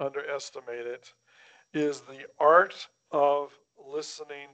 underestimate 0.00 0.86
it, 0.86 1.12
is 1.74 2.00
the 2.02 2.26
art 2.38 2.88
of 3.10 3.52
listening 3.78 4.48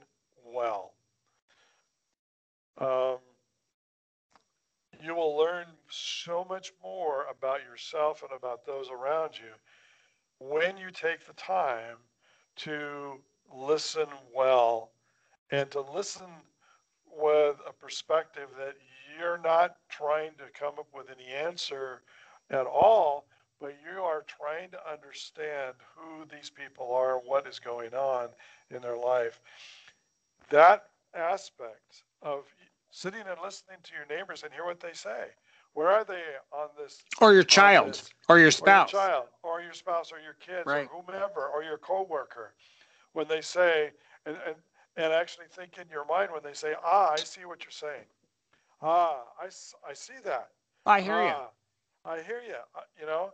well. 0.45 0.93
Um, 2.77 3.17
you 5.01 5.15
will 5.15 5.37
learn 5.37 5.65
so 5.89 6.45
much 6.49 6.71
more 6.81 7.25
about 7.29 7.59
yourself 7.61 8.21
and 8.21 8.31
about 8.37 8.65
those 8.65 8.89
around 8.89 9.33
you 9.37 9.51
when 10.39 10.77
you 10.77 10.89
take 10.91 11.25
the 11.25 11.33
time 11.33 11.97
to 12.57 13.19
listen 13.53 14.07
well 14.33 14.91
and 15.51 15.69
to 15.71 15.81
listen 15.81 16.27
with 17.17 17.57
a 17.67 17.73
perspective 17.73 18.49
that 18.57 18.75
you're 19.17 19.37
not 19.37 19.77
trying 19.89 20.31
to 20.37 20.59
come 20.59 20.73
up 20.79 20.87
with 20.93 21.07
any 21.09 21.31
answer 21.33 22.01
at 22.49 22.65
all, 22.65 23.25
but 23.59 23.75
you 23.83 24.01
are 24.01 24.23
trying 24.27 24.69
to 24.71 24.91
understand 24.91 25.73
who 25.95 26.25
these 26.25 26.49
people 26.49 26.91
are, 26.93 27.17
what 27.19 27.47
is 27.47 27.59
going 27.59 27.93
on 27.93 28.27
in 28.69 28.81
their 28.81 28.97
life. 28.97 29.39
That 30.49 30.89
aspect 31.13 32.03
of 32.21 32.43
sitting 32.91 33.21
and 33.21 33.39
listening 33.43 33.77
to 33.83 33.91
your 33.93 34.17
neighbors 34.17 34.43
and 34.43 34.53
hear 34.53 34.65
what 34.65 34.79
they 34.79 34.93
say. 34.93 35.27
Where 35.75 35.89
are 35.89 36.05
they 36.05 36.21
on 36.53 36.69
this? 36.77 37.03
Or 37.21 37.33
your 37.33 37.43
child, 37.43 37.89
this? 37.93 38.09
or 38.29 38.39
your 38.39 38.49
spouse, 38.49 38.93
Or 38.93 38.97
your 38.97 39.07
child, 39.07 39.25
or 39.43 39.61
your 39.61 39.73
spouse, 39.73 40.11
or 40.11 40.19
your 40.19 40.33
kids, 40.39 40.65
Right. 40.65 40.87
or 40.91 41.01
whomever, 41.01 41.47
or 41.47 41.63
your 41.63 41.77
coworker, 41.77 42.53
when 43.11 43.27
they 43.27 43.41
say, 43.41 43.91
and, 44.25 44.37
and 44.47 44.55
and 44.97 45.11
actually 45.11 45.47
think 45.51 45.77
in 45.77 45.83
your 45.91 46.05
mind 46.05 46.31
when 46.31 46.41
they 46.41 46.53
say, 46.53 46.73
ah, 46.81 47.11
I 47.11 47.17
see 47.17 47.43
what 47.43 47.65
you're 47.65 47.71
saying. 47.71 48.05
Ah, 48.81 49.23
I, 49.37 49.47
I 49.87 49.93
see 49.93 50.13
that. 50.23 50.51
I 50.85 51.01
hear 51.01 51.21
you. 51.21 51.33
Ah, 51.33 51.49
I 52.05 52.21
hear 52.21 52.41
you. 52.47 52.55
uh, 52.73 52.81
You 52.97 53.05
know, 53.05 53.33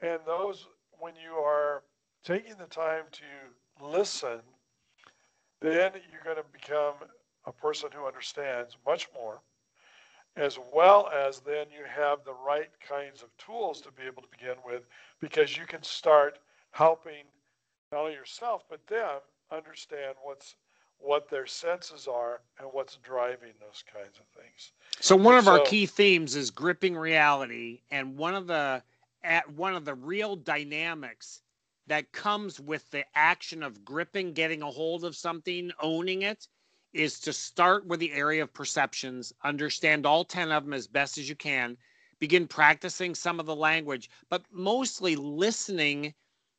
and 0.00 0.20
those 0.24 0.68
when 1.00 1.14
you 1.16 1.32
are 1.32 1.82
taking 2.22 2.54
the 2.56 2.66
time 2.66 3.02
to 3.10 3.84
listen, 3.84 4.40
then 5.60 5.90
you're 6.12 6.22
going 6.22 6.36
to 6.36 6.44
become 6.52 6.94
a 7.46 7.52
person 7.52 7.88
who 7.92 8.06
understands 8.06 8.76
much 8.86 9.08
more, 9.12 9.40
as 10.36 10.58
well 10.72 11.08
as 11.08 11.40
then 11.40 11.66
you 11.70 11.84
have 11.84 12.24
the 12.24 12.34
right 12.46 12.70
kinds 12.86 13.22
of 13.22 13.36
tools 13.36 13.80
to 13.80 13.90
be 13.90 14.04
able 14.04 14.22
to 14.22 14.28
begin 14.30 14.56
with, 14.64 14.82
because 15.20 15.56
you 15.56 15.66
can 15.66 15.82
start 15.82 16.38
helping 16.70 17.24
not 17.92 18.00
only 18.00 18.12
yourself 18.12 18.62
but 18.70 18.86
them 18.86 19.20
understand 19.50 20.14
what's 20.22 20.54
what 20.98 21.30
their 21.30 21.46
senses 21.46 22.06
are 22.06 22.42
and 22.58 22.68
what's 22.72 22.96
driving 22.96 23.52
those 23.58 23.82
kinds 23.90 24.18
of 24.18 24.26
things. 24.40 24.72
So 25.00 25.16
one 25.16 25.36
of 25.36 25.48
our 25.48 25.60
key 25.60 25.86
themes 25.86 26.36
is 26.36 26.50
gripping 26.50 26.94
reality, 26.94 27.80
and 27.90 28.16
one 28.16 28.34
of 28.34 28.46
the 28.46 28.82
at 29.24 29.50
one 29.52 29.74
of 29.74 29.84
the 29.84 29.94
real 29.94 30.36
dynamics 30.36 31.42
that 31.86 32.12
comes 32.12 32.60
with 32.60 32.88
the 32.90 33.04
action 33.14 33.62
of 33.62 33.84
gripping, 33.84 34.32
getting 34.32 34.62
a 34.62 34.70
hold 34.70 35.04
of 35.04 35.16
something, 35.16 35.72
owning 35.80 36.22
it, 36.22 36.46
is 36.92 37.20
to 37.20 37.32
start 37.32 37.86
with 37.86 38.00
the 38.00 38.12
area 38.12 38.42
of 38.42 38.52
perceptions, 38.52 39.32
understand 39.44 40.06
all 40.06 40.24
10 40.24 40.50
of 40.50 40.64
them 40.64 40.72
as 40.72 40.86
best 40.88 41.18
as 41.18 41.28
you 41.28 41.36
can, 41.36 41.76
begin 42.18 42.46
practicing 42.46 43.14
some 43.14 43.40
of 43.40 43.46
the 43.46 43.56
language, 43.56 44.10
but 44.28 44.44
mostly 44.52 45.16
listening 45.16 46.14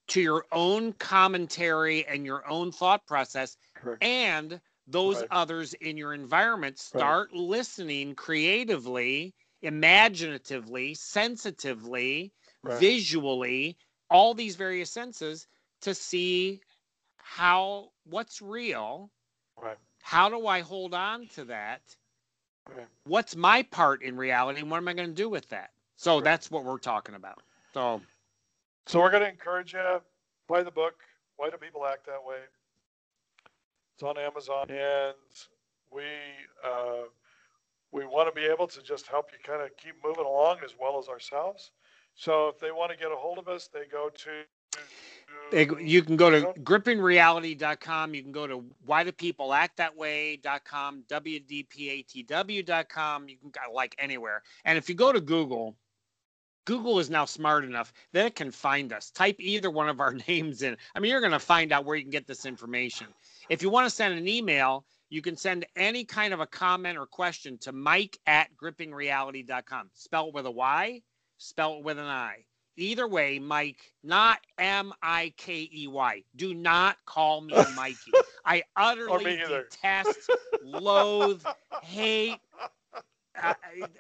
to 0.08 0.22
your 0.22 0.46
own 0.52 0.94
commentary 0.94 2.06
and 2.08 2.26
your 2.26 2.48
own 2.50 2.72
thought 2.72 3.06
process 3.08 3.58
Correct. 3.76 4.02
and 4.02 4.60
those 4.88 5.24
Right. 5.24 5.32
others 5.32 5.74
in 5.76 5.98
your 5.98 6.14
environment 6.14 6.80
Right. 6.94 7.16
start 7.16 7.34
listening 7.34 8.16
creatively, 8.16 9.34
imaginatively, 9.62 10.94
sensitively, 10.96 12.34
Right. 12.64 12.88
visually, 12.90 13.78
all 14.10 14.34
these 14.34 14.56
various 14.56 14.92
senses 14.92 15.48
to 15.82 15.94
see 15.94 16.62
how 17.18 17.92
what's 18.06 18.42
real. 18.42 19.12
Right. 19.58 19.78
How 20.02 20.30
do 20.30 20.48
I 20.48 20.62
hold 20.62 20.94
on 20.94 21.28
to 21.36 21.46
that? 21.46 21.82
Okay. 22.72 22.86
What's 23.06 23.36
my 23.36 23.64
part 23.64 24.04
in 24.04 24.18
reality? 24.18 24.60
And 24.60 24.70
what 24.70 24.78
am 24.78 24.88
I 24.88 24.94
going 24.94 25.10
to 25.10 25.16
do 25.16 25.30
with 25.30 25.50
that? 25.50 25.72
So 25.98 26.16
Right. 26.16 26.24
that's 26.24 26.52
what 26.52 26.64
we're 26.64 26.78
talking 26.80 27.16
about. 27.16 27.42
So 27.74 28.02
So 28.88 29.00
we're 29.00 29.12
going 29.12 29.24
to 29.24 29.30
encourage 29.30 29.74
you 29.74 30.02
buy 30.48 30.64
the 30.64 30.72
book. 30.72 30.96
Why 31.38 31.50
do 31.50 31.58
people 31.58 31.86
act 31.86 32.06
that 32.08 32.24
way? 32.24 32.40
It's 33.96 34.04
on 34.04 34.18
Amazon, 34.18 34.70
and 34.70 35.16
we 35.92 36.04
uh, 36.64 37.04
we 37.92 38.06
want 38.06 38.34
to 38.34 38.40
be 38.40 38.48
able 38.48 38.68
to 38.68 38.82
just 38.82 39.08
help 39.08 39.32
you 39.32 39.38
kind 39.44 39.62
of 39.62 39.76
keep 39.78 39.96
moving 40.04 40.26
along 40.26 40.60
as 40.64 40.76
well 40.80 40.98
as 41.00 41.08
ourselves. 41.08 41.72
So 42.16 42.48
if 42.48 42.60
they 42.60 42.72
want 42.72 42.92
to 42.92 42.98
get 42.98 43.12
a 43.12 43.16
hold 43.16 43.38
of 43.38 43.48
us, 43.48 43.68
they 43.68 43.86
go 43.92 44.10
to. 44.10 44.30
You 45.54 46.02
can 46.02 46.16
go 46.16 46.30
to 46.30 46.54
grippingreality.com. 46.62 48.16
You 48.16 48.24
can 48.24 48.32
go 48.32 48.48
to 48.48 48.64
whydopeopleactthatway.com, 48.88 51.04
wdpatw.com. 51.10 51.70
You 53.30 53.38
can 53.38 53.52
like 53.74 53.96
anywhere. 54.00 54.44
And 54.64 54.78
if 54.78 54.88
you 54.88 54.96
go 54.96 55.12
to 55.12 55.20
Google, 55.20 55.76
Google 56.66 57.00
is 57.00 57.10
now 57.10 57.26
smart 57.26 57.66
enough 57.66 57.92
that 58.14 58.28
it 58.28 58.36
can 58.36 58.52
find 58.52 58.94
us. 58.94 59.12
Type 59.12 59.36
either 59.40 59.70
one 59.70 59.90
of 59.90 60.00
our 60.00 60.14
names 60.28 60.62
in. 60.62 60.78
I 60.96 61.00
mean, 61.00 61.12
you're 61.12 61.20
going 61.20 61.34
to 61.34 61.40
find 61.40 61.74
out 61.74 61.86
where 61.86 61.98
you 61.98 62.04
can 62.04 62.12
get 62.12 62.28
this 62.28 62.46
information. 62.46 63.08
If 63.50 63.62
you 63.62 63.70
want 63.70 63.88
to 63.88 63.96
send 63.96 64.18
an 64.18 64.28
email, 64.28 64.86
you 65.10 65.22
can 65.22 65.36
send 65.36 65.66
any 65.76 66.06
kind 66.06 66.34
of 66.34 66.40
a 66.40 66.48
comment 66.48 66.98
or 66.98 67.06
question 67.06 67.58
to 67.60 67.74
mike 67.74 68.18
at 68.26 68.48
grippingreality.com. 68.56 69.90
Spell 69.94 70.30
it 70.30 70.34
with 70.34 70.46
a 70.46 70.52
Y, 70.52 71.02
spell 71.38 71.80
it 71.80 71.84
with 71.84 71.98
an 71.98 72.06
I. 72.06 72.46
Either 72.78 73.08
way, 73.08 73.38
Mike, 73.38 73.80
not 74.04 74.40
M 74.58 74.94
I 75.04 75.34
K 75.38 75.70
E 75.74 75.88
Y. 75.88 76.24
Do 76.36 76.54
not 76.54 76.98
call 77.06 77.42
me 77.42 77.54
Mikey. 77.76 78.12
I 78.46 78.64
utterly 78.76 79.38
me 79.38 79.44
detest, 79.48 80.30
loathe, 80.64 81.44
hate. 81.84 82.38
Uh, 83.42 83.54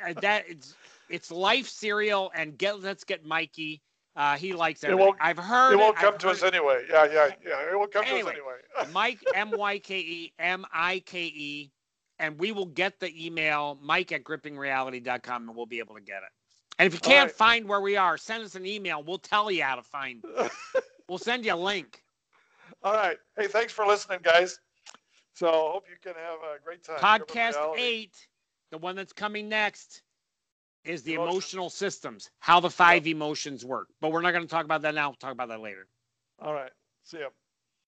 uh, 0.05 0.13
that 0.21 0.45
it's 0.47 0.75
it's 1.09 1.31
life 1.31 1.67
cereal 1.67 2.31
and 2.35 2.57
get 2.57 2.81
let's 2.81 3.03
get 3.03 3.25
Mikey. 3.25 3.81
Uh, 4.15 4.35
he 4.35 4.51
likes 4.53 4.83
It 4.83 4.97
won't- 4.97 5.15
I've 5.21 5.37
heard 5.37 5.71
It 5.73 5.77
won't 5.77 5.95
I've 5.97 6.03
come 6.03 6.17
to 6.19 6.29
us 6.29 6.41
heard- 6.41 6.53
anyway. 6.53 6.83
Yeah, 6.89 7.05
yeah, 7.05 7.29
yeah. 7.45 7.71
It 7.71 7.77
won't 7.77 7.93
come 7.93 8.03
Anyway. 8.05 8.33
to 8.33 8.39
us 8.39 8.55
anyway. 8.77 8.91
Mike 8.93 9.19
M 9.35 9.51
Y 9.51 9.79
K 9.79 9.99
E 9.99 10.33
M 10.39 10.65
I 10.73 10.99
K 11.05 11.23
E, 11.23 11.71
and 12.19 12.37
we 12.37 12.51
will 12.51 12.65
get 12.65 12.99
the 12.99 13.25
email 13.25 13.77
Mike 13.81 14.11
at 14.11 14.23
grippingreality.com 14.25 15.47
and 15.47 15.55
we'll 15.55 15.65
be 15.65 15.79
able 15.79 15.95
to 15.95 16.01
get 16.01 16.17
it. 16.23 16.29
And 16.81 16.87
if 16.87 16.95
you 16.95 16.99
can't 16.99 17.27
right. 17.27 17.35
find 17.35 17.67
where 17.67 17.79
we 17.79 17.95
are, 17.95 18.17
send 18.17 18.43
us 18.43 18.55
an 18.55 18.65
email. 18.65 19.03
We'll 19.03 19.19
tell 19.19 19.51
you 19.51 19.61
how 19.61 19.75
to 19.75 19.83
find. 19.83 20.23
We'll 21.07 21.17
send 21.17 21.43
you 21.43 21.53
a 21.53 21.55
link. 21.55 22.01
All 22.83 22.93
right. 22.93 23.17
Hey, 23.37 23.47
thanks 23.47 23.73
for 23.73 23.85
listening, 23.85 24.19
guys. 24.23 24.57
So 25.33 25.47
I 25.49 25.71
hope 25.73 25.83
you 25.89 25.97
can 26.01 26.13
have 26.13 26.39
a 26.39 26.63
great 26.63 26.85
time. 26.85 26.99
Podcast 26.99 27.77
eight, 27.77 28.15
the 28.71 28.77
one 28.77 28.95
that's 28.95 29.11
coming 29.11 29.49
next, 29.49 30.03
is 30.85 31.03
the 31.03 31.15
Emotions. 31.15 31.33
emotional 31.33 31.69
systems, 31.69 32.31
how 32.39 32.61
the 32.61 32.69
five 32.69 33.07
emotions 33.07 33.65
work. 33.65 33.89
But 33.99 34.13
we're 34.13 34.21
not 34.21 34.31
going 34.31 34.45
to 34.45 34.49
talk 34.49 34.63
about 34.63 34.83
that 34.83 34.95
now. 34.95 35.09
We'll 35.09 35.17
talk 35.17 35.33
about 35.33 35.49
that 35.49 35.59
later. 35.59 35.85
All 36.41 36.53
right. 36.53 36.71
See 37.03 37.19
ya. 37.19 37.27